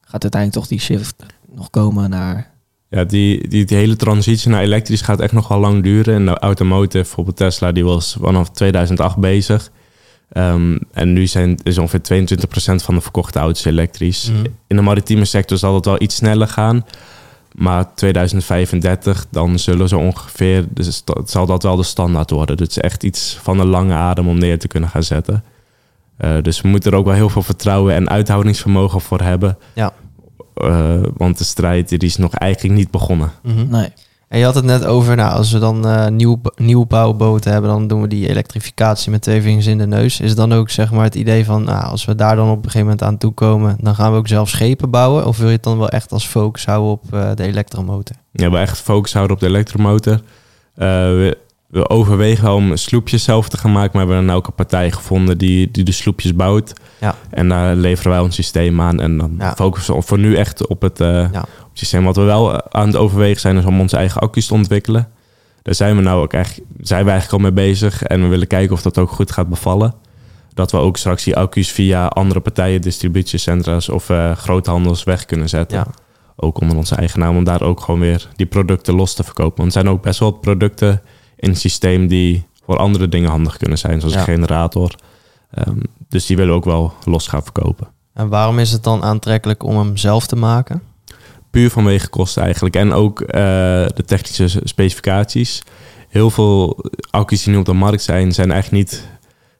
gaat 0.00 0.22
uiteindelijk 0.22 0.52
toch 0.52 0.66
die 0.66 0.80
shift 0.80 1.14
nog 1.54 1.70
komen 1.70 2.10
naar... 2.10 2.54
Ja, 2.88 3.04
die, 3.04 3.48
die, 3.48 3.64
die 3.64 3.76
hele 3.76 3.96
transitie 3.96 4.50
naar 4.50 4.62
elektrisch 4.62 5.00
gaat 5.00 5.20
echt 5.20 5.32
nog 5.32 5.48
wel 5.48 5.58
lang 5.58 5.82
duren. 5.82 6.14
En 6.14 6.24
de 6.24 6.38
automotive, 6.38 7.04
bijvoorbeeld 7.04 7.36
Tesla, 7.36 7.72
die 7.72 7.84
was 7.84 8.16
vanaf 8.20 8.50
2008 8.50 9.16
bezig. 9.16 9.70
Um, 10.32 10.78
en 10.92 11.12
nu 11.12 11.26
zijn, 11.26 11.58
is 11.62 11.78
ongeveer 11.78 12.00
22% 12.00 12.84
van 12.84 12.94
de 12.94 13.00
verkochte 13.00 13.38
auto's 13.38 13.64
elektrisch. 13.64 14.30
Mhm. 14.30 14.44
In 14.66 14.76
de 14.76 14.82
maritieme 14.82 15.24
sector 15.24 15.58
zal 15.58 15.74
het 15.74 15.84
wel 15.84 16.02
iets 16.02 16.14
sneller 16.14 16.48
gaan. 16.48 16.84
Maar 17.54 17.94
2035, 17.94 19.26
dan 19.30 19.58
zullen 19.58 19.88
ze 19.88 19.96
ongeveer, 19.96 20.64
dus 20.68 21.04
dat- 21.04 21.30
zal 21.30 21.46
dat 21.46 21.62
wel 21.62 21.76
de 21.76 21.82
standaard 21.82 22.30
worden. 22.30 22.56
Dat 22.56 22.68
is 22.70 22.78
echt 22.78 23.02
iets 23.02 23.38
van 23.42 23.58
een 23.60 23.66
lange 23.66 23.94
adem 23.94 24.28
om 24.28 24.38
neer 24.38 24.58
te 24.58 24.68
kunnen 24.68 24.88
gaan 24.88 25.02
zetten. 25.02 25.44
Uh, 26.20 26.36
dus 26.42 26.60
we 26.60 26.68
moeten 26.68 26.92
er 26.92 26.98
ook 26.98 27.04
wel 27.04 27.14
heel 27.14 27.28
veel 27.28 27.42
vertrouwen 27.42 27.94
en 27.94 28.08
uithoudingsvermogen 28.08 29.00
voor 29.00 29.20
hebben. 29.20 29.58
Ja. 29.74 29.92
Uh, 30.56 31.00
want 31.16 31.38
de 31.38 31.44
strijd 31.44 31.88
die 31.88 31.98
is 31.98 32.16
nog 32.16 32.34
eigenlijk 32.34 32.74
niet 32.74 32.90
begonnen. 32.90 33.30
Mhm. 33.42 33.68
Nee. 33.68 33.88
En 34.28 34.38
je 34.38 34.44
had 34.44 34.54
het 34.54 34.64
net 34.64 34.84
over, 34.84 35.16
nou, 35.16 35.32
als 35.36 35.52
we 35.52 35.58
dan 35.58 35.86
eh 35.88 36.06
nieuw, 36.06 36.40
nieuwbouwboten 36.56 37.52
hebben, 37.52 37.70
dan 37.70 37.86
doen 37.86 38.00
we 38.00 38.08
die 38.08 38.28
elektrificatie 38.28 39.10
met 39.10 39.22
twee 39.22 39.42
vingers 39.42 39.66
in 39.66 39.78
de 39.78 39.86
neus. 39.86 40.20
Is 40.20 40.34
dan 40.34 40.52
ook 40.54 40.70
zeg 40.70 40.92
maar 40.92 41.04
het 41.04 41.14
idee 41.14 41.44
van, 41.44 41.64
nou, 41.64 41.84
als 41.84 42.04
we 42.04 42.14
daar 42.14 42.36
dan 42.36 42.48
op 42.50 42.56
een 42.56 42.62
gegeven 42.62 42.80
moment 42.80 43.02
aan 43.02 43.18
toekomen, 43.18 43.76
dan 43.80 43.94
gaan 43.94 44.12
we 44.12 44.18
ook 44.18 44.28
zelf 44.28 44.48
schepen 44.48 44.90
bouwen? 44.90 45.26
Of 45.26 45.36
wil 45.38 45.46
je 45.46 45.52
het 45.54 45.62
dan 45.62 45.78
wel 45.78 45.88
echt 45.88 46.12
als 46.12 46.26
focus 46.26 46.64
houden 46.66 46.90
op 46.90 47.02
eh, 47.12 47.30
de 47.34 47.42
elektromotor? 47.42 48.16
Ja, 48.32 48.50
we 48.50 48.56
echt 48.58 48.78
focus 48.80 49.12
houden 49.12 49.36
op 49.36 49.42
de 49.42 49.48
elektromotor. 49.48 50.12
Uh, 50.12 50.20
we, 50.76 51.38
we 51.66 51.88
overwegen 51.88 52.54
om 52.54 52.76
sloepjes 52.76 53.24
zelf 53.24 53.48
te 53.48 53.56
gaan 53.58 53.72
maken, 53.72 53.90
maar 53.98 54.06
we 54.06 54.12
hebben 54.12 54.28
dan 54.28 54.36
ook 54.36 54.46
een 54.46 54.54
partij 54.54 54.90
gevonden 54.90 55.38
die, 55.38 55.70
die 55.70 55.84
de 55.84 55.92
sloepjes 55.92 56.34
bouwt. 56.34 56.72
Ja. 57.00 57.14
En 57.30 57.48
daar 57.48 57.74
leveren 57.76 58.12
wij 58.12 58.20
ons 58.20 58.34
systeem 58.34 58.80
aan. 58.80 59.00
En 59.00 59.18
dan 59.18 59.34
Ja. 59.38 59.54
focussen 59.54 59.94
we 59.94 60.02
voor 60.02 60.18
nu 60.18 60.36
echt 60.36 60.66
op 60.66 60.82
het, 60.82 61.00
uh, 61.00 61.32
Ja. 61.32 61.44
Systeem. 61.78 62.04
Wat 62.04 62.16
we 62.16 62.22
wel 62.22 62.72
aan 62.72 62.86
het 62.86 62.96
overwegen 62.96 63.40
zijn, 63.40 63.56
is 63.56 63.64
om 63.64 63.80
onze 63.80 63.96
eigen 63.96 64.20
accu's 64.20 64.46
te 64.46 64.54
ontwikkelen. 64.54 65.08
Daar 65.62 65.74
zijn 65.74 65.96
we 65.96 66.02
nou 66.02 66.22
ook 66.22 66.32
echt, 66.32 66.60
zijn 66.80 67.04
we 67.04 67.10
eigenlijk 67.10 67.42
al 67.42 67.50
mee 67.50 67.66
bezig. 67.66 68.02
En 68.02 68.22
we 68.22 68.26
willen 68.28 68.46
kijken 68.46 68.74
of 68.74 68.82
dat 68.82 68.98
ook 68.98 69.10
goed 69.10 69.30
gaat 69.32 69.48
bevallen. 69.48 69.94
Dat 70.54 70.70
we 70.70 70.78
ook 70.78 70.96
straks 70.96 71.24
die 71.24 71.36
accu's 71.36 71.70
via 71.70 72.06
andere 72.06 72.40
partijen, 72.40 72.80
distributiecentra's 72.80 73.88
of 73.88 74.08
uh, 74.08 74.32
groothandels 74.32 75.04
weg 75.04 75.24
kunnen 75.24 75.48
zetten. 75.48 75.78
Ja. 75.78 75.86
Ook 76.36 76.60
onder 76.60 76.76
onze 76.76 76.94
eigen 76.94 77.20
naam, 77.20 77.36
om 77.36 77.44
daar 77.44 77.62
ook 77.62 77.80
gewoon 77.80 78.00
weer 78.00 78.28
die 78.36 78.46
producten 78.46 78.94
los 78.94 79.14
te 79.14 79.24
verkopen. 79.24 79.56
Want 79.56 79.74
er 79.74 79.80
zijn 79.82 79.94
ook 79.94 80.02
best 80.02 80.18
wel 80.18 80.30
producten 80.30 81.02
in 81.36 81.50
het 81.50 81.58
systeem 81.58 82.06
die 82.06 82.46
voor 82.64 82.76
andere 82.76 83.08
dingen 83.08 83.30
handig 83.30 83.56
kunnen 83.56 83.78
zijn, 83.78 84.00
zoals 84.00 84.14
Ja. 84.14 84.20
een 84.20 84.26
generator. 84.26 84.94
Um, 85.68 85.80
dus 86.08 86.26
die 86.26 86.36
willen 86.36 86.52
we 86.52 86.58
ook 86.58 86.64
wel 86.64 86.92
los 87.04 87.28
gaan 87.28 87.42
verkopen. 87.42 87.88
En 88.14 88.28
waarom 88.28 88.58
is 88.58 88.72
het 88.72 88.84
dan 88.84 89.02
aantrekkelijk 89.02 89.62
om 89.62 89.76
hem 89.76 89.96
zelf 89.96 90.26
te 90.26 90.36
maken? 90.36 90.82
Puur 91.56 91.70
vanwege 91.70 92.08
kosten 92.08 92.42
eigenlijk. 92.42 92.76
En 92.76 92.92
ook 92.92 93.20
uh, 93.20 93.26
de 93.94 94.02
technische 94.06 94.60
specificaties. 94.64 95.62
Heel 96.08 96.30
veel 96.30 96.76
accu's 97.10 97.42
die 97.42 97.52
nu 97.52 97.58
op 97.58 97.64
de 97.64 97.72
markt 97.72 98.02
zijn, 98.02 98.32
zijn 98.32 98.50
eigenlijk 98.50 98.84
niet 98.90 99.08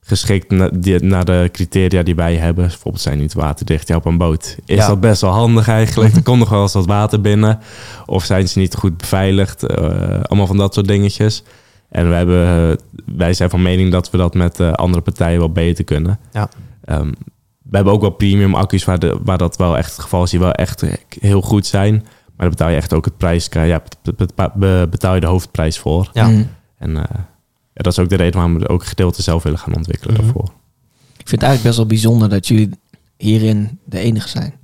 geschikt 0.00 0.50
na- 0.50 0.70
die- 0.74 1.02
naar 1.04 1.24
de 1.24 1.48
criteria 1.52 2.02
die 2.02 2.14
wij 2.14 2.34
hebben. 2.36 2.66
Bijvoorbeeld 2.66 3.02
zijn 3.02 3.18
niet 3.18 3.34
waterdicht 3.34 3.88
ja, 3.88 3.96
op 3.96 4.04
een 4.04 4.16
boot. 4.18 4.56
Is 4.64 4.76
Ja. 4.76 4.86
dat 4.86 5.00
best 5.00 5.20
wel 5.20 5.30
handig 5.30 5.68
eigenlijk? 5.68 6.14
Er 6.16 6.22
komt 6.22 6.38
nog 6.38 6.48
wel 6.48 6.62
eens 6.62 6.72
wat 6.72 6.86
water 6.86 7.20
binnen. 7.20 7.58
Of 8.06 8.24
zijn 8.24 8.48
ze 8.48 8.58
niet 8.58 8.74
goed 8.74 8.96
beveiligd? 8.96 9.62
Eh, 9.62 9.86
allemaal 10.22 10.46
van 10.46 10.56
dat 10.56 10.74
soort 10.74 10.88
dingetjes. 10.88 11.42
En 11.88 12.08
we 12.08 12.14
hebben, 12.14 12.70
eh, 12.70 12.76
wij 13.16 13.34
zijn 13.34 13.50
van 13.50 13.62
mening 13.62 13.92
dat 13.92 14.10
we 14.10 14.16
dat 14.16 14.34
met 14.34 14.60
eh, 14.60 14.72
andere 14.72 15.02
partijen 15.02 15.38
wel 15.38 15.52
beter 15.52 15.84
kunnen. 15.84 16.18
Ja. 16.32 16.48
Ehm, 16.84 17.12
we 17.70 17.76
hebben 17.76 17.92
ook 17.94 18.00
wel 18.00 18.10
premium 18.10 18.54
accu's 18.54 18.84
waar, 18.84 18.98
de, 18.98 19.18
waar 19.24 19.38
dat 19.38 19.56
wel 19.56 19.76
echt 19.76 19.90
het 19.92 20.00
geval 20.00 20.22
is, 20.22 20.30
die 20.30 20.40
wel 20.40 20.52
echt 20.52 20.84
heel 21.20 21.42
goed 21.42 21.66
zijn. 21.66 21.92
Maar 21.94 22.46
dan 22.46 22.50
betaal 22.50 22.68
je 22.68 22.76
echt 22.76 22.92
ook 22.92 23.04
het 23.04 23.16
prijs, 23.16 23.48
ja, 23.52 23.82
bet- 24.02 24.34
bet- 24.34 24.90
betaal 24.90 25.14
je 25.14 25.20
de 25.20 25.26
hoofdprijs 25.26 25.78
voor. 25.78 26.10
Ja. 26.12 26.28
Mhm. 26.28 26.42
En 26.78 26.96
eh, 26.96 27.02
ja, 27.72 27.82
dat 27.82 27.92
is 27.92 27.98
ook 27.98 28.08
de 28.08 28.16
reden 28.16 28.34
waarom 28.34 28.58
we 28.58 28.68
ook 28.68 28.84
gedeelte 28.84 29.22
zelf 29.22 29.42
willen 29.42 29.58
gaan 29.58 29.76
ontwikkelen 29.76 30.14
Mhm. 30.14 30.22
daarvoor. 30.24 30.44
Ik 31.16 31.28
vind 31.28 31.40
het 31.40 31.42
eigenlijk 31.50 31.62
best 31.62 31.76
wel 31.76 31.86
bijzonder 31.86 32.28
dat 32.28 32.46
jullie 32.48 32.70
hierin 33.16 33.78
de 33.84 33.98
enige 33.98 34.28
zijn. 34.28 34.54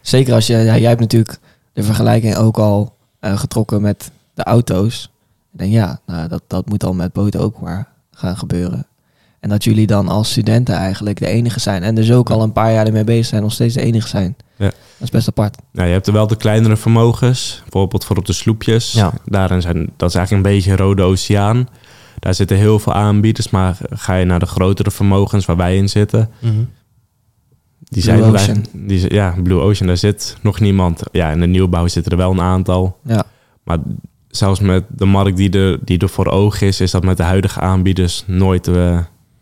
Zeker 0.00 0.34
als 0.34 0.46
je, 0.46 0.52
ja, 0.56 0.76
jij 0.78 0.88
hebt 0.88 1.00
natuurlijk 1.00 1.38
de 1.72 1.82
vergelijking 1.82 2.36
ook 2.36 2.58
al 2.58 2.96
eh, 3.20 3.38
getrokken 3.38 3.82
met 3.82 4.10
de 4.34 4.42
auto's. 4.42 5.10
Ik 5.52 5.58
denk 5.58 5.72
ja, 5.72 6.00
nou, 6.06 6.28
dat, 6.28 6.42
dat 6.46 6.68
moet 6.68 6.84
al 6.84 6.92
met 6.94 7.12
boten 7.12 7.40
ook 7.40 7.60
maar 7.60 7.88
gaan 8.10 8.36
gebeuren. 8.36 8.86
En 9.46 9.52
dat 9.52 9.64
jullie 9.64 9.86
dan 9.86 10.08
als 10.08 10.30
studenten 10.30 10.74
eigenlijk 10.74 11.18
de 11.18 11.26
enige 11.26 11.60
zijn. 11.60 11.82
En 11.82 11.94
dus 11.94 12.12
ook 12.12 12.30
al 12.30 12.42
een 12.42 12.52
paar 12.52 12.72
jaar 12.72 12.86
ermee 12.86 13.04
bezig 13.04 13.26
zijn, 13.26 13.42
nog 13.42 13.52
steeds 13.52 13.74
de 13.74 13.80
enige 13.80 14.08
zijn. 14.08 14.36
Ja. 14.56 14.64
Dat 14.64 14.74
is 14.98 15.10
best 15.10 15.28
apart. 15.28 15.56
Nou, 15.72 15.86
je 15.86 15.92
hebt 15.92 16.06
er 16.06 16.12
wel 16.12 16.26
de 16.26 16.36
kleinere 16.36 16.76
vermogens, 16.76 17.58
bijvoorbeeld 17.62 18.04
voor 18.04 18.16
op 18.16 18.26
de 18.26 18.32
sloepjes. 18.32 18.92
Ja. 18.92 19.12
Daarin 19.24 19.62
zijn, 19.62 19.90
dat 19.96 20.08
is 20.08 20.14
eigenlijk 20.14 20.46
een 20.46 20.52
beetje 20.54 20.70
een 20.70 20.76
rode 20.76 21.02
oceaan. 21.02 21.68
Daar 22.18 22.34
zitten 22.34 22.56
heel 22.56 22.78
veel 22.78 22.92
aanbieders, 22.92 23.50
maar 23.50 23.76
ga 23.90 24.14
je 24.14 24.24
naar 24.24 24.38
de 24.38 24.46
grotere 24.46 24.90
vermogens 24.90 25.44
waar 25.46 25.56
wij 25.56 25.76
in 25.76 25.88
zitten, 25.88 26.30
Mhm. 26.40 26.52
die 27.84 28.02
Blue 28.02 28.02
zijn 28.02 28.22
Ocean. 28.22 28.64
die, 28.72 29.14
ja, 29.14 29.34
Blue 29.42 29.60
Ocean, 29.60 29.86
daar 29.86 29.96
zit 29.96 30.36
nog 30.42 30.60
niemand. 30.60 31.02
Ja, 31.12 31.30
in 31.30 31.40
de 31.40 31.46
nieuwbouw 31.46 31.86
zitten 31.86 32.12
er 32.12 32.18
wel 32.18 32.30
een 32.30 32.40
aantal. 32.40 32.98
Ja. 33.04 33.22
Maar 33.64 33.78
zelfs 34.28 34.60
met 34.60 34.84
de 34.88 35.04
markt 35.06 35.36
die 35.36 35.50
er, 35.50 35.78
die 35.84 35.98
er 35.98 36.08
voor 36.08 36.26
ogen 36.26 36.66
is, 36.66 36.80
is 36.80 36.90
dat 36.90 37.04
met 37.04 37.16
de 37.16 37.22
huidige 37.22 37.60
aanbieders 37.60 38.24
nooit, 38.26 38.68
eh, 38.68 38.98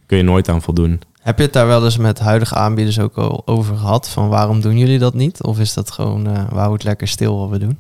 kun 0.07 0.17
je 0.17 0.23
nooit 0.23 0.49
aan 0.49 0.63
voldoen. 0.63 1.01
Heb 1.21 1.37
je 1.39 1.45
het 1.45 1.53
daar 1.53 1.67
wel 1.67 1.85
eens 1.85 1.97
met 1.97 2.19
huidige 2.19 2.55
aanbieders 2.55 2.99
ook 3.01 3.17
al 3.17 3.43
over 3.47 3.77
gehad? 3.77 4.09
Van 4.09 4.29
waarom 4.29 4.61
doen 4.61 4.79
jullie 4.79 4.99
dat 4.99 5.15
niet? 5.15 5.43
Of 5.43 5.59
is 5.59 5.75
dat 5.75 5.91
gewoon, 5.91 6.27
eh 6.27 6.33
we 6.33 6.55
houden 6.55 6.73
het 6.73 6.85
lekker 6.85 7.09
stil 7.09 7.39
wat 7.39 7.49
we 7.51 7.59
doen? 7.59 7.79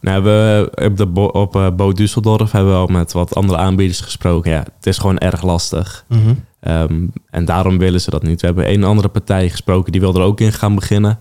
Nou, 0.00 0.22
we 0.22 0.70
op, 0.84 0.96
de 0.96 1.06
bo- 1.06 1.24
op 1.24 1.72
Boot 1.76 2.00
Düsseldorf 2.00 2.50
hebben 2.50 2.72
we 2.72 2.78
al 2.78 2.86
met 2.86 3.12
wat 3.12 3.34
andere 3.34 3.58
aanbieders 3.58 4.00
gesproken. 4.00 4.50
Ja, 4.50 4.58
het 4.76 4.86
is 4.86 4.98
gewoon 4.98 5.18
erg 5.18 5.42
lastig. 5.42 6.04
Mhm. 6.08 6.34
Ehm, 6.60 7.06
en 7.30 7.44
daarom 7.44 7.78
willen 7.78 8.00
ze 8.00 8.10
dat 8.10 8.22
niet. 8.22 8.40
We 8.40 8.46
hebben 8.46 8.72
een 8.72 8.84
andere 8.84 9.08
partij 9.08 9.50
gesproken, 9.50 9.92
die 9.92 10.00
wil 10.00 10.14
er 10.14 10.22
ook 10.22 10.40
in 10.40 10.52
gaan 10.52 10.74
beginnen. 10.74 11.18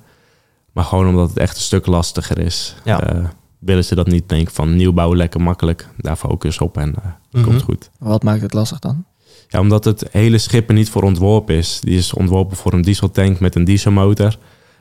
Maar 0.73 0.83
gewoon 0.83 1.07
omdat 1.07 1.29
het 1.29 1.37
echt 1.37 1.55
een 1.55 1.61
stuk 1.61 1.85
lastiger 1.85 2.39
is, 2.39 2.75
Ja. 2.83 3.01
eh, 3.03 3.25
willen 3.59 3.85
ze 3.85 3.95
dat 3.95 4.07
niet. 4.07 4.29
Denk 4.29 4.49
van 4.49 4.75
nieuwbouw 4.75 5.15
lekker 5.15 5.41
makkelijk, 5.41 5.87
daar 5.97 6.15
focus 6.15 6.59
op 6.59 6.77
en 6.77 6.95
eh, 6.95 7.11
Mhm. 7.31 7.43
komt 7.43 7.61
goed. 7.61 7.89
Wat 7.99 8.23
maakt 8.23 8.41
het 8.41 8.53
lastig 8.53 8.79
dan? 8.79 9.05
Ja, 9.51 9.59
omdat 9.59 9.85
het 9.85 10.07
hele 10.11 10.37
schip 10.37 10.67
er 10.67 10.73
niet 10.73 10.89
voor 10.89 11.03
ontworpen 11.03 11.55
is. 11.55 11.79
Die 11.83 11.97
is 11.97 12.13
ontworpen 12.13 12.57
voor 12.57 12.73
een 12.73 12.81
dieseltank 12.81 13.39
met 13.39 13.55
een 13.55 13.63
dieselmotor. 13.63 14.37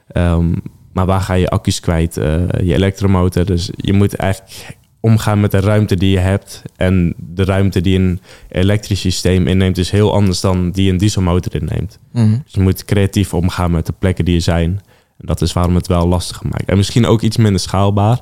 Ehm, 0.09 0.52
maar 0.92 1.06
waar 1.06 1.20
ga 1.20 1.35
je 1.35 1.48
accu's 1.48 1.80
kwijt? 1.80 2.16
Eh, 2.16 2.42
je 2.62 2.74
elektromotor. 2.74 3.44
Dus 3.44 3.70
je 3.76 3.92
moet 3.92 4.14
eigenlijk 4.14 4.78
omgaan 5.00 5.40
met 5.40 5.50
de 5.50 5.61
ruimte 5.61 5.96
die 5.96 6.11
je 6.11 6.18
hebt. 6.18 6.62
En 6.76 7.14
de 7.16 7.44
ruimte 7.44 7.80
die 7.80 7.98
een 7.98 8.20
elektrisch 8.48 9.00
systeem 9.00 9.46
inneemt 9.46 9.78
is 9.78 9.90
heel 9.90 10.12
anders 10.12 10.40
dan 10.40 10.70
die 10.70 10.90
een 10.90 10.98
dieselmotor 10.98 11.54
inneemt. 11.54 11.98
Mhm. 12.12 12.38
Dus 12.44 12.52
je 12.52 12.61
moet 12.61 12.85
creatief 12.85 13.35
omgaan 13.35 13.70
met 13.70 13.87
de 13.87 13.94
plekken 13.98 14.24
die 14.24 14.37
er 14.37 14.42
zijn. 14.42 14.80
En 15.18 15.26
dat 15.26 15.40
is 15.40 15.52
waarom 15.52 15.74
het 15.74 15.87
wel 15.87 16.09
lastig 16.09 16.42
maakt. 16.42 16.68
En 16.68 16.76
misschien 16.76 17.06
ook 17.06 17.20
iets 17.20 17.37
minder 17.37 17.61
schaalbaar. 17.61 18.20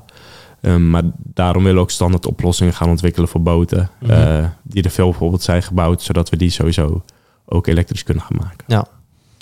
Ehm, 0.61 0.91
maar 0.91 1.03
daarom 1.15 1.63
willen 1.63 1.77
we 1.79 1.83
ook 1.83 1.91
standaard 1.91 2.27
oplossingen 2.27 2.75
gaan 2.75 2.89
ontwikkelen 2.89 3.29
voor 3.29 3.43
boten. 3.43 3.91
Mhm. 4.01 4.11
eh, 4.13 4.45
die 4.63 4.83
er 4.83 4.91
veel 4.91 5.09
bijvoorbeeld 5.11 5.43
zijn 5.43 5.63
gebouwd, 5.63 6.03
zodat 6.03 6.29
we 6.29 6.37
die 6.37 6.51
sowieso 6.51 7.03
ook 7.45 7.67
elektrisch 7.67 8.03
kunnen 8.03 8.23
gaan 8.23 8.37
maken. 8.41 8.65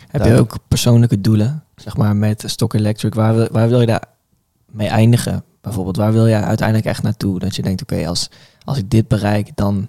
Heb 0.08 0.24
je 0.24 0.38
ook 0.38 0.56
persoonlijke 0.68 1.20
doelen, 1.20 1.64
zeg 1.76 1.96
maar, 1.96 2.16
met 2.16 2.42
Stock 2.46 2.74
Electric? 2.74 3.14
Waar, 3.14 3.34
wil- 3.34 3.48
waar 3.52 3.68
wil 3.68 3.80
je 3.80 3.86
daar 3.86 4.02
mee 4.72 4.88
eindigen? 4.88 5.44
Bijvoorbeeld, 5.60 5.96
waar 5.96 6.12
wil 6.12 6.26
je 6.26 6.34
uiteindelijk 6.34 6.88
echt 6.88 7.02
naartoe? 7.02 7.38
Dat 7.38 7.56
je 7.56 7.62
denkt, 7.62 7.82
oké, 7.82 8.06
als, 8.08 8.30
als 8.64 8.78
ik 8.78 8.90
dit 8.90 9.08
bereik, 9.08 9.50
dan, 9.54 9.88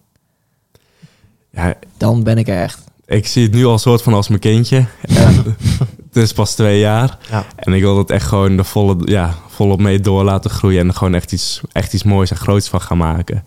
Ja, 1.51 1.73
dan 1.97 2.23
ben 2.23 2.37
ik 2.37 2.47
er 2.47 2.61
echt. 2.61 2.83
ik 3.05 3.27
zie 3.27 3.43
het 3.43 3.51
nu 3.53 3.65
al 3.65 3.77
soort 3.77 4.01
van 4.01 4.13
als 4.13 4.27
mijn 4.27 4.39
kindje. 4.39 4.85
Ja. 5.01 5.31
Het 6.07 6.25
is 6.25 6.33
pas 6.33 6.55
twee 6.55 6.79
jaar. 6.79 7.17
Ja. 7.29 7.45
En 7.55 7.73
ik 7.73 7.81
wil 7.81 7.97
het 7.97 8.09
echt 8.09 8.25
gewoon 8.27 8.57
de 8.57 8.63
volle, 8.63 8.95
ja, 9.03 9.33
volop 9.57 9.79
mee 9.81 9.99
door 9.99 10.23
laten 10.23 10.49
groeien. 10.51 10.79
En 10.79 10.87
er 10.87 10.93
gewoon 10.93 11.13
echt 11.13 11.31
iets, 11.31 11.61
echt 11.71 11.93
iets 11.93 12.03
moois 12.03 12.31
en 12.31 12.37
groots 12.37 12.69
van 12.69 12.81
gaan 12.81 12.97
maken. 12.97 13.43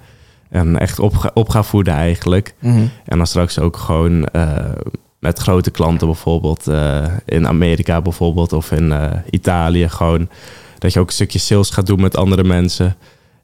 En 0.48 0.78
echt 0.78 0.98
op, 0.98 1.16
ga- 1.16 1.30
op 1.34 1.48
gaan 1.48 1.64
voeden 1.64 1.94
eigenlijk. 1.94 2.54
Mhm. 2.58 2.84
En 3.04 3.16
dan 3.16 3.26
straks 3.26 3.58
ook 3.58 3.76
gewoon 3.76 4.24
eh, 4.26 4.56
met 5.18 5.38
grote 5.38 5.70
klanten 5.70 6.06
bijvoorbeeld 6.06 6.66
eh, 6.66 7.04
in 7.24 7.46
Amerika 7.48 8.00
bijvoorbeeld 8.00 8.52
of 8.52 8.72
in 8.72 8.92
eh, 8.92 9.10
Italië 9.30 9.88
gewoon. 9.88 10.28
Dat 10.78 10.92
je 10.92 11.00
ook 11.00 11.06
een 11.06 11.12
stukje 11.12 11.38
sales 11.38 11.70
gaat 11.70 11.86
doen 11.86 12.00
met 12.00 12.16
andere 12.16 12.44
mensen. 12.44 12.96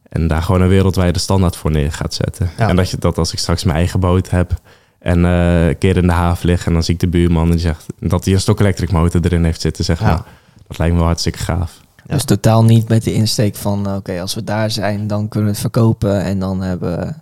En 0.08 0.26
daar 0.28 0.42
gewoon 0.42 0.60
een 0.60 0.68
wereldwijde 0.68 1.18
standaard 1.18 1.56
voor 1.56 1.70
neer 1.70 1.92
gaat 1.92 2.14
zetten. 2.14 2.50
Ja. 2.58 2.68
En 2.68 2.76
dat 2.76 2.90
je 2.90 2.96
dat 2.98 3.18
als 3.18 3.32
ik 3.32 3.38
straks 3.38 3.64
mijn 3.64 3.76
eigen 3.76 4.00
boot 4.00 4.30
heb 4.30 4.52
en 4.98 5.24
eh, 5.24 5.66
een 5.66 5.78
keer 5.78 5.96
in 5.96 6.06
de 6.06 6.12
haven 6.12 6.46
lig 6.46 6.66
en 6.66 6.72
dan 6.72 6.82
zie 6.82 6.94
ik 6.94 7.00
de 7.00 7.08
buurman 7.08 7.44
en 7.44 7.50
die 7.50 7.60
zegt 7.60 7.86
dat 8.00 8.24
hij 8.24 8.34
een 8.34 8.40
stok 8.40 8.60
electric 8.60 8.90
motor 8.92 9.20
erin 9.24 9.44
heeft 9.44 9.60
zitten. 9.60 9.84
Zeg 9.84 10.00
Ja. 10.00 10.06
nou, 10.06 10.20
dat 10.66 10.78
lijkt 10.78 10.92
me 10.92 10.98
wel 10.98 11.08
hartstikke 11.08 11.38
gaaf. 11.38 11.84
Ja. 12.06 12.14
Dus 12.14 12.24
totaal 12.24 12.64
niet 12.64 12.88
met 12.88 13.04
de 13.04 13.12
insteek 13.12 13.54
van, 13.54 13.94
oké, 13.94 14.20
als 14.20 14.34
we 14.34 14.44
daar 14.44 14.70
zijn, 14.70 15.06
dan 15.06 15.28
kunnen 15.28 15.48
we 15.48 15.54
het 15.54 15.64
verkopen 15.64 16.22
en 16.22 16.38
dan 16.38 16.62
hebben 16.62 16.98
we 16.98 17.12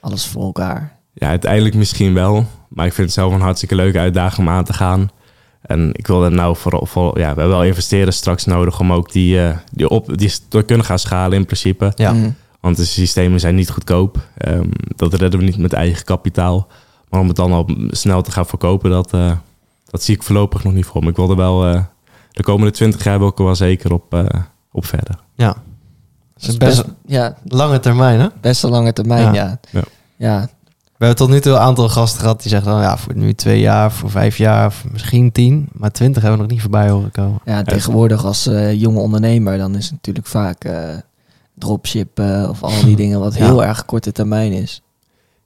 alles 0.00 0.26
voor 0.26 0.42
elkaar. 0.42 0.96
Ja, 1.12 1.28
uiteindelijk 1.28 1.74
misschien 1.74 2.14
wel. 2.14 2.46
Maar 2.68 2.86
ik 2.86 2.92
vind 2.92 3.06
het 3.06 3.16
zelf 3.16 3.32
een 3.32 3.40
hartstikke 3.40 3.74
leuke 3.74 3.98
uitdaging 3.98 4.48
om 4.48 4.54
aan 4.54 4.64
te 4.64 4.72
gaan. 4.72 5.10
En 5.62 5.90
ik 5.92 6.06
wil 6.06 6.24
er 6.24 6.32
nou 6.32 6.56
vooral, 6.56 6.86
voor, 6.86 7.18
ja, 7.18 7.34
we 7.34 7.40
hebben 7.40 7.48
wel 7.48 7.64
investeren 7.64 8.12
straks 8.12 8.44
nodig 8.44 8.80
om 8.80 8.92
ook 8.92 9.12
die, 9.12 9.40
eh, 9.40 9.56
die, 9.72 9.88
op, 9.88 10.18
die 10.18 10.32
te 10.48 10.62
kunnen 10.62 10.86
gaan 10.86 10.98
schalen 10.98 11.38
in 11.38 11.44
principe. 11.44 11.92
Ja. 11.94 12.12
Mhm. 12.12 12.30
Want 12.60 12.76
de 12.76 12.84
systemen 12.84 13.40
zijn 13.40 13.54
niet 13.54 13.70
goedkoop. 13.70 14.18
Ehm, 14.36 14.68
dat 14.96 15.14
redden 15.14 15.40
we 15.40 15.46
niet 15.46 15.58
met 15.58 15.72
eigen 15.72 16.04
kapitaal. 16.04 16.68
Maar 17.08 17.20
om 17.20 17.26
het 17.26 17.36
dan 17.36 17.52
al 17.52 17.68
snel 17.88 18.22
te 18.22 18.30
gaan 18.30 18.46
verkopen, 18.46 18.90
dat, 18.90 19.12
eh, 19.12 19.32
dat 19.84 20.02
zie 20.02 20.14
ik 20.14 20.22
voorlopig 20.22 20.64
nog 20.64 20.72
niet 20.72 20.84
voor. 20.84 21.00
Maar 21.00 21.10
ik 21.10 21.16
wil 21.16 21.30
er 21.30 21.36
wel 21.36 21.66
eh, 21.66 21.82
de 22.32 22.42
komende 22.42 22.72
twintig 22.72 23.04
jaar 23.04 23.18
wil 23.18 23.28
ik 23.28 23.38
er 23.38 23.44
wel 23.44 23.54
zeker 23.54 23.92
op, 23.92 24.14
eh, 24.14 24.24
op 24.72 24.86
verder. 24.86 25.16
Ja. 25.34 25.46
Dat 26.34 26.50
is 26.50 26.56
best 26.56 26.82
best, 26.84 26.94
ja, 27.06 27.36
lange 27.44 27.80
termijn, 27.80 28.20
hè? 28.20 28.26
best 28.40 28.62
een 28.64 28.70
lange 28.70 28.92
termijn, 28.92 29.22
Ja. 29.22 29.32
ja. 29.34 29.58
Ja. 29.70 29.82
ja. 30.16 30.48
We 30.96 31.08
hebben 31.08 31.26
tot 31.26 31.34
nu 31.34 31.40
toe 31.40 31.52
een 31.52 31.58
aantal 31.58 31.88
gasten 31.88 32.20
gehad 32.20 32.40
die 32.42 32.50
zeggen 32.50 32.70
dan 32.70 32.80
ja, 32.80 32.96
voor 32.98 33.14
nu 33.16 33.34
twee 33.34 33.60
jaar, 33.60 33.92
voor 33.92 34.10
vijf 34.10 34.36
jaar, 34.36 34.66
of 34.66 34.84
misschien 34.92 35.32
tien. 35.32 35.68
Maar 35.72 35.90
twintig 35.90 36.22
hebben 36.22 36.40
we 36.40 36.44
nog 36.46 36.52
niet 36.54 36.62
voorbij 36.62 36.90
horen 36.90 37.10
komen. 37.10 37.40
Ja, 37.44 37.62
tegenwoordig 37.62 38.24
als 38.24 38.46
eh, 38.46 38.80
jonge 38.80 38.98
ondernemer, 39.00 39.58
dan 39.58 39.74
is 39.76 39.84
het 39.84 39.92
natuurlijk 39.92 40.26
vaak 40.26 40.64
eh 40.64 40.94
dropshippen 41.54 42.48
of 42.48 42.62
al 42.62 42.84
die 42.84 42.96
dingen 43.02 43.20
wat 43.20 43.34
Ja. 43.34 43.44
heel 43.44 43.64
erg 43.64 43.84
korte 43.84 44.12
termijn 44.12 44.52
is. 44.52 44.82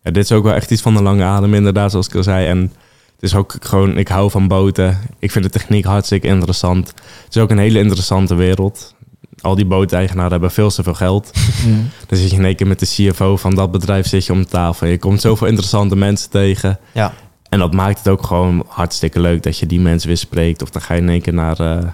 Ja, 0.03 0.11
dit 0.11 0.25
is 0.25 0.33
ook 0.33 0.45
wel 0.45 0.55
echt 0.55 0.71
iets 0.71 0.83
van 0.83 0.97
een 0.97 1.03
lange 1.03 1.25
adem, 1.25 1.55
inderdaad, 1.55 1.91
zoals 1.91 2.09
ik 2.09 2.15
al 2.15 2.23
zei. 2.23 2.47
En 2.47 2.73
het 3.17 3.25
is 3.25 3.35
ook 3.35 3.57
gewoon, 3.61 3.99
ik 3.99 4.09
hou 4.09 4.31
van 4.31 4.49
boten. 4.49 4.99
Ik 5.19 5.31
vind 5.31 5.45
de 5.45 5.51
techniek 5.51 5.85
hartstikke 5.85 6.27
interessant. 6.27 6.89
Het 7.25 7.35
is 7.35 7.43
ook 7.43 7.51
een 7.51 7.59
hele 7.59 7.79
interessante 7.79 8.35
wereld. 8.35 8.95
Al 9.41 9.55
die 9.55 9.67
booteigenaren 9.67 10.31
hebben 10.31 10.51
veel 10.51 10.71
te 10.71 10.83
veel 10.83 10.95
geld. 10.95 11.31
Dan 12.07 12.19
zit 12.19 12.31
je 12.31 12.37
in 12.37 12.45
één 12.45 12.57
keer 12.57 12.67
met 12.67 12.79
de 12.79 12.87
CFO 12.87 13.37
van 13.37 13.55
dat 13.55 13.71
bedrijf 13.71 14.07
zit 14.07 14.27
je 14.27 14.33
om 14.33 14.47
tafel. 14.47 14.87
Je 14.87 14.99
komt 14.99 15.21
zoveel 15.21 15.47
interessante 15.47 15.97
mensen 15.97 16.31
tegen. 16.31 16.79
Ja. 16.93 17.13
En 17.49 17.59
dat 17.59 17.73
maakt 17.75 17.99
het 17.99 18.09
ook 18.09 18.27
gewoon 18.27 18.65
hartstikke 18.69 19.21
leuk 19.21 19.43
dat 19.43 19.59
je 19.59 19.67
die 19.67 19.81
mensen 19.81 20.09
weer 20.09 20.17
spreekt. 20.17 20.63
Of 20.63 20.71
dan 20.71 20.83
ga 20.83 20.95
je 20.95 21.01
in 21.01 21.09
één 21.09 21.23
keer 21.23 21.35
naar... 21.35 21.61
eh, 21.61 21.89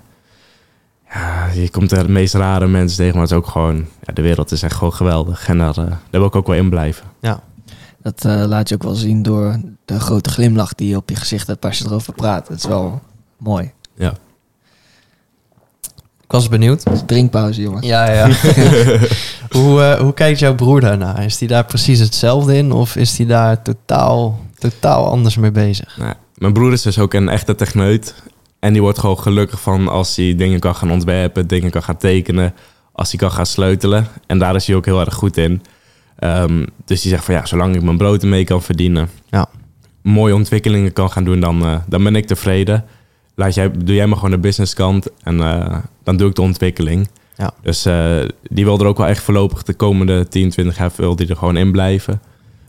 ja, 1.15 1.49
je 1.55 1.71
komt 1.71 1.91
de 1.91 2.09
meest 2.09 2.35
rare 2.35 2.67
mensen 2.67 2.97
tegen. 2.97 3.13
Maar 3.13 3.23
het 3.23 3.31
is 3.31 3.37
ook 3.37 3.47
gewoon... 3.47 3.77
Ja, 3.77 4.13
de 4.13 4.23
wereld 4.23 4.51
is 4.51 4.63
echt 4.63 4.75
gewoon 4.75 4.93
geweldig. 4.93 5.49
En 5.49 5.59
daar, 5.59 5.77
eh, 5.77 5.85
daar 5.85 5.99
wil 6.11 6.25
ik 6.25 6.37
ook 6.37 6.47
wel 6.47 6.57
in 6.57 6.71
blijven. 6.71 7.05
Dat 8.03 8.25
eh, 8.25 8.45
laat 8.47 8.69
je 8.69 8.75
ook 8.75 8.83
wel 8.83 8.95
zien 8.95 9.23
door 9.23 9.61
de 9.85 10.01
grote 10.01 10.31
glimlach 10.31 10.75
die 10.75 10.89
je 10.89 10.97
op 10.97 11.09
je 11.09 11.17
gezicht 11.17 11.47
hebt 11.47 11.65
als 11.65 11.79
je 11.79 11.85
erover 11.85 12.13
praat. 12.13 12.49
Het 12.49 12.59
is 12.59 12.67
wel 12.67 13.01
mooi. 13.37 13.73
Ja. 13.95 14.15
Ik 16.21 16.39
was 16.39 16.49
benieuwd. 16.49 17.07
Drinkpauze, 17.07 17.61
jongens. 17.61 17.87
Ja, 17.87 18.11
ja. 18.11 18.27
hoe, 19.59 19.83
eh, 19.83 20.01
hoe 20.01 20.15
kijkt 20.15 20.39
jouw 20.39 20.55
broer 20.55 20.81
daarna? 20.81 21.19
Is 21.19 21.39
hij 21.39 21.49
daar 21.49 21.65
precies 21.65 21.99
hetzelfde 21.99 22.57
in? 22.57 22.73
Of 22.73 22.97
is 22.97 23.19
hij 23.19 23.27
daar 23.27 23.63
totaal, 23.63 24.41
totaal 24.59 25.07
anders 25.07 25.37
mee 25.37 25.51
bezig? 25.51 25.97
Nou, 25.97 26.15
mijn 26.35 26.53
broer 26.53 26.73
is 26.73 26.83
dus 26.83 26.99
ook 26.99 27.15
een 27.15 27.29
echte 27.29 27.55
techneut. 27.55 28.15
En 28.59 28.73
die 28.73 28.83
wordt 28.83 28.99
gewoon 28.99 29.19
gelukkig 29.19 29.61
van 29.61 29.89
als 29.89 30.17
hij 30.17 30.35
dingen 30.37 30.61
kan 30.61 30.75
gaan 30.75 30.91
ontwerpen, 30.91 31.47
dingen 31.47 31.71
kan 31.71 31.83
gaan 31.83 31.97
tekenen, 31.97 32.55
als 32.93 33.11
hij 33.11 33.19
kan 33.19 33.31
gaan 33.31 33.47
sleutelen. 33.47 34.07
En 34.27 34.39
daar 34.39 34.55
is 34.55 34.67
hij 34.67 34.77
ook 34.77 34.85
heel 34.85 35.01
erg 35.01 35.15
goed 35.15 35.37
in. 35.37 35.63
Ehm, 36.23 36.65
dus 36.85 37.01
die 37.03 37.11
zegt 37.11 37.25
van 37.25 37.35
ja, 37.35 37.47
zolang 37.47 37.75
ik 37.75 37.83
mijn 37.83 37.97
brood 37.97 38.23
ermee 38.23 38.45
kan 38.45 38.63
verdienen. 38.63 39.09
Ja. 39.31 39.47
mooie 40.03 40.35
ontwikkelingen 40.35 40.93
kan 40.93 41.11
gaan 41.11 41.25
doen, 41.25 41.41
dan, 41.41 41.65
eh, 41.65 41.77
dan 41.87 42.05
ben 42.05 42.17
ik 42.17 42.27
tevreden. 42.27 42.85
Laat 43.35 43.55
jij, 43.55 43.71
doe 43.71 43.95
jij 43.95 44.07
maar 44.07 44.17
gewoon 44.17 44.31
de 44.31 44.39
businesskant 44.39 45.09
en 45.23 45.41
eh, 45.41 45.79
dan 46.03 46.17
doe 46.17 46.29
ik 46.29 46.35
de 46.35 46.43
ontwikkeling. 46.43 47.09
Ja. 47.37 47.51
Dus 47.63 47.85
eh, 47.85 48.19
die 48.43 48.65
wil 48.65 48.79
er 48.79 48.87
ook 48.87 48.99
wel 48.99 49.07
echt 49.07 49.23
voorlopig 49.23 49.63
de 49.63 49.75
komende 49.75 50.29
10, 50.29 50.51
20 50.51 50.79
jaar 50.79 50.91
wil 50.97 51.17
die 51.17 51.29
er 51.29 51.37
gewoon 51.37 51.57
in 51.57 51.73
blijven. 51.73 52.21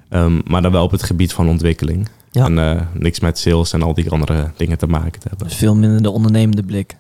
Ehm, 0.10 0.40
maar 0.46 0.62
dan 0.62 0.72
wel 0.72 0.84
op 0.84 0.92
het 0.92 1.04
gebied 1.04 1.34
van 1.34 1.50
ontwikkeling. 1.50 2.08
Ja. 2.32 2.46
En 2.46 2.60
eh, 2.60 2.82
niks 2.94 3.20
met 3.20 3.38
sales 3.38 3.74
en 3.74 3.82
al 3.82 3.94
die 3.94 4.10
andere 4.10 4.52
dingen 4.58 4.78
te 4.78 4.88
maken 4.88 5.20
te 5.20 5.28
hebben. 5.30 5.48
Dus 5.48 5.58
veel 5.58 5.76
minder 5.76 6.02
de 6.02 6.10
ondernemende 6.10 6.64
blik. 6.64 6.96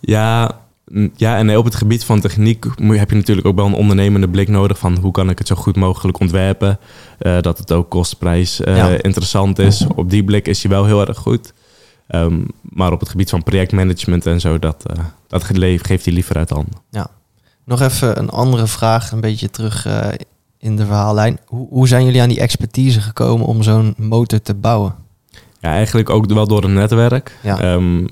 Ja, 0.00 0.60
ja, 1.16 1.36
en 1.36 1.56
op 1.56 1.64
het 1.64 1.74
gebied 1.74 2.04
van 2.04 2.20
techniek 2.20 2.64
heb 2.76 3.10
je 3.10 3.16
natuurlijk 3.16 3.46
ook 3.46 3.56
wel 3.56 3.66
een 3.66 3.74
ondernemende 3.74 4.28
blik 4.28 4.48
nodig 4.48 4.78
van 4.78 4.96
hoe 4.98 5.12
kan 5.12 5.30
ik 5.30 5.38
het 5.38 5.46
zo 5.46 5.54
goed 5.54 5.76
mogelijk 5.76 6.20
ontwerpen. 6.20 6.78
eh, 7.18 7.40
dat 7.40 7.58
het 7.58 7.72
ook 7.72 7.90
kostprijs 7.90 8.60
eh, 8.60 8.76
Ja. 8.76 9.02
interessant 9.02 9.58
is. 9.58 9.86
Op 9.94 10.10
die 10.10 10.24
blik 10.24 10.48
is 10.48 10.62
hij 10.62 10.70
wel 10.72 10.84
heel 10.84 11.06
erg 11.06 11.18
goed. 11.18 11.52
Ehm, 12.08 12.40
maar 12.62 12.92
op 12.92 13.00
het 13.00 13.08
gebied 13.08 13.30
van 13.30 13.42
projectmanagement 13.42 14.26
en 14.26 14.40
zo, 14.40 14.58
dat, 14.58 14.84
eh, 14.86 15.04
dat 15.26 15.44
geeft 15.44 16.04
hij 16.04 16.14
liever 16.14 16.36
uit 16.36 16.50
handen. 16.50 16.74
Nog 17.64 17.80
even 17.80 18.18
een 18.18 18.30
andere 18.30 18.66
vraag, 18.66 19.12
een 19.12 19.20
beetje 19.20 19.50
terug 19.50 19.86
in 20.58 20.76
de 20.76 20.86
verhaallijn. 20.86 21.38
Hoe, 21.46 21.68
hoe 21.70 21.88
zijn 21.88 22.04
jullie 22.04 22.22
aan 22.22 22.28
die 22.28 22.40
expertise 22.40 23.00
gekomen 23.00 23.46
om 23.46 23.62
zo'n 23.62 23.94
motor 23.96 24.42
te 24.42 24.54
bouwen? 24.54 24.94
Ja, 25.60 25.70
eigenlijk 25.70 26.10
ook 26.10 26.32
wel 26.32 26.46
door 26.46 26.64
een 26.64 26.72
netwerk. 26.72 27.38
Ja. 27.42 27.60
Ehm, 27.60 28.06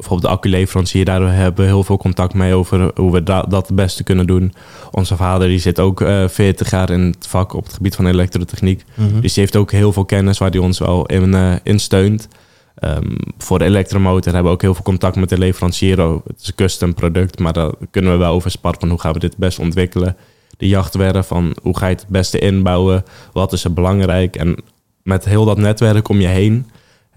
bijvoorbeeld 0.00 0.32
de 0.32 0.38
acculeverancier, 0.38 1.04
daar 1.04 1.34
hebben 1.34 1.64
we 1.64 1.70
heel 1.70 1.84
veel 1.84 1.96
contact 1.96 2.34
mee 2.34 2.54
over 2.54 2.90
hoe 2.94 3.12
we 3.12 3.22
da- 3.22 3.42
dat 3.42 3.66
het 3.66 3.76
beste 3.76 4.02
kunnen 4.02 4.26
doen. 4.26 4.52
Onze 4.90 5.16
vader 5.16 5.48
die 5.48 5.58
zit 5.58 5.80
ook 5.80 6.00
eh 6.00 6.28
40 6.28 6.70
jaar 6.70 6.90
in 6.90 7.00
het 7.00 7.26
vak 7.26 7.52
op 7.52 7.64
het 7.64 7.72
gebied 7.72 7.94
van 7.94 8.06
elektrotechniek. 8.06 8.84
Mhm. 8.94 9.20
Dus 9.20 9.32
die 9.32 9.42
heeft 9.42 9.56
ook 9.56 9.70
heel 9.70 9.92
veel 9.92 10.04
kennis 10.04 10.38
waar 10.38 10.50
hij 10.50 10.58
ons 10.60 10.78
wel 10.78 11.06
in, 11.06 11.34
eh, 11.34 11.52
in 11.62 11.78
steunt. 11.78 12.28
Ehm, 12.74 13.16
voor 13.38 13.58
de 13.58 13.64
elektromotor 13.64 14.24
hebben 14.32 14.44
we 14.50 14.56
ook 14.56 14.62
heel 14.62 14.74
veel 14.74 14.84
contact 14.84 15.16
met 15.16 15.28
de 15.28 15.38
leverancier. 15.38 16.00
Oh, 16.06 16.24
Het 16.26 16.40
is 16.40 16.46
een 16.48 16.54
custom 16.54 16.94
product, 16.94 17.38
maar 17.38 17.52
daar 17.52 17.70
kunnen 17.90 18.12
we 18.12 18.18
wel 18.18 18.32
over 18.32 18.50
sparren 18.50 18.80
van 18.80 18.88
hoe 18.88 19.00
gaan 19.00 19.12
we 19.12 19.18
dit 19.18 19.30
het 19.30 19.38
best 19.38 19.58
ontwikkelen. 19.58 20.16
De 20.56 20.68
jachtwerf 20.68 21.26
van 21.26 21.56
hoe 21.62 21.76
ga 21.78 21.86
je 21.86 21.92
het 21.92 22.00
het 22.00 22.10
beste 22.10 22.38
inbouwen, 22.38 23.04
wat 23.32 23.52
is 23.52 23.64
er 23.64 23.72
belangrijk. 23.72 24.36
En 24.36 24.56
met 25.02 25.24
heel 25.24 25.44
dat 25.44 25.58
netwerk 25.58 26.08
om 26.08 26.20
je 26.20 26.26
heen 26.26 26.66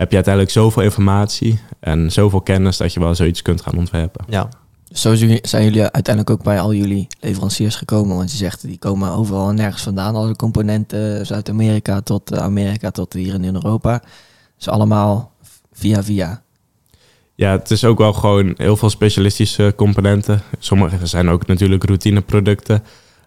heb 0.03 0.09
je 0.11 0.15
uiteindelijk 0.15 0.53
zoveel 0.53 0.83
informatie 0.83 1.59
en 1.79 2.11
zoveel 2.11 2.41
kennis 2.41 2.77
dat 2.77 2.93
je 2.93 2.99
wel 2.99 3.15
zoiets 3.15 3.41
kunt 3.41 3.61
gaan 3.61 3.77
ontwerpen. 3.77 4.25
Ja, 4.27 4.49
Dus 4.87 5.01
zo 5.01 5.15
zijn 5.41 5.63
jullie- 5.63 5.81
uiteindelijk 5.91 6.29
ook 6.29 6.43
bij 6.43 6.59
al 6.59 6.73
jullie 6.73 7.07
leveranciers 7.19 7.75
gekomen. 7.75 8.15
Want 8.15 8.31
je 8.31 8.37
zegt, 8.37 8.61
die 8.67 8.77
komen 8.77 9.11
overal 9.11 9.49
en 9.49 9.55
nergens 9.55 9.83
vandaan. 9.83 10.15
Alle 10.15 10.35
componenten, 10.35 11.25
Zuid-Amerika 11.25 12.01
tot 12.01 12.31
eh, 12.31 12.43
Amerika 12.43 12.91
tot 12.91 13.13
hier 13.13 13.33
in 13.33 13.43
Europa. 13.55 14.01
Dus 14.57 14.67
allemaal 14.69 15.31
via 15.73 16.03
via. 16.03 16.41
Ja, 17.35 17.51
het 17.51 17.71
is 17.71 17.83
ook 17.85 17.97
wel 17.97 18.13
gewoon 18.13 18.53
heel 18.57 18.77
veel 18.77 18.89
specialistische 18.89 19.73
componenten. 19.75 20.41
Sommige 20.59 21.05
zijn 21.05 21.29
ook 21.29 21.47
natuurlijk 21.47 21.83
routineproducten. 21.83 22.83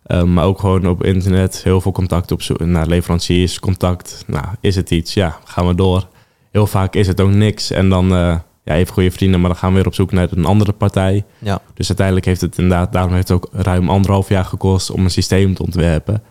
Um, 0.08 0.32
maar 0.32 0.44
ook 0.44 0.58
gewoon 0.60 0.88
op 0.88 1.04
internet 1.04 1.60
heel 1.62 1.80
veel 1.80 1.92
contact 1.92 2.32
op 2.32 2.42
zoek 2.42 2.60
naar 2.60 2.86
leveranciers, 2.86 3.60
contact. 3.60 4.24
Nou, 4.26 4.44
is 4.60 4.76
het 4.76 4.90
iets? 4.90 5.14
Ja, 5.14 5.38
gaan 5.44 5.66
we 5.66 5.74
door. 5.74 6.08
Heel 6.56 6.66
vaak 6.66 6.94
is 6.94 7.06
het 7.06 7.20
ook 7.20 7.30
niks. 7.30 7.70
En 7.70 7.88
dan, 7.88 8.04
eh, 8.12 8.38
ja, 8.64 8.74
even 8.74 8.94
goede 8.94 9.10
vrienden, 9.10 9.40
maar 9.40 9.50
dan 9.50 9.58
gaan 9.58 9.70
we 9.70 9.76
weer 9.76 9.86
op 9.86 9.94
zoek 9.94 10.12
naar 10.12 10.28
een 10.30 10.44
andere 10.44 10.72
partij. 10.72 11.24
ja. 11.38 11.60
Dus 11.74 11.88
uiteindelijk 11.88 12.26
heeft 12.26 12.40
het 12.40 12.58
inderdaad, 12.58 12.92
daarom 12.92 13.12
heeft 13.12 13.28
het 13.28 13.36
ook 13.36 13.48
ruim 13.52 13.88
anderhalf 13.90 14.28
jaar 14.28 14.44
gekost 14.44 14.90
om 14.90 15.04
een 15.04 15.10
systeem 15.10 15.54
te 15.54 15.62
ontwerpen. 15.62 16.22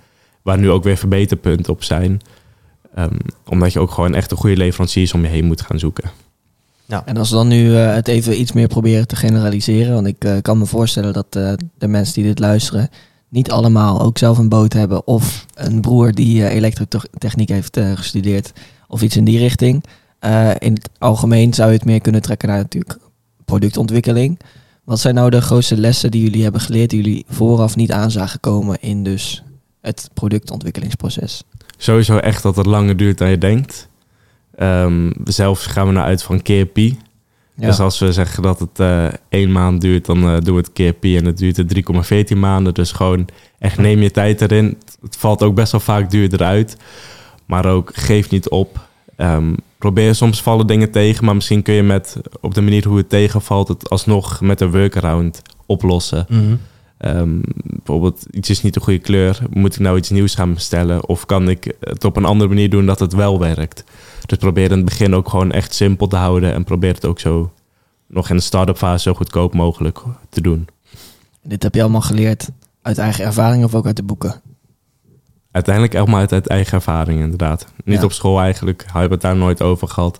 Waar 0.41 0.57
nu 0.57 0.69
ook 0.69 0.83
weer 0.83 0.97
verbeterpunten 0.97 1.73
op 1.73 1.83
zijn. 1.83 2.21
Ehm, 2.95 3.15
omdat 3.45 3.73
je 3.73 3.79
ook 3.79 3.91
gewoon 3.91 4.13
echt 4.13 4.31
een 4.31 4.37
goede 4.37 4.57
leveranciers 4.57 5.13
om 5.13 5.21
je 5.21 5.27
heen 5.27 5.45
moet 5.45 5.61
gaan 5.61 5.79
zoeken. 5.79 6.11
En 7.05 7.17
als 7.17 7.29
we 7.29 7.35
dan 7.35 7.47
nu 7.47 7.75
eh, 7.75 7.93
het 7.93 8.07
even 8.07 8.39
iets 8.39 8.51
meer 8.51 8.67
proberen 8.67 9.07
te 9.07 9.15
generaliseren. 9.15 9.93
Want 9.93 10.07
ik 10.07 10.23
eh, 10.23 10.41
kan 10.41 10.57
me 10.57 10.65
voorstellen 10.65 11.13
dat 11.13 11.27
eh, 11.29 11.53
de 11.77 11.87
mensen 11.87 12.13
die 12.13 12.23
dit 12.23 12.39
luisteren 12.39 12.89
niet 13.35 13.51
allemaal 13.51 14.01
ook 14.01 14.17
zelf 14.17 14.37
een 14.37 14.49
boot 14.49 14.73
hebben. 14.73 15.07
Of 15.07 15.45
een 15.53 15.81
broer 15.81 16.11
die 16.11 16.45
eh, 16.45 16.55
elektrotechniek 16.55 17.49
heeft 17.49 17.77
eh, 17.77 17.91
gestudeerd. 17.95 18.51
Of 18.87 19.01
iets 19.01 19.17
in 19.17 19.23
die 19.23 19.39
richting. 19.39 19.83
Eh, 20.25 20.51
in 20.59 20.73
het 20.73 20.89
algemeen 20.97 21.53
zou 21.53 21.69
je 21.69 21.75
het 21.75 21.85
meer 21.85 22.01
kunnen 22.01 22.21
trekken 22.21 22.47
naar 22.47 22.57
natuurlijk 22.57 22.97
productontwikkeling. 23.45 24.39
Wat 24.83 24.99
zijn 24.99 25.15
nou 25.15 25.29
de 25.29 25.41
grootste 25.41 25.77
lessen 25.77 26.11
die 26.11 26.21
jullie 26.21 26.43
hebben 26.43 26.61
geleerd, 26.61 26.89
die 26.89 27.01
jullie 27.01 27.25
vooraf 27.29 27.75
niet 27.75 27.91
aan 27.91 28.11
zagen 28.11 28.39
komen 28.39 28.81
in 28.81 29.03
dus 29.03 29.43
het 29.81 30.09
productontwikkelingsproces? 30.13 31.43
Sowieso 31.77 32.17
echt 32.17 32.43
dat 32.43 32.55
het 32.55 32.65
langer 32.65 32.97
duurt 32.97 33.17
dan 33.17 33.29
je 33.29 33.37
denkt. 33.37 33.89
Ehm, 34.55 35.11
zelf 35.23 35.63
gaan 35.63 35.87
we 35.87 35.93
naar 35.93 36.03
uit 36.03 36.23
van 36.23 36.41
keer 36.41 36.65
pi. 36.65 36.99
Ja. 37.53 37.67
Dus 37.67 37.79
als 37.79 37.99
we 37.99 38.13
zeggen 38.13 38.43
dat 38.43 38.59
het 38.59 38.79
eh 38.79 39.07
één 39.29 39.51
maand 39.51 39.81
duurt, 39.81 40.05
dan 40.05 40.17
eh, 40.17 40.41
doen 40.41 40.55
we 40.55 40.61
het 40.61 40.73
keer 40.73 40.93
pi 40.93 41.17
en 41.17 41.25
het 41.25 41.37
duurt 41.37 41.57
het 41.57 41.67
3,14 42.31 42.37
maanden. 42.37 42.73
Dus 42.73 42.91
gewoon 42.91 43.27
echt 43.59 43.77
neem 43.77 44.01
je 44.01 44.11
tijd 44.11 44.41
erin. 44.41 44.77
Het 45.01 45.17
valt 45.17 45.43
ook 45.43 45.55
best 45.55 45.71
wel 45.71 45.81
vaak 45.81 46.11
duurder 46.11 46.43
uit. 46.43 46.77
Maar 47.45 47.65
ook 47.65 47.91
geef 47.93 48.29
niet 48.29 48.49
op. 48.49 48.87
Ehm, 49.15 49.53
probeer 49.85 50.15
soms 50.15 50.41
vallen 50.41 50.67
dingen 50.67 50.91
tegen, 50.91 51.25
maar 51.25 51.35
misschien 51.35 51.61
kun 51.61 51.73
je 51.73 51.83
met 51.83 52.17
op 52.41 52.53
de 52.53 52.61
manier 52.61 52.87
hoe 52.87 52.97
het 52.97 53.09
tegenvalt, 53.09 53.67
het 53.67 53.89
alsnog 53.89 54.41
met 54.41 54.61
een 54.61 54.71
workaround 54.71 55.41
oplossen. 55.65 56.25
Mhm. 56.29 56.55
Ehm, 56.97 57.39
bijvoorbeeld, 57.63 58.25
iets 58.31 58.49
is 58.49 58.61
niet 58.61 58.73
de 58.73 58.79
goede 58.79 58.99
kleur. 58.99 59.39
Moet 59.49 59.73
ik 59.73 59.79
nou 59.79 59.97
iets 59.97 60.09
nieuws 60.09 60.35
gaan 60.35 60.53
bestellen? 60.53 61.07
Of 61.07 61.25
kan 61.25 61.49
ik 61.49 61.75
het 61.79 62.03
op 62.03 62.17
een 62.17 62.25
andere 62.25 62.49
manier 62.49 62.69
doen 62.69 62.85
dat 62.85 62.99
het 62.99 63.13
wel 63.13 63.39
werkt? 63.39 63.83
Dus 64.25 64.37
probeer 64.37 64.71
in 64.71 64.77
het 64.77 64.85
begin 64.85 65.15
ook 65.15 65.29
gewoon 65.29 65.51
echt 65.51 65.73
simpel 65.73 66.07
te 66.07 66.15
houden. 66.15 66.53
En 66.53 66.63
probeer 66.63 66.93
het 66.93 67.05
ook 67.05 67.19
zo 67.19 67.51
nog 68.07 68.29
in 68.29 68.35
de 68.35 68.41
start-up 68.41 68.77
fase 68.77 69.01
zo 69.03 69.13
goedkoop 69.13 69.53
mogelijk 69.53 70.01
te 70.29 70.41
doen. 70.41 70.67
Dit 71.43 71.63
heb 71.63 71.75
je 71.75 71.81
allemaal 71.81 72.01
geleerd 72.01 72.49
uit 72.81 72.97
eigen 72.97 73.25
ervaring 73.25 73.63
of 73.63 73.75
ook 73.75 73.85
uit 73.85 73.95
de 73.95 74.03
boeken? 74.03 74.41
Uiteindelijk 75.55 75.95
allemaal 75.95 76.19
uit, 76.19 76.31
uit 76.33 76.47
eigen 76.47 76.73
ervaring 76.73 77.19
inderdaad. 77.19 77.67
Niet 77.83 77.99
Ja. 77.99 78.03
op 78.05 78.11
school 78.11 78.39
eigenlijk. 78.39 78.83
Hebben 78.85 79.07
we 79.07 79.13
het 79.13 79.21
daar 79.21 79.35
nooit 79.35 79.61
over 79.61 79.87
gehad. 79.87 80.17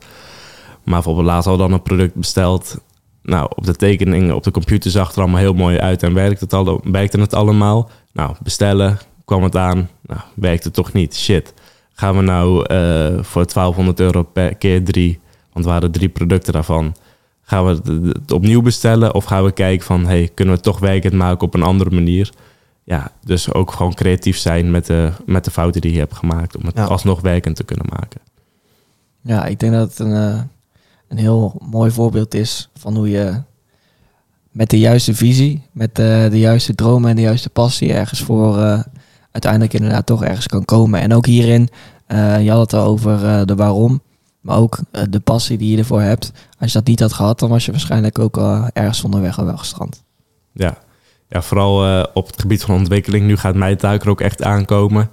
Maar 0.84 0.94
bijvoorbeeld 0.94 1.26
laatst 1.26 1.48
al 1.50 1.58
dan 1.58 1.72
een 1.72 1.82
product 1.82 2.16
besteld. 2.16 2.78
Nou, 3.24 3.48
op 3.56 3.66
de 3.66 3.76
tekeningen 3.76 4.36
op 4.36 4.44
de 4.44 4.52
computer 4.52 4.92
zag 4.92 5.08
het 5.08 5.16
er 5.16 5.22
allemaal 5.22 5.40
heel 5.40 5.54
mooi 5.54 5.78
uit. 5.80 6.04
En 6.04 6.14
werkte 6.14 6.44
het, 6.44 6.54
al, 6.54 6.82
werkte 6.84 7.20
het 7.20 7.34
allemaal? 7.34 7.90
Nou, 8.14 8.36
bestellen, 8.44 8.98
kwam 9.26 9.44
het 9.44 9.56
aan. 9.56 9.90
Nou, 10.02 10.20
werkte 10.34 10.64
het 10.68 10.74
toch 10.74 10.94
niet. 10.94 11.16
Shit. 11.16 11.54
Gaan 11.94 12.16
we 12.16 12.22
nou 12.22 12.66
eh, 12.66 13.24
voor 13.24 13.46
1200 13.46 14.00
euro 14.00 14.24
per 14.24 14.56
keer 14.56 14.84
drie, 14.84 15.20
want 15.54 15.66
we 15.66 15.72
hadden 15.72 15.92
drie 15.92 16.10
producten 16.10 16.54
daarvan. 16.54 16.96
Gaan 17.44 17.66
we 17.66 17.72
het- 17.72 18.16
het 18.16 18.32
opnieuw 18.32 18.62
bestellen 18.62 19.14
of 19.14 19.26
gaan 19.26 19.44
we 19.44 19.52
kijken 19.52 19.86
van, 19.86 20.06
hey, 20.06 20.30
kunnen 20.34 20.54
we 20.54 20.60
het 20.62 20.70
toch 20.70 20.80
werkend 20.80 21.14
maken 21.14 21.48
op 21.48 21.54
een 21.54 21.64
andere 21.64 21.90
manier? 21.90 22.30
Ja, 22.88 23.12
dus 23.24 23.54
ook 23.54 23.72
gewoon 23.72 23.94
creatief 23.94 24.38
zijn 24.38 24.72
met 24.72 24.86
de, 24.86 25.12
met 25.26 25.46
de 25.46 25.52
fouten 25.52 25.82
die 25.82 25.92
je 25.94 26.00
hebt 26.00 26.14
gemaakt 26.16 26.58
om 26.58 26.66
het 26.66 26.76
Ja. 26.76 26.84
alsnog 26.84 27.22
werkend 27.22 27.56
te 27.56 27.64
kunnen 27.64 27.86
maken. 27.90 28.22
Ja, 29.22 29.46
ik 29.46 29.60
denk 29.60 29.74
dat 29.74 29.90
het 29.90 30.00
een, 30.00 30.14
eh, 30.14 30.42
een 31.08 31.18
heel 31.18 31.62
mooi 31.70 31.92
voorbeeld 31.92 32.34
is 32.34 32.70
van 32.78 32.96
hoe 32.96 33.10
je 33.10 33.42
met 34.52 34.70
de 34.70 34.80
juiste 34.80 35.14
visie, 35.16 35.64
met 35.72 36.00
eh, 36.00 36.30
de 36.30 36.40
juiste 36.40 36.76
dromen 36.76 37.10
en 37.10 37.16
de 37.16 37.22
juiste 37.22 37.50
passie 37.50 37.94
ergens 37.94 38.22
voor 38.22 38.62
eh, 38.62 38.80
uiteindelijk 39.32 39.74
inderdaad 39.74 40.06
toch 40.06 40.24
ergens 40.24 40.48
kan 40.48 40.66
komen. 40.66 41.02
En 41.02 41.14
ook 41.14 41.26
hierin, 41.26 41.70
eh, 42.06 42.44
je 42.44 42.52
had 42.52 42.60
het 42.60 42.74
al 42.74 42.86
over 42.88 43.46
de 43.48 43.56
waarom, 43.56 44.02
maar 44.42 44.58
ook 44.58 44.80
de 45.10 45.20
passie 45.20 45.58
die 45.58 45.72
je 45.72 45.78
ervoor 45.78 46.02
hebt. 46.02 46.32
Als 46.60 46.72
je 46.72 46.78
dat 46.78 46.88
niet 46.88 47.00
had 47.00 47.14
gehad, 47.14 47.40
dan 47.40 47.50
was 47.50 47.66
je 47.66 47.72
waarschijnlijk 47.72 48.20
ook 48.20 48.38
ergens 48.74 49.04
onderweg 49.04 49.40
al 49.40 49.46
wel 49.46 49.58
gestrand. 49.58 50.04
Ja, 50.52 50.78
ja 51.36 51.42
vooral 51.42 51.86
eh, 51.86 52.04
op 52.14 52.28
het 52.28 52.42
gebied 52.42 52.64
van 52.64 52.76
ontwikkeling. 52.76 53.26
Nu 53.26 53.38
gaat 53.38 53.56
mijn 53.56 53.78
taak 53.78 54.04
er 54.04 54.10
ook 54.10 54.22
echt 54.22 54.44
aankomen. 54.44 55.10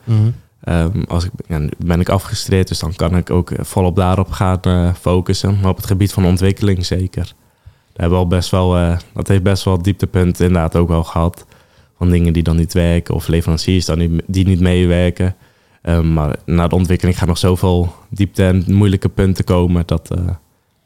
Ehm, 0.64 1.02
als 1.08 1.24
ik, 1.24 1.30
ja, 1.46 1.60
ben 1.78 2.00
ik 2.00 2.08
afgestudeerd, 2.08 2.68
dus 2.68 2.78
dan 2.78 2.94
kan 2.94 3.16
ik 3.16 3.30
ook 3.30 3.50
eh, 3.50 3.64
volop 3.64 3.96
daarop 3.96 4.30
gaan 4.30 4.60
eh, 4.60 4.94
focussen. 5.00 5.58
Maar 5.60 5.70
op 5.70 5.76
het 5.76 5.86
gebied 5.86 6.12
van 6.12 6.24
ontwikkeling 6.24 6.86
zeker. 6.86 7.24
Daar 7.24 8.00
hebben 8.00 8.18
we 8.18 8.24
al 8.24 8.30
best 8.30 8.50
wel, 8.50 8.96
dat 9.14 9.28
heeft 9.28 9.42
best 9.42 9.64
wel 9.64 9.82
dieptepunten 9.82 10.46
inderdaad 10.46 10.76
ook 10.76 10.88
wel 10.88 11.04
gehad. 11.04 11.46
Van 11.96 12.10
dingen 12.10 12.32
die 12.32 12.42
dan 12.42 12.56
niet 12.56 12.72
werken 12.72 13.14
of 13.14 13.28
leveranciers 13.28 13.84
dan 13.84 13.98
niet, 13.98 14.22
die 14.26 14.46
niet 14.46 14.60
meewerken. 14.60 15.36
Ehm, 15.82 16.12
maar 16.12 16.36
na 16.44 16.68
de 16.68 16.74
ontwikkeling 16.74 17.18
gaan 17.18 17.28
nog 17.28 17.38
zoveel 17.38 17.94
diepte 18.08 18.44
en 18.44 18.64
moeilijke 18.66 19.08
punten 19.08 19.44
komen. 19.44 19.82
Dat, 19.86 20.10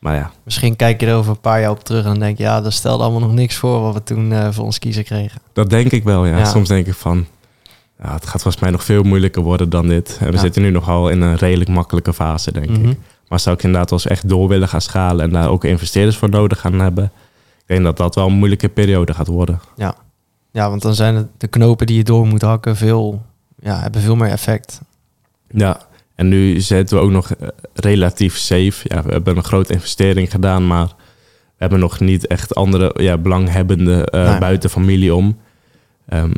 maar 0.06 0.14
ja, 0.16 0.30
Misschien 0.42 0.76
kijk 0.76 1.00
je 1.00 1.06
er 1.06 1.14
over 1.16 1.30
een 1.30 1.40
paar 1.40 1.60
jaar 1.60 1.70
op 1.70 1.84
terug 1.84 2.02
en 2.04 2.10
dan 2.10 2.18
denk 2.18 2.38
je, 2.38 2.42
ja, 2.44 2.60
dat 2.60 2.72
stelde 2.72 3.02
allemaal 3.02 3.20
nog 3.20 3.32
niks 3.32 3.54
voor 3.56 3.80
wat 3.80 3.94
we 3.94 4.02
toen 4.02 4.32
eh, 4.32 4.48
voor 4.50 4.64
ons 4.64 4.78
kiezen 4.78 5.04
kregen. 5.04 5.40
dat 5.52 5.70
denk 5.70 5.90
ik 5.90 6.04
wel. 6.04 6.26
Ja. 6.26 6.38
Ja. 6.38 6.44
Soms 6.44 6.68
denk 6.68 6.86
ik 6.86 6.94
van, 6.94 7.26
ja, 8.02 8.12
het 8.12 8.26
gaat 8.26 8.42
volgens 8.42 8.62
mij 8.62 8.70
nog 8.70 8.84
veel 8.84 9.02
moeilijker 9.02 9.42
worden 9.42 9.70
dan 9.70 9.88
dit. 9.88 10.16
En 10.20 10.26
we 10.26 10.32
Ja. 10.32 10.38
zitten 10.38 10.62
nu 10.62 10.70
nogal 10.70 11.08
in 11.08 11.20
een 11.20 11.36
redelijk 11.36 11.70
makkelijke 11.70 12.12
fase, 12.12 12.52
denk 12.52 12.68
Mhm. 12.68 12.88
ik. 12.88 12.98
Maar 13.28 13.40
zou 13.40 13.56
ik 13.56 13.62
inderdaad 13.62 13.92
eens 13.92 14.06
echt 14.06 14.28
door 14.28 14.48
willen 14.48 14.68
gaan 14.68 14.80
schalen 14.80 15.24
en 15.24 15.30
daar 15.32 15.48
ook 15.48 15.64
investeerders 15.64 16.16
voor 16.16 16.30
nodig 16.30 16.60
gaan 16.60 16.78
hebben. 16.80 17.04
Ik 17.58 17.64
denk 17.66 17.82
dat 17.82 17.96
dat 17.96 18.14
wel 18.14 18.26
een 18.26 18.32
moeilijke 18.38 18.68
periode 18.68 19.14
gaat 19.14 19.26
worden. 19.26 19.60
Ja, 20.52 20.68
want 20.70 20.82
dan 20.82 20.94
zijn 20.94 21.28
de 21.38 21.46
knopen 21.46 21.86
die 21.86 21.96
je 21.96 22.04
door 22.04 22.26
moet 22.26 22.42
hakken 22.42 22.76
veel, 22.76 23.22
ja, 23.58 23.80
hebben 23.80 24.00
veel 24.00 24.16
meer 24.16 24.28
effect. 24.30 24.80
Ja, 25.48 25.80
En 26.16 26.28
nu 26.28 26.60
zitten 26.60 26.96
we 26.96 27.02
ook 27.02 27.10
nog 27.10 27.30
eh, 27.30 27.48
relatief 27.74 28.36
safe. 28.36 28.72
Ja, 28.82 29.02
we 29.02 29.12
hebben 29.12 29.36
een 29.36 29.44
grote 29.44 29.72
investering 29.72 30.30
gedaan, 30.30 30.66
maar 30.66 30.86
we 30.86 30.92
hebben 31.56 31.78
nog 31.80 32.00
niet 32.00 32.26
echt 32.26 32.54
andere 32.54 32.94
ja, 33.02 33.18
belanghebbenden 33.18 34.06
eh, 34.06 34.30
Nee. 34.30 34.38
buiten 34.38 34.70
familie 34.70 35.14
om. 35.14 35.38
Ehm, 36.08 36.30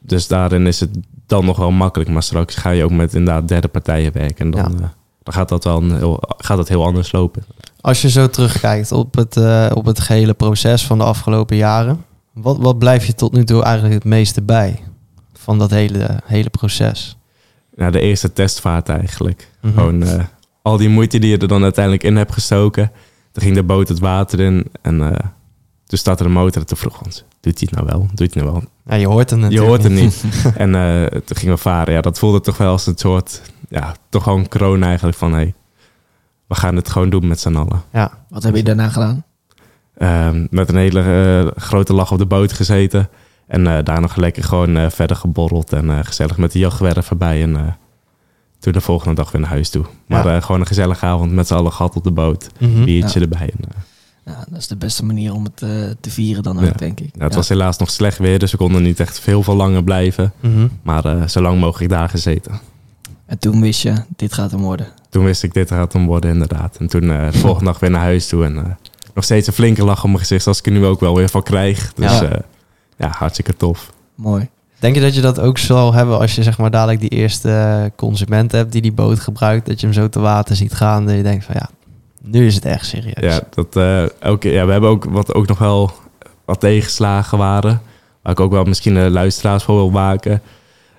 dus 0.00 0.26
daarin 0.28 0.66
is 0.66 0.80
het 0.80 0.90
dan 1.26 1.44
nog 1.44 1.56
wel 1.56 1.70
makkelijk. 1.70 2.10
Maar 2.10 2.22
straks 2.22 2.54
ga 2.54 2.70
je 2.70 2.84
ook 2.84 2.90
met 2.90 3.14
inderdaad 3.14 3.48
derde 3.48 3.68
partijen 3.68 4.12
werken. 4.12 4.44
En 4.44 4.50
dan, 4.50 4.60
Ja. 4.78 4.84
eh, 4.84 4.88
dan 5.22 5.34
gaat, 5.34 5.48
dat 5.48 5.64
wel 5.64 5.82
heel, 5.96 6.18
gaat 6.38 6.56
dat 6.56 6.68
heel 6.68 6.84
anders 6.84 7.12
lopen. 7.12 7.44
Als 7.80 8.02
je 8.02 8.10
zo 8.10 8.28
terugkijkt 8.28 8.92
op 8.92 9.14
het, 9.14 9.36
eh, 9.36 9.70
op 9.74 9.84
het 9.86 10.00
gehele 10.00 10.34
proces 10.34 10.86
van 10.86 10.98
de 10.98 11.04
afgelopen 11.04 11.56
jaren, 11.56 12.04
wat, 12.32 12.56
wat 12.58 12.78
blijf 12.78 13.06
je 13.06 13.14
tot 13.14 13.32
nu 13.32 13.44
toe 13.44 13.62
eigenlijk 13.62 13.94
het 13.94 14.04
meeste 14.04 14.42
bij 14.42 14.80
van 15.32 15.58
dat 15.58 15.70
hele, 15.70 16.20
hele 16.24 16.50
proces? 16.50 17.16
Ja, 17.76 17.90
de 17.90 18.00
eerste 18.00 18.32
testvaart 18.32 18.88
eigenlijk. 18.88 19.50
Mhm. 19.60 19.74
Gewoon 19.74 20.02
eh, 20.02 20.24
al 20.62 20.76
die 20.76 20.88
moeite 20.88 21.18
die 21.18 21.30
je 21.30 21.38
er 21.38 21.48
dan 21.48 21.62
uiteindelijk 21.62 22.04
in 22.04 22.16
hebt 22.16 22.32
gestoken. 22.32 22.92
Toen 23.32 23.42
ging 23.42 23.54
de 23.54 23.62
boot 23.62 23.88
het 23.88 23.98
water 23.98 24.40
in. 24.40 24.66
En 24.82 25.00
eh, 25.00 25.26
toen 25.86 25.98
startte 25.98 26.22
de 26.22 26.28
motor. 26.28 26.60
En 26.60 26.66
toen 26.66 26.76
vroeg 26.76 27.02
ons, 27.04 27.24
doet 27.40 27.60
hij 27.60 27.68
het 27.70 27.70
nou 27.70 27.86
wel? 27.86 28.06
Doet 28.14 28.18
hij 28.18 28.26
het 28.26 28.34
nou 28.34 28.50
wel? 28.52 28.62
Ja, 28.86 28.94
je 28.94 29.06
hoort 29.06 29.30
het 29.30 29.52
Je 29.52 29.60
hoort 29.60 29.82
het 29.82 29.92
niet. 29.92 30.24
en 30.56 30.74
eh, 30.74 31.20
toen 31.20 31.36
gingen 31.36 31.54
we 31.54 31.60
varen. 31.60 31.94
Ja, 31.94 32.00
dat 32.00 32.18
voelde 32.18 32.40
toch 32.40 32.56
wel 32.56 32.70
als 32.70 32.86
een 32.86 32.98
soort... 32.98 33.42
Ja, 33.68 33.94
toch 34.08 34.22
gewoon 34.22 34.48
kroon 34.48 34.82
eigenlijk 34.82 35.16
van... 35.16 35.32
Hey, 35.32 35.54
we 36.46 36.54
gaan 36.54 36.76
het 36.76 36.90
gewoon 36.90 37.10
doen 37.10 37.28
met 37.28 37.40
z'n 37.40 37.56
allen. 37.56 37.82
Ja, 37.92 38.24
Wat 38.28 38.42
heb 38.42 38.56
je 38.56 38.62
daarna 38.62 38.88
gedaan? 38.88 39.24
Ehm, 39.96 40.46
met 40.50 40.68
een 40.68 40.76
hele 40.76 41.52
grote 41.56 41.92
lach 41.92 42.12
op 42.12 42.18
de 42.18 42.26
boot 42.26 42.52
gezeten. 42.52 43.08
En 43.46 43.84
daar 43.84 44.00
nog 44.00 44.16
lekker 44.16 44.44
gewoon 44.44 44.76
eh, 44.76 44.90
verder 44.90 45.16
geborreld. 45.16 45.72
En 45.72 45.90
eh, 45.90 45.98
gezellig 46.02 46.36
met 46.36 46.52
de 46.52 46.58
jachtwerf 46.58 47.10
erbij. 47.10 47.42
En 47.42 47.56
eh, 47.56 47.62
toen 48.58 48.72
de 48.72 48.80
volgende 48.80 49.14
dag 49.14 49.32
weer 49.32 49.40
naar 49.40 49.50
huis 49.50 49.70
toe. 49.70 49.84
Maar 50.06 50.26
Ja. 50.26 50.40
gewoon 50.40 50.60
een 50.60 50.66
gezellige 50.66 51.06
avond 51.06 51.32
met 51.32 51.46
z'n 51.46 51.54
allen 51.54 51.72
gehad 51.72 51.96
op 51.96 52.04
de 52.04 52.10
boot. 52.10 52.48
Mhm. 52.58 52.84
Biertje 52.84 53.20
erbij. 53.20 53.50
En, 53.58 53.84
Ja, 54.24 54.44
dat 54.48 54.58
is 54.58 54.66
de 54.66 54.76
beste 54.76 55.04
manier 55.04 55.34
om 55.34 55.44
het 55.44 55.56
te 56.00 56.10
vieren 56.10 56.42
dan 56.42 56.58
ook, 56.58 56.64
Ja. 56.64 56.72
denk 56.72 57.00
ik. 57.00 57.10
ja, 57.16 57.22
het 57.22 57.30
Ja. 57.32 57.36
was 57.38 57.48
helaas 57.48 57.78
nog 57.78 57.90
slecht 57.90 58.18
weer. 58.18 58.38
Dus 58.38 58.50
we 58.50 58.56
konden 58.56 58.82
niet 58.82 59.00
echt 59.00 59.20
veel 59.20 59.42
veel 59.42 59.56
langer 59.56 59.84
blijven. 59.84 60.32
Mhm. 60.40 60.66
Maar 60.82 61.30
zo 61.30 61.40
lang 61.40 61.60
mogelijk 61.60 61.90
daar 61.90 62.08
gezeten. 62.08 62.60
En 63.26 63.38
toen 63.38 63.60
wist 63.60 63.82
je, 63.82 63.94
dit 64.16 64.32
gaat 64.32 64.50
hem 64.50 64.60
worden. 64.60 64.86
Toen 65.10 65.24
wist 65.24 65.42
ik, 65.42 65.54
dit 65.54 65.68
gaat 65.70 65.92
hem 65.92 66.06
worden 66.06 66.30
inderdaad. 66.30 66.76
En 66.76 66.86
toen 66.86 67.00
de 67.00 67.28
volgende 67.32 67.64
dag 67.64 67.78
weer 67.80 67.90
naar 67.90 68.00
huis 68.02 68.26
toe. 68.28 68.44
En 68.44 68.76
nog 69.14 69.24
steeds 69.24 69.46
een 69.46 69.52
flinke 69.52 69.84
lach 69.84 69.98
op 70.02 70.06
mijn 70.08 70.18
gezicht. 70.18 70.42
Zoals 70.42 70.58
ik 70.58 70.66
er 70.66 70.72
nu 70.72 70.84
ook 70.86 71.00
wel 71.00 71.14
weer 71.16 71.28
van 71.28 71.42
krijg. 71.42 71.92
Dus 71.94 72.18
Ja. 72.18 72.40
Ja, 72.96 73.08
hartstikke 73.08 73.56
tof. 73.56 73.92
Mooi. 74.14 74.48
Denk 74.78 74.94
je 74.94 75.00
dat 75.00 75.14
je 75.14 75.20
dat 75.20 75.40
ook 75.40 75.58
zal 75.58 75.94
hebben 75.94 76.18
als 76.18 76.34
je 76.34 76.42
zeg 76.42 76.58
maar 76.58 76.70
dadelijk 76.70 77.00
die 77.00 77.08
eerste 77.08 77.50
eh, 77.50 77.90
consument 77.96 78.52
hebt 78.52 78.72
die 78.72 78.82
die 78.82 78.92
boot 78.92 79.20
gebruikt, 79.20 79.66
dat 79.66 79.80
je 79.80 79.86
hem 79.86 79.94
zo 79.94 80.08
te 80.08 80.20
water 80.20 80.56
ziet 80.56 80.74
gaan, 80.74 81.06
dat 81.06 81.16
je 81.16 81.22
denkt 81.22 81.44
van 81.44 81.54
ja, 81.58 81.68
nu 82.22 82.46
is 82.46 82.54
het 82.54 82.64
echt 82.64 82.86
serieus. 82.86 83.34
Ja, 83.34 83.40
dat, 83.50 83.76
eh, 83.76 84.20
elke, 84.20 84.50
ja, 84.50 84.66
we 84.66 84.72
hebben 84.72 84.90
ook 84.90 85.04
wat 85.04 85.34
ook 85.34 85.46
nog 85.46 85.58
wel 85.58 85.92
wat 86.44 86.60
tegenslagen 86.60 87.38
waren. 87.38 87.80
Waar 88.22 88.32
ik 88.32 88.40
ook 88.40 88.50
wel 88.50 88.64
misschien 88.64 88.94
de 88.94 89.10
luisteraars 89.10 89.64
voor 89.64 89.74
wil 89.74 89.92
waken. 89.92 90.42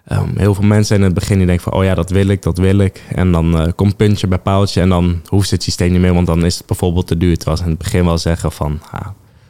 Ehm, 0.05 0.37
heel 0.37 0.53
veel 0.53 0.63
mensen 0.63 0.95
in 0.95 1.01
het 1.01 1.13
begin 1.13 1.37
die 1.37 1.45
denken 1.45 1.63
van... 1.63 1.73
oh 1.73 1.83
ja, 1.83 1.95
dat 1.95 2.09
wil 2.09 2.27
ik, 2.27 2.43
dat 2.43 2.57
wil 2.57 2.77
ik. 2.77 3.03
En 3.15 3.31
dan 3.31 3.59
eh, 3.59 3.71
komt 3.75 3.97
puntje 3.97 4.27
bij 4.27 4.37
paaltje 4.37 4.81
en 4.81 4.89
dan 4.89 5.21
hoeft 5.25 5.51
het 5.51 5.63
systeem 5.63 5.91
niet 5.91 6.01
meer... 6.01 6.13
want 6.13 6.27
dan 6.27 6.45
is 6.45 6.57
het 6.57 6.65
bijvoorbeeld 6.65 7.07
te 7.07 7.17
duur. 7.17 7.35
Terwijl 7.35 7.57
ze 7.57 7.63
in 7.63 7.69
het 7.69 7.79
begin 7.79 8.05
wel 8.05 8.17
zeggen 8.17 8.51
van... 8.51 8.79
ah, 8.91 9.07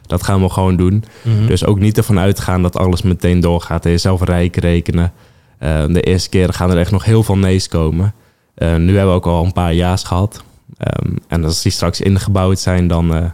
dat 0.08 0.22
gaan 0.22 0.42
we 0.42 0.48
gewoon 0.48 0.76
doen. 0.76 1.04
Mhm. 1.22 1.46
Dus 1.46 1.64
ook 1.64 1.78
niet 1.78 1.96
ervan 1.96 2.18
uitgaan 2.18 2.62
dat 2.62 2.76
alles 2.76 3.02
meteen 3.02 3.40
doorgaat. 3.40 3.84
En 3.84 3.90
jezelf 3.90 4.22
rijk 4.22 4.56
rekenen. 4.56 5.12
Eh, 5.58 5.86
de 5.86 6.00
eerste 6.00 6.28
keer 6.28 6.52
gaan 6.52 6.70
er 6.70 6.78
echt 6.78 6.90
nog 6.90 7.04
heel 7.04 7.22
veel 7.22 7.38
nee's 7.38 7.68
komen. 7.68 8.14
Eh, 8.54 8.76
nu 8.76 8.96
hebben 8.96 9.12
we 9.12 9.18
ook 9.18 9.26
al 9.26 9.44
een 9.44 9.52
paar 9.52 9.74
ja's 9.74 10.04
gehad. 10.04 10.42
Ehm, 10.78 11.16
en 11.28 11.44
als 11.44 11.62
die 11.62 11.72
straks 11.72 12.00
ingebouwd 12.00 12.58
zijn, 12.58 12.88
dan, 12.88 13.14
eh, 13.14 13.24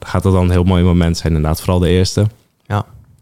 gaat 0.00 0.22
dat 0.22 0.32
dan 0.32 0.44
een 0.44 0.50
heel 0.50 0.64
mooi 0.64 0.82
moment 0.82 1.16
zijn. 1.16 1.34
Inderdaad, 1.34 1.60
vooral 1.60 1.78
de 1.78 1.88
eerste. 1.88 2.26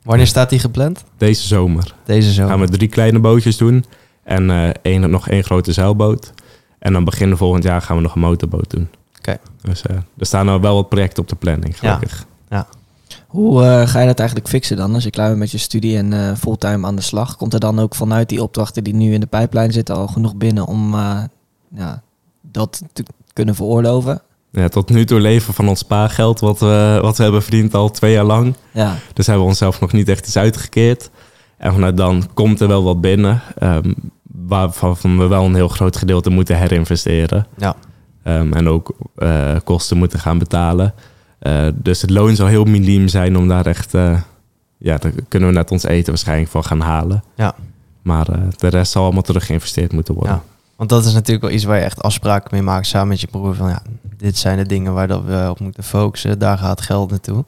Wanneer 0.02 0.26
staat 0.26 0.50
die 0.50 0.58
gepland? 0.58 1.04
Deze 1.18 1.46
zomer 1.46 1.94
Deze 2.04 2.32
zomer. 2.32 2.50
gaan 2.50 2.60
we 2.60 2.68
drie 2.68 2.88
kleine 2.88 3.18
bootjes 3.18 3.56
doen. 3.56 3.84
En 4.24 4.72
één, 4.82 5.10
nog 5.10 5.28
één 5.28 5.44
grote 5.44 5.72
zeilboot. 5.72 6.32
En 6.78 6.92
dan 6.92 7.04
begin 7.04 7.36
volgend 7.36 7.64
jaar 7.64 7.82
gaan 7.82 7.96
we 7.96 8.02
nog 8.02 8.14
een 8.14 8.20
motorboot 8.20 8.70
doen. 8.70 8.88
Oké. 9.18 9.38
Dus 9.62 9.82
er 10.18 10.26
staan 10.26 10.48
al 10.48 10.60
wel 10.60 10.74
wat 10.74 10.88
projecten 10.88 11.22
op 11.22 11.28
de 11.28 11.36
planning, 11.36 11.78
gelukkig. 11.78 12.26
Hoe 13.36 13.62
eh, 13.64 13.88
ga 13.88 14.00
je 14.00 14.06
dat 14.06 14.18
eigenlijk 14.18 14.48
fixen 14.48 14.76
dan? 14.76 14.94
Als 14.94 15.04
je 15.04 15.10
klaar 15.10 15.26
bent 15.28 15.38
met 15.38 15.50
je 15.50 15.58
studie 15.58 15.96
en 15.96 16.12
eh, 16.12 16.34
fulltime 16.36 16.86
aan 16.86 16.96
de 16.96 17.02
slag, 17.02 17.36
komt 17.36 17.54
er 17.54 17.60
dan 17.60 17.78
ook 17.78 17.94
vanuit 17.94 18.28
die 18.28 18.42
opdrachten 18.42 18.84
die 18.84 18.94
nu 18.94 19.12
in 19.12 19.20
de 19.20 19.26
pijplijn 19.26 19.72
zitten 19.72 19.94
al 19.94 20.06
genoeg 20.06 20.36
binnen 20.36 20.66
om 20.66 20.94
eh, 20.94 21.22
ja, 21.74 22.02
dat 22.42 22.82
te 22.92 23.04
kunnen 23.32 23.54
veroorloven? 23.54 24.22
Ja, 24.50 24.68
tot 24.68 24.90
nu 24.90 25.04
toe 25.04 25.20
leven 25.20 25.54
van 25.54 25.68
ons 25.68 25.78
spaargeld, 25.78 26.40
wat 26.40 26.58
we, 26.60 26.98
wat 27.02 27.16
we 27.16 27.22
hebben 27.22 27.42
verdiend 27.42 27.74
al 27.74 27.90
twee 27.90 28.12
jaar 28.12 28.24
lang. 28.24 28.54
Ja, 28.72 28.94
Dus 29.12 29.26
hebben 29.26 29.44
we 29.44 29.50
onszelf 29.50 29.80
nog 29.80 29.92
niet 29.92 30.08
echt 30.08 30.26
iets 30.26 30.36
uitgekeerd. 30.36 31.10
En 31.58 31.72
vanuit 31.72 31.96
dan 31.96 32.28
komt 32.34 32.60
er 32.60 32.68
wel 32.68 32.82
wat 32.82 33.00
binnen. 33.00 33.42
ehm, 33.58 33.92
waarvan 34.22 35.18
we 35.18 35.26
wel 35.26 35.44
een 35.44 35.54
heel 35.54 35.68
groot 35.68 35.96
gedeelte 35.96 36.30
moeten 36.30 36.58
herinvesteren. 36.58 37.46
Ja. 37.56 37.76
Ehm, 38.22 38.52
en 38.52 38.68
ook 38.68 38.92
eh, 39.16 39.56
kosten 39.64 39.96
moeten 39.96 40.18
gaan 40.18 40.38
betalen. 40.38 40.94
Eh, 41.38 41.66
dus 41.74 42.00
het 42.00 42.10
loon 42.10 42.36
zal 42.36 42.46
heel 42.46 42.64
miniem 42.64 43.08
zijn 43.08 43.36
om 43.36 43.48
daar 43.48 43.66
echt... 43.66 43.94
eh, 43.94 44.20
ja, 44.78 44.96
daar 44.96 45.12
kunnen 45.28 45.48
we 45.48 45.54
net 45.54 45.70
ons 45.70 45.84
eten 45.84 46.08
waarschijnlijk 46.08 46.50
van 46.50 46.64
gaan 46.64 46.80
halen. 46.80 47.22
Ja. 47.34 47.54
Maar 48.02 48.28
eh, 48.28 48.40
de 48.56 48.68
rest 48.68 48.92
zal 48.92 49.04
allemaal 49.04 49.22
terug 49.22 49.46
geïnvesteerd 49.46 49.92
moeten 49.92 50.14
worden. 50.14 50.32
Ja. 50.32 50.42
Want 50.76 50.90
dat 50.90 51.04
is 51.04 51.12
natuurlijk 51.12 51.44
wel 51.46 51.54
iets 51.54 51.64
waar 51.64 51.76
je 51.76 51.84
echt 51.84 52.02
afspraken 52.02 52.48
mee 52.52 52.62
maakt 52.62 52.86
samen 52.86 53.08
met 53.08 53.20
je 53.20 53.26
broer. 53.26 53.54
Van 53.54 53.68
ja, 53.68 53.82
dit 54.16 54.36
zijn 54.38 54.56
de 54.56 54.66
dingen 54.66 54.94
waar 54.94 55.08
dat 55.08 55.24
we 55.24 55.46
op 55.50 55.60
moeten 55.60 55.84
focussen. 55.84 56.38
Daar 56.38 56.58
gaat 56.58 56.80
geld 56.80 57.10
naartoe. 57.10 57.44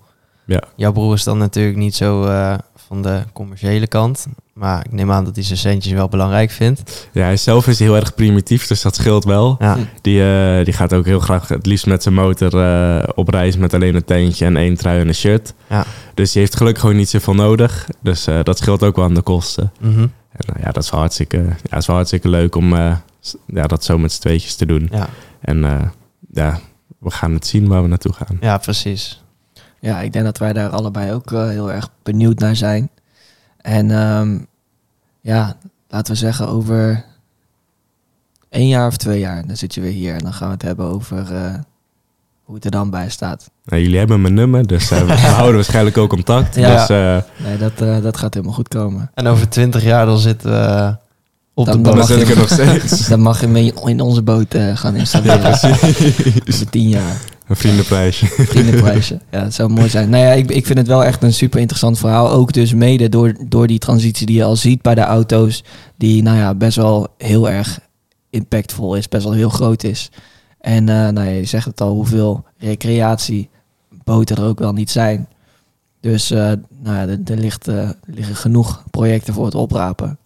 Ja. 0.48 0.62
Jouw 0.76 0.92
broer 0.92 1.14
is 1.14 1.24
dan 1.24 1.38
natuurlijk 1.38 1.76
niet 1.76 1.94
zo 1.94 2.24
eh, 2.24 2.54
van 2.86 3.02
de 3.02 3.22
commerciële 3.32 3.86
kant. 3.86 4.26
Maar 4.52 4.84
ik 4.84 4.92
neem 4.92 5.10
aan 5.12 5.24
dat 5.24 5.34
hij 5.34 5.44
zijn 5.44 5.58
centjes 5.58 5.92
wel 5.92 6.08
belangrijk 6.08 6.50
vindt. 6.50 7.08
Ja, 7.12 7.22
hij 7.22 7.36
zelf 7.36 7.66
is 7.66 7.78
heel 7.78 7.96
erg 7.96 8.14
primitief, 8.14 8.66
dus 8.66 8.82
dat 8.82 8.94
scheelt 8.94 9.24
wel. 9.24 9.56
Ja, 9.58 9.76
Die, 10.00 10.22
eh, 10.32 10.64
die 10.64 10.74
gaat 10.74 10.92
ook 10.94 11.04
heel 11.04 11.20
graag 11.20 11.48
het 11.48 11.66
liefst 11.66 11.86
met 11.86 12.02
zijn 12.02 12.14
motor 12.14 12.60
eh, 12.62 13.08
op 13.14 13.28
reis 13.28 13.56
met 13.56 13.74
alleen 13.74 13.94
een 13.94 14.04
tentje 14.04 14.44
en 14.44 14.56
één 14.56 14.74
trui 14.76 15.00
en 15.00 15.08
een 15.08 15.14
shirt. 15.14 15.54
Ja. 15.68 15.84
Dus 16.14 16.32
die 16.32 16.40
heeft 16.40 16.56
gelukkig 16.56 16.80
gewoon 16.80 16.96
niet 16.96 17.08
zoveel 17.08 17.34
nodig. 17.34 17.88
Dus 18.02 18.26
dat 18.42 18.58
scheelt 18.58 18.82
ook 18.82 18.96
wel 18.96 19.04
aan 19.04 19.14
de 19.14 19.22
kosten. 19.22 19.72
Mhm. 19.80 20.00
En 20.32 20.54
eh, 20.54 20.62
ja, 20.62 20.70
dat 20.70 20.82
is 20.82 20.90
wel 20.90 21.00
hartstikke, 21.00 21.36
ja, 21.36 21.56
dat 21.62 21.78
is 21.80 21.86
wel 21.86 21.96
hartstikke 21.96 22.28
leuk 22.28 22.54
om 22.54 22.74
ja, 23.46 23.66
dat 23.66 23.84
zo 23.84 23.98
met 23.98 24.12
z'n 24.12 24.20
tweetjes 24.20 24.54
te 24.54 24.66
doen. 24.66 24.88
ja. 24.92 25.08
En 25.40 25.92
ja, 26.32 26.58
we 26.98 27.10
gaan 27.10 27.32
het 27.32 27.46
zien 27.46 27.68
waar 27.68 27.82
we 27.82 27.88
naartoe 27.88 28.12
gaan. 28.12 28.36
ja 28.40 28.58
precies. 28.58 29.22
Ja, 29.80 30.00
ik 30.00 30.12
denk 30.12 30.24
dat 30.24 30.38
wij 30.38 30.52
daar 30.52 30.68
allebei 30.68 31.12
ook 31.12 31.32
eh, 31.32 31.48
heel 31.48 31.72
erg 31.72 31.88
benieuwd 32.02 32.38
naar 32.38 32.56
zijn. 32.56 32.90
En 33.60 33.90
ehm, 33.90 34.38
ja, 35.20 35.56
laten 35.88 36.12
we 36.12 36.18
zeggen 36.18 36.48
over 36.48 37.04
één 38.48 38.68
jaar 38.68 38.86
of 38.86 38.96
twee 38.96 39.18
jaar, 39.20 39.46
dan 39.46 39.56
zit 39.56 39.74
je 39.74 39.80
weer 39.80 39.92
hier 39.92 40.12
en 40.14 40.18
dan 40.22 40.32
gaan 40.32 40.46
we 40.48 40.54
het 40.54 40.62
hebben 40.62 40.86
over 40.86 41.34
eh, 41.34 41.54
hoe 42.42 42.54
het 42.54 42.64
er 42.64 42.70
dan 42.70 42.90
bij 42.90 43.10
staat. 43.10 43.50
Nou, 43.64 43.82
jullie 43.82 43.98
hebben 43.98 44.20
mijn 44.20 44.34
nummer, 44.34 44.66
dus 44.66 44.90
eh, 44.90 45.06
we 45.06 45.12
houden 45.36 45.54
waarschijnlijk 45.54 45.98
ook 45.98 46.08
contact. 46.08 46.54
Ja. 46.54 46.70
Dus 46.76 46.88
eh, 46.88 47.46
Nee, 47.46 47.58
dat, 47.58 47.80
eh, 47.80 48.02
dat 48.02 48.16
gaat 48.16 48.34
helemaal 48.34 48.54
goed 48.54 48.68
komen. 48.68 49.10
En 49.14 49.26
over 49.26 49.48
twintig 49.48 49.82
jaar 49.82 50.06
dan 50.06 50.18
zitten 50.18 50.50
we 50.50 50.56
eh, 50.56 50.92
op 51.54 51.66
Dan- 51.66 51.82
de 51.82 51.90
dan 51.94 52.06
zit 52.06 52.20
ik 52.22 52.28
er 52.28 52.36
nog 52.36 52.48
steeds. 52.48 53.06
Dan 53.08 53.20
mag 53.20 53.40
je 53.40 53.46
mee 53.46 53.72
in 53.84 54.00
onze 54.00 54.22
boot 54.22 54.54
eh, 54.54 54.76
gaan 54.76 54.94
installeren. 54.96 55.46
Over 55.52 56.70
tien 56.70 56.88
jaar. 56.88 57.16
Een 57.48 57.56
vriendenprijsje. 57.56 58.26
Vriendenprijsje. 58.26 59.20
Ja, 59.30 59.42
dat 59.42 59.54
zou 59.54 59.70
mooi 59.70 59.88
zijn. 59.88 60.10
Nou 60.10 60.24
ja, 60.24 60.32
ik, 60.32 60.50
ik 60.50 60.66
vind 60.66 60.78
het 60.78 60.86
wel 60.86 61.04
echt 61.04 61.22
een 61.22 61.32
super 61.32 61.60
interessant 61.60 61.98
verhaal. 61.98 62.30
Ook 62.30 62.52
dus 62.52 62.74
mede 62.74 63.08
door, 63.08 63.34
door 63.46 63.66
die 63.66 63.78
transitie 63.78 64.26
die 64.26 64.36
je 64.36 64.44
al 64.44 64.56
ziet 64.56 64.82
bij 64.82 64.94
de 64.94 65.00
auto's. 65.00 65.64
Die 65.96 66.22
nou 66.22 66.36
ja, 66.36 66.54
best 66.54 66.76
wel 66.76 67.06
heel 67.18 67.50
erg 67.50 67.78
impactvol 68.30 68.94
is. 68.94 69.08
Best 69.08 69.24
wel 69.24 69.32
heel 69.32 69.48
groot 69.48 69.84
is. 69.84 70.10
En 70.60 70.88
eh, 70.88 70.94
nou 70.94 71.26
ja, 71.26 71.32
je 71.32 71.44
zegt 71.44 71.66
het 71.66 71.80
al, 71.80 71.94
hoeveel 71.94 72.44
recreatieboten 72.58 74.36
er 74.36 74.44
ook 74.44 74.58
wel 74.58 74.72
niet 74.72 74.90
zijn. 74.90 75.28
Dus 76.00 76.30
eh, 76.30 76.38
nou 76.82 76.96
ja, 76.96 77.06
er, 77.06 77.18
er, 77.24 77.38
ligt, 77.38 77.68
eh, 77.68 77.88
er 77.88 77.96
liggen 78.06 78.36
genoeg 78.36 78.82
projecten 78.90 79.34
voor 79.34 79.44
het 79.44 79.54
oprapen. 79.54 80.18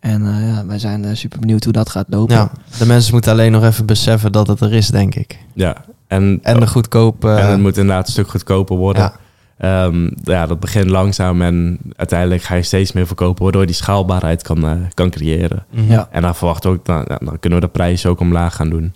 En 0.00 0.26
eh, 0.26 0.48
ja, 0.48 0.66
wij 0.66 0.78
zijn 0.78 1.16
super 1.16 1.38
benieuwd 1.38 1.64
hoe 1.64 1.72
dat 1.72 1.88
gaat 1.88 2.06
lopen. 2.08 2.34
Ja, 2.34 2.52
de 2.78 2.86
mensen 2.86 3.12
moeten 3.12 3.32
alleen 3.32 3.52
nog 3.52 3.64
even 3.64 3.86
beseffen 3.86 4.32
dat 4.32 4.46
het 4.46 4.60
er 4.60 4.72
is, 4.72 4.86
denk 4.86 5.14
ik. 5.14 5.38
Ja, 5.54 5.84
en, 6.08 6.38
En 6.42 6.60
de 6.60 6.66
goedkope... 6.66 7.30
en 7.30 7.50
het 7.50 7.60
moet 7.60 7.76
inderdaad 7.76 8.06
een 8.06 8.12
stuk 8.12 8.28
goedkoper 8.28 8.76
worden. 8.76 9.02
ja, 9.02 9.16
Ehm, 9.58 10.10
ja, 10.22 10.46
dat 10.46 10.60
begint 10.60 10.90
langzaam 10.90 11.42
en 11.42 11.78
uiteindelijk 11.96 12.42
ga 12.42 12.54
je 12.54 12.62
steeds 12.62 12.92
meer 12.92 13.06
verkopen, 13.06 13.42
waardoor 13.42 13.60
je 13.60 13.66
die 13.66 13.76
schaalbaarheid 13.76 14.42
kan, 14.42 14.66
eh, 14.66 14.72
kan 14.94 15.10
creëren. 15.10 15.66
Mhm. 15.70 15.92
Ja. 15.92 16.08
En 16.10 16.22
dan 16.22 16.34
verwachten 16.34 16.70
we 16.70 16.76
ook, 16.76 16.84
dan, 16.84 17.04
dan 17.06 17.38
kunnen 17.38 17.58
we 17.60 17.64
de 17.64 17.72
prijs 17.72 18.06
ook 18.06 18.20
omlaag 18.20 18.54
gaan 18.56 18.68
doen. 18.70 18.94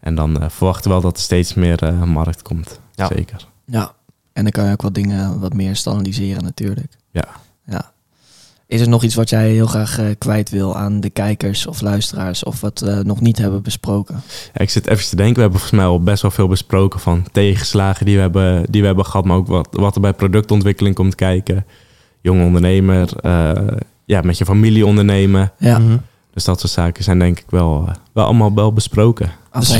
En 0.00 0.14
dan 0.14 0.40
eh, 0.40 0.48
verwachten 0.48 0.84
we 0.84 0.90
wel 0.90 1.00
dat 1.00 1.16
er 1.16 1.22
steeds 1.22 1.54
meer 1.54 1.82
eh, 1.82 2.02
markt 2.02 2.42
komt. 2.42 2.80
Ja. 2.94 3.06
Zeker. 3.06 3.46
Ja, 3.64 3.92
en 4.32 4.42
dan 4.42 4.52
kan 4.52 4.64
je 4.64 4.72
ook 4.72 4.82
wat 4.82 4.94
dingen 4.94 5.40
wat 5.40 5.54
meer 5.54 5.76
standaardiseren 5.76 6.42
natuurlijk. 6.42 6.96
Ja. 7.10 7.24
Ja. 7.64 7.92
Is 8.70 8.80
er 8.80 8.88
nog 8.88 9.02
iets 9.02 9.14
wat 9.14 9.28
jij 9.30 9.50
heel 9.50 9.66
graag 9.66 9.98
eh, 9.98 10.06
kwijt 10.18 10.50
wil 10.50 10.76
aan 10.76 11.00
de 11.00 11.10
kijkers 11.10 11.66
of 11.66 11.80
luisteraars 11.80 12.44
of 12.44 12.60
wat 12.60 12.80
we 12.80 13.00
nog 13.04 13.20
niet 13.20 13.38
hebben 13.38 13.62
besproken? 13.62 14.22
Ja, 14.54 14.60
ik 14.60 14.70
zit 14.70 14.86
even 14.86 15.08
te 15.08 15.16
denken, 15.16 15.34
we 15.34 15.40
hebben 15.40 15.58
volgens 15.60 15.80
mij 15.80 15.88
al 15.90 16.02
best 16.02 16.22
wel 16.22 16.30
veel 16.30 16.48
besproken 16.48 17.00
van 17.00 17.26
tegenslagen 17.32 18.06
die 18.06 18.14
we 18.14 18.20
hebben, 18.20 18.64
die 18.70 18.80
we 18.80 18.86
hebben 18.86 19.04
gehad, 19.04 19.24
maar 19.24 19.36
ook 19.36 19.46
wat, 19.46 19.68
wat 19.70 19.94
er 19.94 20.00
bij 20.00 20.12
productontwikkeling 20.12 20.94
komt 20.94 21.14
kijken. 21.14 21.66
Jonge 22.20 22.44
ondernemer, 22.44 23.08
eh, 23.20 23.50
ja, 24.04 24.20
met 24.20 24.38
je 24.38 24.44
familie 24.44 24.86
ondernemen. 24.86 25.52
Ja, 25.58 25.78
Mhm. 25.78 25.96
Dus 26.34 26.44
dat 26.44 26.60
soort 26.60 26.72
zaken 26.72 27.04
zijn 27.04 27.18
denk 27.18 27.38
ik 27.38 27.44
wel, 27.48 27.84
eh, 27.88 27.94
wel 28.12 28.24
allemaal 28.24 28.54
wel 28.54 28.72
besproken. 28.72 29.30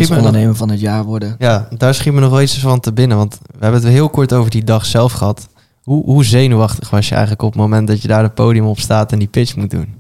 nog- 0.09 0.19
ondernemer 0.19 0.57
van 0.57 0.71
het 0.71 0.81
jaar 0.81 1.05
worden. 1.05 1.37
Ja, 1.39 1.69
daar 1.77 1.95
schiet 1.95 2.13
me 2.13 2.21
nog 2.21 2.31
wel 2.31 2.41
iets 2.43 2.59
van 2.59 2.81
te 2.81 2.93
binnen. 2.93 3.17
Want 3.17 3.39
we 3.47 3.59
hebben 3.65 3.81
het 3.81 3.91
heel 3.91 4.09
kort 4.09 4.33
over 4.33 4.51
die 4.51 4.65
dag 4.65 4.87
zelf 4.87 5.13
gehad. 5.13 5.49
Hoe, 5.91 6.05
hoe 6.05 6.25
zenuwachtig 6.25 6.91
was 6.91 7.09
je 7.09 7.13
eigenlijk 7.13 7.43
op 7.43 7.53
het 7.53 7.61
moment 7.61 7.89
dat 7.89 8.03
je 8.03 8.09
daar 8.09 8.23
het 8.23 8.35
podium 8.35 8.65
op 8.65 8.79
staat 8.79 9.13
en 9.13 9.19
die 9.19 9.29
pitch 9.29 9.57
moet 9.57 9.71
doen? 9.71 9.95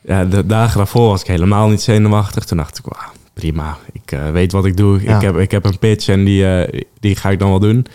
Ja, 0.00 0.24
de 0.24 0.46
dagen 0.46 0.76
daarvoor 0.76 1.08
was 1.08 1.20
ik 1.20 1.26
helemaal 1.26 1.68
niet 1.68 1.80
zenuwachtig. 1.80 2.44
Toen 2.44 2.56
dacht 2.56 2.78
ik, 2.78 2.84
wauw, 2.84 3.12
prima, 3.32 3.76
ik 3.92 4.12
eh, 4.12 4.30
weet 4.30 4.52
wat 4.52 4.64
ik 4.64 4.76
doe. 4.76 5.02
Ja. 5.02 5.16
Ik, 5.16 5.22
heb, 5.22 5.36
ik 5.36 5.50
heb 5.50 5.64
een 5.64 5.78
pitch 5.78 6.08
en 6.08 6.24
die, 6.24 6.46
eh, 6.46 6.82
die 7.00 7.16
ga 7.16 7.30
ik 7.30 7.38
dan 7.38 7.48
wel 7.48 7.58
doen. 7.58 7.86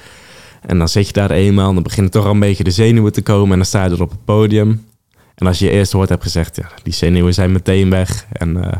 En 0.66 0.78
dan 0.78 0.90
zit 0.90 1.08
je 1.08 1.14
daar 1.14 1.32
eenmaal 1.32 1.68
en 1.68 1.74
dan 1.74 1.84
beginnen 1.84 2.12
toch 2.12 2.26
al 2.26 2.32
een 2.32 2.40
beetje 2.40 2.64
de 2.64 2.72
zenuwen 2.72 3.12
te 3.12 3.22
komen. 3.22 3.52
En 3.52 3.58
dan 3.58 3.66
sta 3.66 3.84
je 3.84 3.90
er 3.90 4.02
op 4.02 4.10
het 4.10 4.26
podium. 4.26 4.86
En 5.36 5.48
als 5.48 5.60
je 5.60 5.66
je 5.66 5.72
eerste 5.72 5.98
woord 5.98 6.10
hebt 6.10 6.24
gezegd, 6.24 6.56
ja, 6.56 6.70
die 6.84 6.94
zenuwen 6.94 7.34
zijn 7.34 7.52
meteen 7.52 7.90
weg. 7.90 8.26
En 8.32 8.64
eh, 8.64 8.78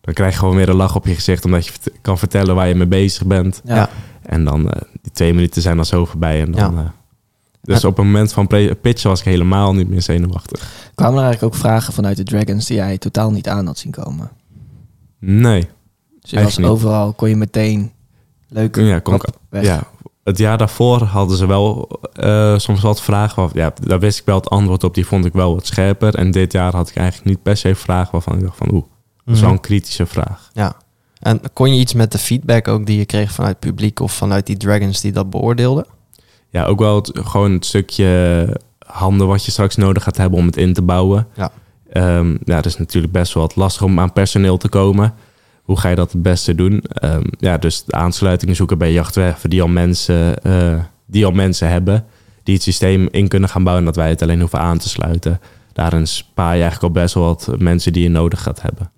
dan 0.00 0.14
krijg 0.14 0.32
je 0.32 0.38
gewoon 0.38 0.56
weer 0.56 0.68
een 0.68 0.76
lach 0.76 0.96
op 0.96 1.06
je 1.06 1.14
gezicht, 1.14 1.44
omdat 1.44 1.66
je 1.66 1.72
kan 2.00 2.18
vertellen 2.18 2.54
waar 2.54 2.68
je 2.68 2.74
mee 2.74 2.86
bezig 2.86 3.26
bent. 3.26 3.60
Ja. 3.64 3.88
En 4.22 4.44
dan, 4.44 4.62
die 5.02 5.12
twee 5.12 5.34
minuten 5.34 5.62
zijn 5.62 5.76
dan 5.76 5.84
zo 5.84 6.04
voorbij. 6.04 6.40
En 6.40 6.50
dan, 6.50 6.74
Ja. 6.74 6.98
Dus 7.62 7.84
op 7.84 7.96
het 7.96 8.04
moment 8.06 8.32
van 8.32 8.46
pitchen 8.80 9.10
was 9.10 9.18
ik 9.20 9.24
helemaal 9.26 9.74
niet 9.74 9.88
meer 9.88 10.02
zenuwachtig. 10.02 10.90
Kwamen 10.94 11.18
er 11.18 11.24
eigenlijk 11.24 11.54
ook 11.54 11.60
vragen 11.60 11.92
vanuit 11.92 12.16
de 12.16 12.22
Dragons 12.22 12.66
die 12.66 12.76
jij 12.76 12.98
totaal 12.98 13.30
niet 13.30 13.48
aan 13.48 13.66
had 13.66 13.78
zien 13.78 13.92
komen? 13.92 14.30
Nee. 15.18 15.68
Dus 16.20 16.30
je 16.30 16.42
was 16.42 16.56
niet. 16.58 16.66
overal, 16.66 17.12
kon 17.12 17.28
je 17.28 17.36
meteen 17.36 17.92
leuk 18.48 18.76
Ja, 18.76 18.98
kon 18.98 19.14
ik- 19.14 19.22
hop, 19.22 19.38
weg. 19.48 19.64
Ja, 19.64 19.82
het 20.24 20.38
jaar 20.38 20.58
daarvoor 20.58 21.02
hadden 21.02 21.36
ze 21.36 21.46
wel 21.46 21.88
eh, 22.12 22.58
soms 22.58 22.80
wat 22.80 23.02
vragen. 23.02 23.42
Waar, 23.42 23.50
ja, 23.54 23.72
daar 23.82 23.98
wist 24.00 24.18
ik 24.18 24.24
wel 24.24 24.36
het 24.36 24.48
antwoord 24.50 24.84
op. 24.84 24.94
Die 24.94 25.06
vond 25.06 25.24
ik 25.24 25.32
wel 25.32 25.54
wat 25.54 25.66
scherper. 25.66 26.14
En 26.14 26.30
dit 26.30 26.52
jaar 26.52 26.74
had 26.74 26.88
ik 26.88 26.96
eigenlijk 26.96 27.28
niet 27.28 27.42
per 27.42 27.56
se 27.56 27.74
vragen 27.74 28.12
waarvan 28.12 28.36
ik 28.36 28.42
dacht 28.42 28.56
van... 28.56 28.72
Oeh, 28.72 28.84
dat 29.24 29.34
is 29.34 29.40
wel 29.40 29.48
Mhm. 29.48 29.58
een 29.58 29.64
kritische 29.64 30.06
vraag. 30.06 30.50
Ja. 30.52 30.76
En 31.18 31.40
kon 31.52 31.74
je 31.74 31.80
iets 31.80 31.94
met 31.94 32.12
de 32.12 32.18
feedback 32.18 32.68
ook 32.68 32.86
die 32.86 32.98
je 32.98 33.04
kreeg 33.04 33.32
vanuit 33.32 33.56
het 33.60 33.64
publiek 33.70 34.00
of 34.00 34.12
vanuit 34.12 34.46
die 34.46 34.56
dragons 34.56 35.00
die 35.00 35.12
dat 35.12 35.30
beoordeelden? 35.30 35.86
Ja, 36.50 36.64
ook 36.64 36.78
wel 36.78 36.94
het, 36.94 37.10
gewoon 37.14 37.52
het 37.52 37.64
stukje 37.64 38.60
handen 38.86 39.26
wat 39.26 39.44
je 39.44 39.50
straks 39.50 39.76
nodig 39.76 40.02
gaat 40.02 40.16
hebben 40.16 40.38
om 40.38 40.46
het 40.46 40.56
in 40.56 40.72
te 40.72 40.82
bouwen. 40.82 41.26
Ja. 41.34 41.50
Ehm, 41.92 42.36
ja, 42.44 42.56
het 42.56 42.66
is 42.66 42.78
natuurlijk 42.78 43.12
best 43.12 43.34
wel 43.34 43.42
wat 43.42 43.56
lastig 43.56 43.82
om 43.82 44.00
aan 44.00 44.12
personeel 44.12 44.56
te 44.56 44.68
komen. 44.68 45.14
Hoe 45.62 45.78
ga 45.78 45.88
je 45.88 45.96
dat 45.96 46.12
het 46.12 46.22
beste 46.22 46.54
doen? 46.54 46.80
Ehm, 46.80 47.24
ja, 47.38 47.58
dus 47.58 47.84
de 47.84 47.92
aansluitingen 47.92 48.56
zoeken 48.56 48.78
bij 48.78 48.92
jachtwerven 48.92 49.50
die 49.50 49.62
al 49.62 49.68
mensen, 49.68 50.42
eh, 50.42 50.78
die 51.06 51.24
al 51.26 51.32
mensen 51.32 51.68
hebben. 51.68 52.04
Die 52.42 52.54
het 52.54 52.62
systeem 52.62 53.08
in 53.10 53.28
kunnen 53.28 53.48
gaan 53.48 53.62
bouwen 53.62 53.86
en 53.86 53.92
dat 53.92 54.02
wij 54.02 54.10
het 54.10 54.22
alleen 54.22 54.40
hoeven 54.40 54.58
aan 54.58 54.78
te 54.78 54.88
sluiten. 54.88 55.40
Daarin 55.72 56.06
spaar 56.06 56.54
je 56.56 56.62
eigenlijk 56.62 56.94
al 56.94 57.02
best 57.02 57.14
wel 57.14 57.24
wat 57.24 57.50
mensen 57.58 57.92
die 57.92 58.02
je 58.02 58.08
nodig 58.08 58.42
gaat 58.42 58.62
hebben. 58.62 58.90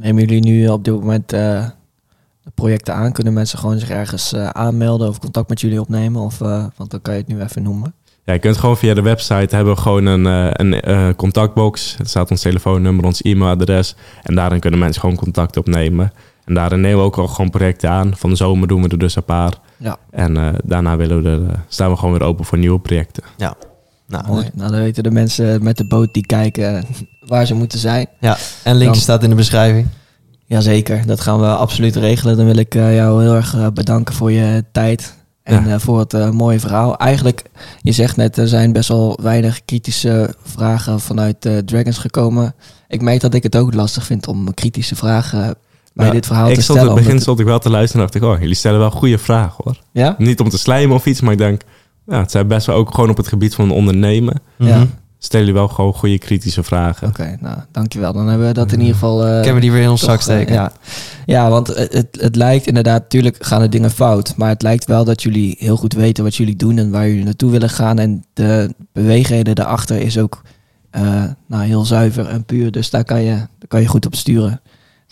Nemen 0.00 0.24
jullie 0.24 0.44
nu 0.44 0.68
op 0.68 0.84
dit 0.84 0.94
moment 0.94 1.32
eh, 1.32 1.66
projecten 2.54 2.94
aan? 2.94 3.12
Kunnen 3.12 3.32
mensen 3.32 3.58
gewoon 3.58 3.78
zich 3.78 3.90
ergens 3.90 4.32
eh, 4.32 4.48
aanmelden 4.48 5.08
of 5.08 5.18
contact 5.18 5.48
met 5.48 5.60
jullie 5.60 5.80
opnemen? 5.80 6.22
Of, 6.22 6.40
eh, 6.40 6.64
want 6.76 6.90
dan 6.90 7.02
kan 7.02 7.14
je 7.14 7.20
het 7.20 7.28
nu 7.28 7.40
even 7.40 7.62
noemen. 7.62 7.94
Ja, 8.24 8.32
je 8.32 8.38
kunt 8.38 8.56
gewoon 8.56 8.76
via 8.76 8.94
de 8.94 9.02
website 9.02 9.56
hebben 9.56 9.74
we 9.74 9.80
gewoon 9.80 10.06
een, 10.06 10.26
eh, 10.26 10.50
een 10.52 10.80
eh, 10.80 11.08
contactbox. 11.16 11.96
Er 11.98 12.06
staat 12.06 12.30
ons 12.30 12.40
telefoonnummer, 12.40 13.04
ons 13.04 13.22
e-mailadres. 13.22 13.94
En 14.22 14.34
daarin 14.34 14.60
kunnen 14.60 14.80
mensen 14.80 15.00
gewoon 15.00 15.16
contact 15.16 15.56
opnemen. 15.56 16.12
En 16.44 16.54
daarin 16.54 16.80
nemen 16.80 16.98
we 16.98 17.04
ook 17.04 17.18
al 17.18 17.28
gewoon 17.28 17.50
projecten 17.50 17.90
aan. 17.90 18.16
Van 18.16 18.30
de 18.30 18.36
zomer 18.36 18.68
doen 18.68 18.82
we 18.82 18.88
er 18.88 18.98
dus 18.98 19.16
een 19.16 19.24
paar. 19.24 19.52
Ja. 19.76 19.96
En 20.10 20.36
eh, 20.36 20.48
daarna 20.64 20.96
willen 20.96 21.22
we 21.22 21.28
er, 21.30 21.64
staan 21.68 21.90
we 21.90 21.96
gewoon 21.96 22.18
weer 22.18 22.28
open 22.28 22.44
voor 22.44 22.58
nieuwe 22.58 22.78
projecten. 22.80 23.22
Nou, 24.08 24.26
Mooi. 24.26 24.50
Nou, 24.54 24.70
dan 24.70 24.80
weten 24.80 25.02
de 25.02 25.10
mensen 25.10 25.62
met 25.62 25.76
de 25.76 25.86
boot 25.86 26.14
die 26.14 26.26
kijken 26.26 26.84
waar 27.26 27.46
ze 27.46 27.54
moeten 27.54 27.78
zijn. 27.78 28.06
Ja, 28.20 28.36
en 28.62 28.72
linkje 28.72 28.86
Dan- 28.92 29.02
staat 29.02 29.22
in 29.22 29.28
de 29.30 29.34
beschrijving. 29.36 29.86
Jazeker, 30.46 31.06
dat 31.06 31.20
gaan 31.20 31.40
we 31.40 31.46
absoluut 31.46 31.96
regelen. 31.96 32.36
Dan 32.36 32.46
wil 32.46 32.56
ik 32.56 32.74
eh, 32.74 32.94
jou 32.94 33.22
heel 33.22 33.34
erg 33.34 33.54
eh, 33.54 33.66
bedanken 33.74 34.14
voor 34.14 34.30
je 34.32 34.64
tijd 34.72 35.14
en 35.42 35.64
Ja. 35.64 35.72
eh, 35.74 35.78
voor 35.80 35.98
het 35.98 36.32
mooie 36.32 36.60
verhaal. 36.60 36.96
Eigenlijk, 36.98 37.42
je 37.80 37.92
zegt 37.92 38.16
net, 38.16 38.36
er 38.36 38.48
zijn 38.48 38.72
best 38.72 38.88
wel 38.88 39.18
weinig 39.22 39.64
kritische 39.64 40.34
vragen 40.42 41.00
vanuit 41.00 41.46
eh, 41.46 41.56
Dragons 41.58 41.98
gekomen. 41.98 42.54
Ik 42.88 43.00
merk 43.02 43.20
dat 43.20 43.34
ik 43.34 43.42
het 43.42 43.56
ook 43.56 43.74
lastig 43.74 44.04
vind 44.06 44.26
om 44.28 44.54
kritische 44.54 44.96
vragen 44.96 45.40
bij 45.40 45.54
Nou, 46.04 46.12
dit 46.12 46.26
verhaal 46.26 46.48
ik 46.48 46.54
te 46.54 46.62
stond 46.62 46.78
stellen. 46.78 46.94
in 46.96 46.96
het 46.98 47.06
begin 47.06 47.22
stond 47.22 47.40
ik 47.40 47.46
wel 47.46 47.58
te 47.58 47.70
luisteren 47.70 48.06
en 48.06 48.10
dacht 48.12 48.24
ik, 48.24 48.30
oh, 48.34 48.40
jullie 48.40 48.54
stellen 48.54 48.78
wel 48.78 48.90
goede 48.90 49.18
vragen 49.18 49.64
hoor. 49.64 49.78
ja? 49.92 50.14
Niet 50.18 50.40
om 50.40 50.48
te 50.48 50.58
slijmen 50.58 50.96
of 50.96 51.06
iets, 51.06 51.20
maar 51.20 51.32
ik 51.32 51.38
denk, 51.38 51.62
ja, 52.06 52.18
het 52.20 52.30
zijn 52.30 52.46
best 52.48 52.66
wel 52.66 52.76
ook 52.76 52.94
gewoon 52.94 53.10
op 53.10 53.16
het 53.16 53.28
gebied 53.28 53.54
van 53.54 53.70
ondernemen. 53.70 54.40
Ja. 54.58 54.86
Stellen 55.26 55.46
jullie 55.46 55.60
wel 55.60 55.68
gewoon 55.70 55.94
goede 55.94 56.18
kritische 56.18 56.62
vragen. 56.62 57.08
Oké, 57.08 57.36
nou, 57.40 57.58
dankjewel. 57.70 58.12
Dan 58.12 58.28
hebben 58.28 58.46
we 58.46 58.52
dat 58.52 58.72
in 58.72 58.78
ieder 58.78 58.94
geval... 58.94 59.24
eh, 59.26 59.30
Kunnen 59.34 59.54
we 59.54 59.60
die 59.60 59.72
weer 59.72 59.82
in 59.82 59.88
ons 59.88 60.00
zak 60.04 60.16
eh, 60.16 60.22
steken? 60.22 60.54
ja. 60.54 60.72
ja, 61.26 61.50
want 61.50 61.66
het, 61.66 61.92
het, 61.92 62.18
het 62.20 62.36
lijkt 62.36 62.66
inderdaad, 62.66 63.00
natuurlijk 63.02 63.44
gaan 63.44 63.62
er 63.62 63.70
dingen 63.70 63.90
fout. 63.90 64.36
Maar 64.36 64.48
het 64.48 64.62
lijkt 64.62 64.84
wel 64.84 65.04
dat 65.04 65.22
jullie 65.22 65.56
heel 65.58 65.76
goed 65.76 65.92
weten 65.92 66.24
wat 66.24 66.34
jullie 66.34 66.56
doen 66.56 66.78
en 66.78 66.90
waar 66.90 67.08
jullie 67.08 67.24
naartoe 67.24 67.50
willen 67.50 67.70
gaan. 67.70 67.98
En 67.98 68.24
de 68.32 68.74
beweegreden 68.92 69.54
daarachter 69.54 69.96
is 70.00 70.18
ook 70.18 70.42
eh, 70.90 71.24
nou, 71.46 71.64
heel 71.64 71.84
zuiver 71.84 72.26
en 72.26 72.44
puur. 72.44 72.70
Dus 72.70 72.90
daar 72.90 73.04
kan 73.04 73.22
je, 73.22 73.34
daar 73.34 73.68
kan 73.68 73.80
je 73.80 73.86
goed 73.88 74.06
op 74.06 74.14
sturen. 74.14 74.60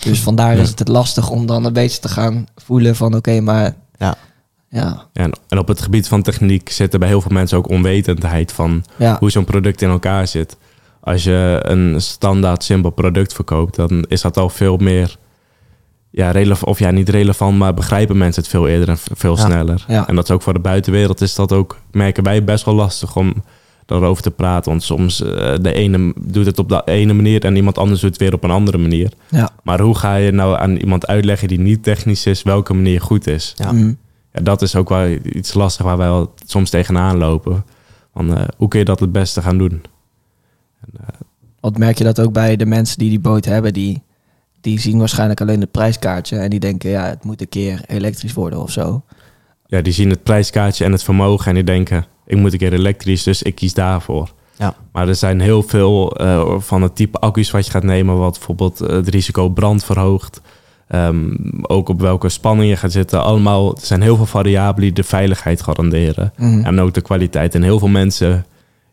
Dus 0.05 0.21
vandaar 0.21 0.55
Ja. 0.57 0.63
is 0.63 0.69
het 0.69 0.79
het 0.79 0.89
lastig 0.89 1.31
om 1.31 1.47
dan 1.47 1.65
een 1.65 1.73
beetje 1.73 2.01
te 2.01 2.09
gaan 2.09 2.47
voelen 2.57 2.97
van 2.97 3.15
oké, 3.15 3.41
maar 3.41 3.75
Ja. 3.99 4.15
ja, 4.69 5.07
En, 5.13 5.33
en 5.55 5.61
op 5.61 5.69
het 5.69 5.81
gebied 5.83 6.09
van 6.09 6.23
techniek 6.23 6.69
zit 6.71 6.93
er 6.93 6.99
bij 6.99 7.09
heel 7.09 7.21
veel 7.21 7.33
mensen 7.33 7.59
ook 7.59 7.69
onwetendheid 7.69 8.53
van 8.53 8.85
ja, 8.97 9.17
hoe 9.19 9.31
zo'n 9.31 9.45
product 9.45 9.83
in 9.83 9.89
elkaar 9.89 10.27
zit. 10.27 10.57
Als 11.01 11.25
je 11.25 11.59
een 11.63 12.01
standaard 12.01 12.63
simpel 12.65 12.91
product 12.91 13.33
verkoopt, 13.33 13.77
dan 13.77 14.05
is 14.09 14.21
dat 14.21 14.37
al 14.37 14.49
veel 14.49 14.77
meer, 14.77 15.17
ja, 16.11 16.31
relevant, 16.31 16.71
of 16.71 16.79
ja, 16.79 16.91
niet 16.91 17.09
relevant, 17.09 17.59
maar 17.59 17.75
begrijpen 17.75 18.19
mensen 18.19 18.43
het 18.43 18.51
veel 18.51 18.69
eerder 18.69 18.89
en 18.89 18.99
veel 18.99 19.37
Ja. 19.37 19.45
sneller. 19.45 19.85
Ja. 19.89 20.09
En 20.09 20.15
dat 20.15 20.25
is 20.25 20.31
ook 20.31 20.43
voor 20.43 20.53
de 20.53 20.59
buitenwereld, 20.61 21.21
is 21.21 21.35
dat 21.35 21.53
ook, 21.53 21.79
merken 21.91 22.23
wij, 22.25 22.45
best 22.45 22.65
wel 22.65 22.75
lastig 22.75 23.17
om 23.17 23.35
daarover 23.87 24.23
te 24.23 24.31
praten. 24.31 24.71
Want 24.71 24.83
soms 24.83 25.23
eh, 25.23 25.55
de 25.61 25.73
ene 25.73 26.13
doet 26.21 26.47
het 26.47 26.59
op 26.59 26.69
de 26.69 26.83
ene 26.85 27.13
manier 27.13 27.45
en 27.45 27.57
iemand 27.57 27.79
anders 27.79 28.01
doet 28.01 28.11
het 28.11 28.21
weer 28.21 28.35
op 28.35 28.45
een 28.45 28.51
andere 28.51 28.79
manier. 28.79 29.11
ja. 29.31 29.51
Maar 29.63 29.81
hoe 29.81 29.95
ga 29.97 30.15
je 30.17 30.31
nou 30.31 30.57
aan 30.59 30.77
iemand 30.77 31.07
uitleggen 31.07 31.49
die 31.49 31.61
niet 31.61 31.83
technisch 31.83 32.27
is, 32.27 32.43
welke 32.43 32.75
manier 32.75 33.01
goed 33.01 33.27
is? 33.27 33.53
Ja. 33.57 33.73
Mm. 33.73 33.97
Ja, 34.35 34.41
dat 34.41 34.63
is 34.63 34.77
ook 34.77 34.89
wel 34.89 35.19
iets 35.23 35.55
lastig 35.55 35.85
waar 35.85 35.97
wij 35.97 36.07
wel 36.09 36.35
soms 36.47 36.71
tegenaan 36.71 37.19
lopen. 37.19 37.65
Van, 38.13 38.37
eh, 38.37 38.45
hoe 38.57 38.69
kun 38.69 38.79
je 38.79 38.85
dat 38.85 39.01
het 39.01 39.13
beste 39.13 39.43
gaan 39.43 39.59
doen? 39.59 39.83
Want 41.61 41.79
merk 41.79 41.99
je 41.99 42.05
dat 42.05 42.21
ook 42.21 42.33
bij 42.33 42.57
de 42.57 42.67
mensen 42.67 42.99
die 42.99 43.09
die 43.09 43.21
boot 43.21 43.45
hebben, 43.45 43.73
die, 43.73 44.03
die 44.61 44.81
zien 44.81 44.99
waarschijnlijk 44.99 45.41
alleen 45.41 45.61
het 45.61 45.71
prijskaartje 45.71 46.37
en 46.37 46.51
die 46.51 46.61
denken 46.61 46.91
ja, 46.91 47.07
het 47.07 47.25
moet 47.25 47.41
een 47.41 47.49
keer 47.49 47.81
elektrisch 47.87 48.33
worden 48.33 48.59
of 48.59 48.71
zo. 48.71 49.03
Ja, 49.67 49.81
die 49.83 49.93
zien 49.93 50.11
het 50.11 50.23
prijskaartje 50.23 50.85
en 50.85 50.93
het 50.93 51.03
vermogen 51.03 51.47
en 51.47 51.55
die 51.55 51.65
denken, 51.65 52.07
ik 52.27 52.37
moet 52.37 52.53
een 52.53 52.59
keer 52.59 52.73
elektrisch, 52.73 53.23
dus 53.23 53.43
ik 53.43 53.55
kies 53.55 53.75
daarvoor. 53.75 54.33
Ja. 54.57 54.75
Maar 54.93 55.09
er 55.09 55.15
zijn 55.15 55.41
heel 55.41 55.63
veel 55.63 56.17
eh, 56.17 56.59
van 56.59 56.83
het 56.83 56.97
type 56.97 57.19
accu's 57.19 57.51
wat 57.51 57.65
je 57.65 57.71
gaat 57.71 57.83
nemen, 57.83 58.19
wat 58.19 58.33
bijvoorbeeld 58.33 58.81
eh, 58.81 58.89
het 58.89 59.09
risico 59.09 59.49
brand 59.49 59.85
verhoogt. 59.85 60.41
Ehm, 60.95 61.31
ook 61.63 61.89
op 61.89 62.01
welke 62.01 62.29
spanning 62.29 62.71
je 62.71 62.77
gaat 62.77 62.93
zitten. 62.93 63.23
Allemaal, 63.23 63.75
er 63.75 63.87
zijn 63.87 64.03
heel 64.03 64.17
veel 64.17 64.27
variabelen 64.27 64.81
die 64.81 65.03
de 65.03 65.09
veiligheid 65.09 65.63
garanderen. 65.63 66.33
Mhm. 66.37 66.65
En 66.65 66.81
ook 66.81 66.95
de 66.95 67.01
kwaliteit. 67.01 67.55
En 67.55 67.63
heel 67.63 67.79
veel 67.79 67.89
mensen 67.89 68.47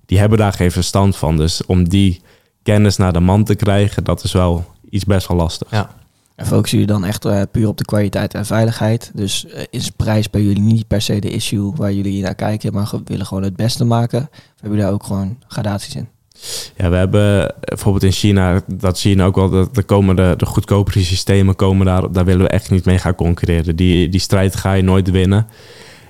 die 0.06 0.20
hebben 0.20 0.38
daar 0.38 0.54
geen 0.54 0.72
verstand 0.72 1.16
van. 1.16 1.38
Dus 1.38 1.66
om 1.66 1.89
die 1.89 2.22
kennis 2.64 2.97
naar 2.97 3.14
de 3.14 3.20
man 3.20 3.43
te 3.43 3.56
krijgen, 3.56 4.04
dat 4.04 4.24
is 4.24 4.32
wel 4.32 4.66
iets 4.89 5.06
best 5.06 5.28
wel 5.28 5.38
lastig. 5.38 5.72
Ja. 5.72 5.89
En 6.36 6.45
focussen 6.45 6.80
jullie 6.80 6.93
dan 6.93 7.06
echt 7.06 7.26
eh, 7.26 7.41
puur 7.52 7.68
op 7.68 7.78
de 7.78 7.86
kwaliteit 7.86 8.34
en 8.34 8.45
veiligheid? 8.45 9.12
Dus 9.14 9.45
eh, 9.45 9.64
is 9.70 9.89
prijs 9.89 10.30
bij 10.30 10.41
jullie 10.41 10.62
niet 10.62 10.88
per 10.88 11.02
se 11.02 11.20
de 11.20 11.30
issue 11.30 11.72
waar 11.76 11.93
jullie 11.93 12.22
naar 12.22 12.36
kijken, 12.36 12.74
maar 12.74 12.91
willen 13.06 13.26
gewoon 13.26 13.43
het 13.43 13.56
beste 13.56 13.86
maken? 13.86 14.20
Of 14.22 14.39
hebben 14.62 14.70
jullie 14.70 14.84
daar 14.84 14.93
ook 14.93 15.04
gewoon 15.04 15.38
gradaties 15.47 15.95
in? 15.95 16.08
Ja, 16.76 16.89
we 16.89 16.96
hebben 16.96 17.56
bijvoorbeeld 17.60 18.04
in 18.04 18.12
China, 18.12 18.62
dat 18.68 19.00
zie 19.00 19.16
je 19.16 19.24
ook 19.24 19.36
wel, 19.36 19.50
dat 19.50 19.78
er 19.78 19.84
komen 19.84 20.16
de, 20.16 20.34
de 20.38 20.46
goedkopere 20.46 21.04
systemen 21.04 21.56
komen 21.56 21.86
daar, 21.86 22.12
daar 22.12 22.26
willen 22.26 22.46
we 22.46 22.50
echt 22.50 22.72
niet 22.72 22.86
mee 22.86 22.98
gaan 22.98 23.16
concurreren. 23.16 23.76
Die, 23.76 24.10
die 24.10 24.20
strijd 24.20 24.56
ga 24.56 24.74
je 24.74 24.84
nooit 24.84 25.10
winnen. 25.12 25.48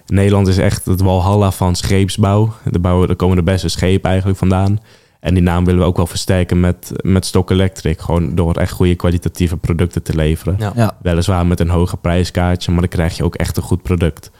Nederland 0.06 0.48
is 0.48 0.58
echt 0.58 0.86
het 0.86 1.02
walhalla 1.02 1.52
van 1.52 1.76
scheepsbouw. 1.76 2.54
De 2.72 2.80
bouwen, 2.80 3.10
er 3.10 3.16
komen 3.16 3.36
de 3.36 3.44
beste 3.44 3.70
schepen 3.70 4.10
eigenlijk 4.10 4.40
vandaan. 4.40 4.80
En 5.20 5.34
die 5.34 5.44
naam 5.44 5.66
willen 5.66 5.80
we 5.80 5.86
ook 5.86 5.98
wel 5.98 6.08
versterken 6.08 6.60
met, 6.60 6.92
met 7.02 7.26
Stock 7.26 7.52
Electric. 7.52 8.02
Gewoon 8.02 8.36
door 8.36 8.56
echt 8.56 8.72
goede 8.72 8.96
kwalitatieve 8.96 9.58
producten 9.58 10.04
te 10.04 10.16
leveren. 10.16 10.56
Ja. 10.60 10.72
Ja, 10.76 10.98
Weliswaar 11.02 11.46
met 11.46 11.60
een 11.60 11.70
hoger 11.70 11.98
prijskaartje, 11.98 12.72
maar 12.72 12.80
dan 12.80 12.90
krijg 12.90 13.18
je 13.18 13.24
ook 13.24 13.36
echt 13.36 13.58
een 13.58 13.64
goed 13.64 13.82
product. 13.82 14.32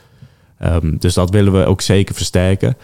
Ehm, 0.58 0.98
dus 0.98 1.14
dat 1.14 1.30
willen 1.30 1.54
we 1.54 1.66
ook 1.66 1.82
zeker 1.82 2.16
versterken. 2.16 2.78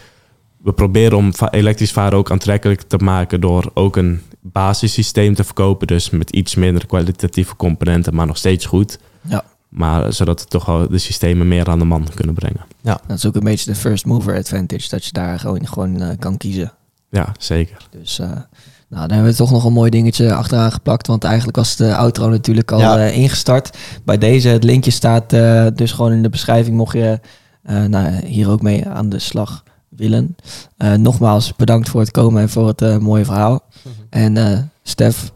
We 0.68 0.74
proberen 0.74 1.18
om 1.18 1.32
elektrisch 1.50 1.92
varen 1.92 2.18
ook 2.18 2.32
aantrekkelijk 2.32 2.82
te 2.82 2.98
maken 2.98 3.42
door 3.42 3.72
ook 3.74 3.96
een 3.96 4.22
basissysteem 4.42 5.34
te 5.36 5.44
verkopen. 5.44 5.88
Dus 5.88 6.10
met 6.10 6.30
iets 6.30 6.56
minder 6.56 6.86
kwalitatieve 6.86 7.56
componenten, 7.56 8.16
maar 8.16 8.28
nog 8.28 8.38
steeds 8.38 8.66
goed. 8.66 9.00
Ja. 9.22 9.44
Maar 9.70 10.14
zodat 10.14 10.42
we 10.42 10.48
toch 10.48 10.66
wel 10.66 10.90
de 10.90 10.98
systemen 10.98 11.48
meer 11.48 11.70
aan 11.70 11.80
de 11.80 11.86
man 11.86 12.08
kunnen 12.14 12.36
brengen. 12.36 12.66
Dat 12.82 13.02
is 13.18 13.26
ook 13.26 13.36
een 13.36 13.44
beetje 13.44 13.72
de 13.72 13.78
first 13.78 14.06
mover 14.06 14.38
advantage, 14.38 14.90
dat 14.90 15.06
je 15.06 15.12
daar 15.12 15.40
gewoon, 15.40 15.68
gewoon 15.68 16.02
eh, 16.02 16.18
kan 16.20 16.38
kiezen. 16.38 16.72
Ja, 17.10 17.32
zeker. 17.40 17.88
Dus 17.92 18.20
eh, 18.20 18.28
nou, 18.90 19.08
dan 19.08 19.12
hebben 19.12 19.32
we 19.32 19.38
toch 19.38 19.52
nog 19.52 19.64
een 19.64 19.74
mooi 19.74 19.90
dingetje 19.90 20.34
achteraan 20.34 20.72
geplakt. 20.72 21.08
Want 21.08 21.24
eigenlijk 21.24 21.58
was 21.58 21.76
de 21.76 21.96
outro 21.96 22.30
natuurlijk 22.30 22.72
al 22.72 22.80
Ja. 22.80 22.98
eh, 23.00 23.18
ingestart. 23.18 23.78
Bij 24.04 24.18
deze, 24.18 24.48
het 24.48 24.64
linkje 24.64 24.92
staat 24.92 25.34
eh, 25.34 25.68
dus 25.76 25.92
gewoon 25.92 26.12
in 26.12 26.22
de 26.22 26.30
beschrijving. 26.30 26.76
Mocht 26.76 26.94
je 26.94 27.20
eh, 27.64 27.84
nou, 27.84 28.26
hier 28.26 28.50
ook 28.50 28.62
mee 28.62 28.88
aan 28.88 29.10
de 29.10 29.20
slag 29.20 29.64
willen. 29.98 30.36
Eh, 30.78 30.94
nogmaals, 30.94 31.56
bedankt 31.56 31.90
voor 31.90 32.00
het 32.02 32.12
komen 32.12 32.42
en 32.42 32.50
voor 32.50 32.68
het 32.68 32.82
eh, 32.82 32.98
mooie 32.98 33.26
verhaal. 33.26 33.62
En 34.10 34.38
eh 34.38 34.58
Stef, 34.84 35.32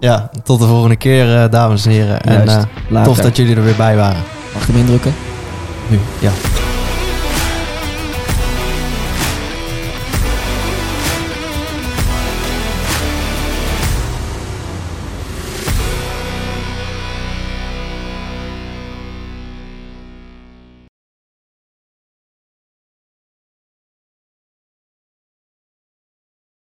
Ja, 0.00 0.30
tot 0.44 0.58
de 0.60 0.66
volgende 0.66 0.96
keer, 0.96 1.50
dames 1.50 1.84
en 1.84 1.90
heren. 1.92 2.20
En 2.20 2.44
Juist. 2.44 2.66
tof 3.04 3.18
dat 3.18 3.36
jullie 3.36 3.56
er 3.56 3.64
weer 3.64 3.76
bij 3.76 3.96
waren. 3.96 4.22
Mag 4.54 4.62
ik 4.62 4.68
hem 4.68 4.76
indrukken? 4.76 5.12
Nu, 5.88 5.98
ja. 6.20 6.30